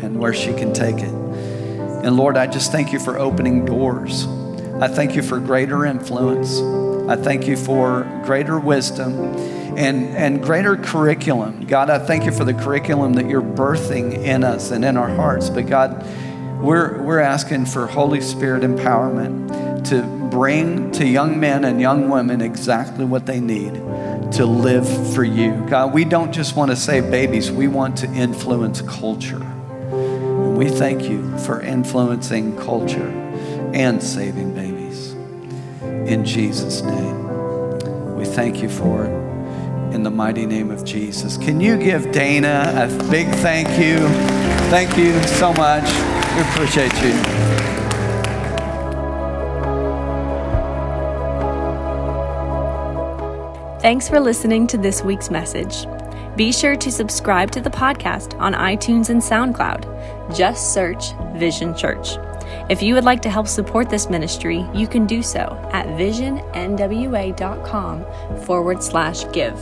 and 0.00 0.18
where 0.18 0.32
she 0.32 0.54
can 0.54 0.72
take 0.72 0.96
it. 0.96 1.12
And 1.12 2.16
Lord, 2.16 2.38
I 2.38 2.46
just 2.46 2.72
thank 2.72 2.90
you 2.90 2.98
for 2.98 3.18
opening 3.18 3.66
doors. 3.66 4.26
I 4.80 4.88
thank 4.88 5.14
you 5.14 5.20
for 5.20 5.38
greater 5.40 5.84
influence. 5.84 6.58
I 7.06 7.16
thank 7.16 7.46
you 7.46 7.56
for 7.58 8.02
greater 8.24 8.58
wisdom 8.58 9.57
and, 9.78 10.08
and 10.16 10.42
greater 10.42 10.76
curriculum. 10.76 11.64
God, 11.64 11.88
I 11.88 12.00
thank 12.00 12.24
you 12.24 12.32
for 12.32 12.44
the 12.44 12.52
curriculum 12.52 13.12
that 13.12 13.28
you're 13.28 13.40
birthing 13.40 14.12
in 14.12 14.42
us 14.42 14.72
and 14.72 14.84
in 14.84 14.96
our 14.96 15.08
hearts. 15.08 15.50
But 15.50 15.68
God, 15.68 16.04
we're, 16.60 17.00
we're 17.00 17.20
asking 17.20 17.66
for 17.66 17.86
Holy 17.86 18.20
Spirit 18.20 18.64
empowerment 18.64 19.88
to 19.90 20.02
bring 20.30 20.90
to 20.92 21.06
young 21.06 21.38
men 21.38 21.64
and 21.64 21.80
young 21.80 22.10
women 22.10 22.40
exactly 22.40 23.04
what 23.04 23.26
they 23.26 23.38
need 23.38 23.74
to 24.32 24.44
live 24.44 25.14
for 25.14 25.22
you. 25.22 25.64
God, 25.68 25.94
we 25.94 26.04
don't 26.04 26.32
just 26.32 26.56
want 26.56 26.72
to 26.72 26.76
save 26.76 27.08
babies, 27.08 27.52
we 27.52 27.68
want 27.68 27.98
to 27.98 28.12
influence 28.12 28.82
culture. 28.82 29.40
And 29.40 30.58
we 30.58 30.68
thank 30.68 31.04
you 31.04 31.38
for 31.38 31.60
influencing 31.60 32.56
culture 32.56 33.08
and 33.72 34.02
saving 34.02 34.56
babies. 34.56 35.12
In 35.82 36.24
Jesus' 36.24 36.82
name, 36.82 38.16
we 38.16 38.24
thank 38.24 38.60
you 38.60 38.68
for 38.68 39.04
it. 39.04 39.17
In 39.98 40.04
the 40.04 40.10
mighty 40.10 40.46
name 40.46 40.70
of 40.70 40.84
Jesus. 40.84 41.36
Can 41.36 41.60
you 41.60 41.76
give 41.76 42.12
Dana 42.12 42.72
a 42.76 43.10
big 43.10 43.26
thank 43.38 43.66
you? 43.80 43.98
Thank 44.70 44.96
you 44.96 45.20
so 45.24 45.52
much. 45.54 45.82
We 46.36 46.42
appreciate 46.42 46.92
you. 47.02 47.10
Thanks 53.80 54.08
for 54.08 54.20
listening 54.20 54.68
to 54.68 54.78
this 54.78 55.02
week's 55.02 55.30
message. 55.30 55.84
Be 56.36 56.52
sure 56.52 56.76
to 56.76 56.92
subscribe 56.92 57.50
to 57.50 57.60
the 57.60 57.70
podcast 57.70 58.38
on 58.38 58.54
iTunes 58.54 59.10
and 59.10 59.20
SoundCloud. 59.20 60.36
Just 60.36 60.72
search 60.72 61.06
Vision 61.34 61.76
Church. 61.76 62.10
If 62.70 62.82
you 62.82 62.94
would 62.94 63.02
like 63.02 63.22
to 63.22 63.30
help 63.30 63.48
support 63.48 63.90
this 63.90 64.08
ministry, 64.08 64.64
you 64.72 64.86
can 64.86 65.06
do 65.06 65.24
so 65.24 65.40
at 65.72 65.86
visionnwa.com 65.98 66.36
forward 68.44 68.80
slash 68.80 69.24
give. 69.32 69.58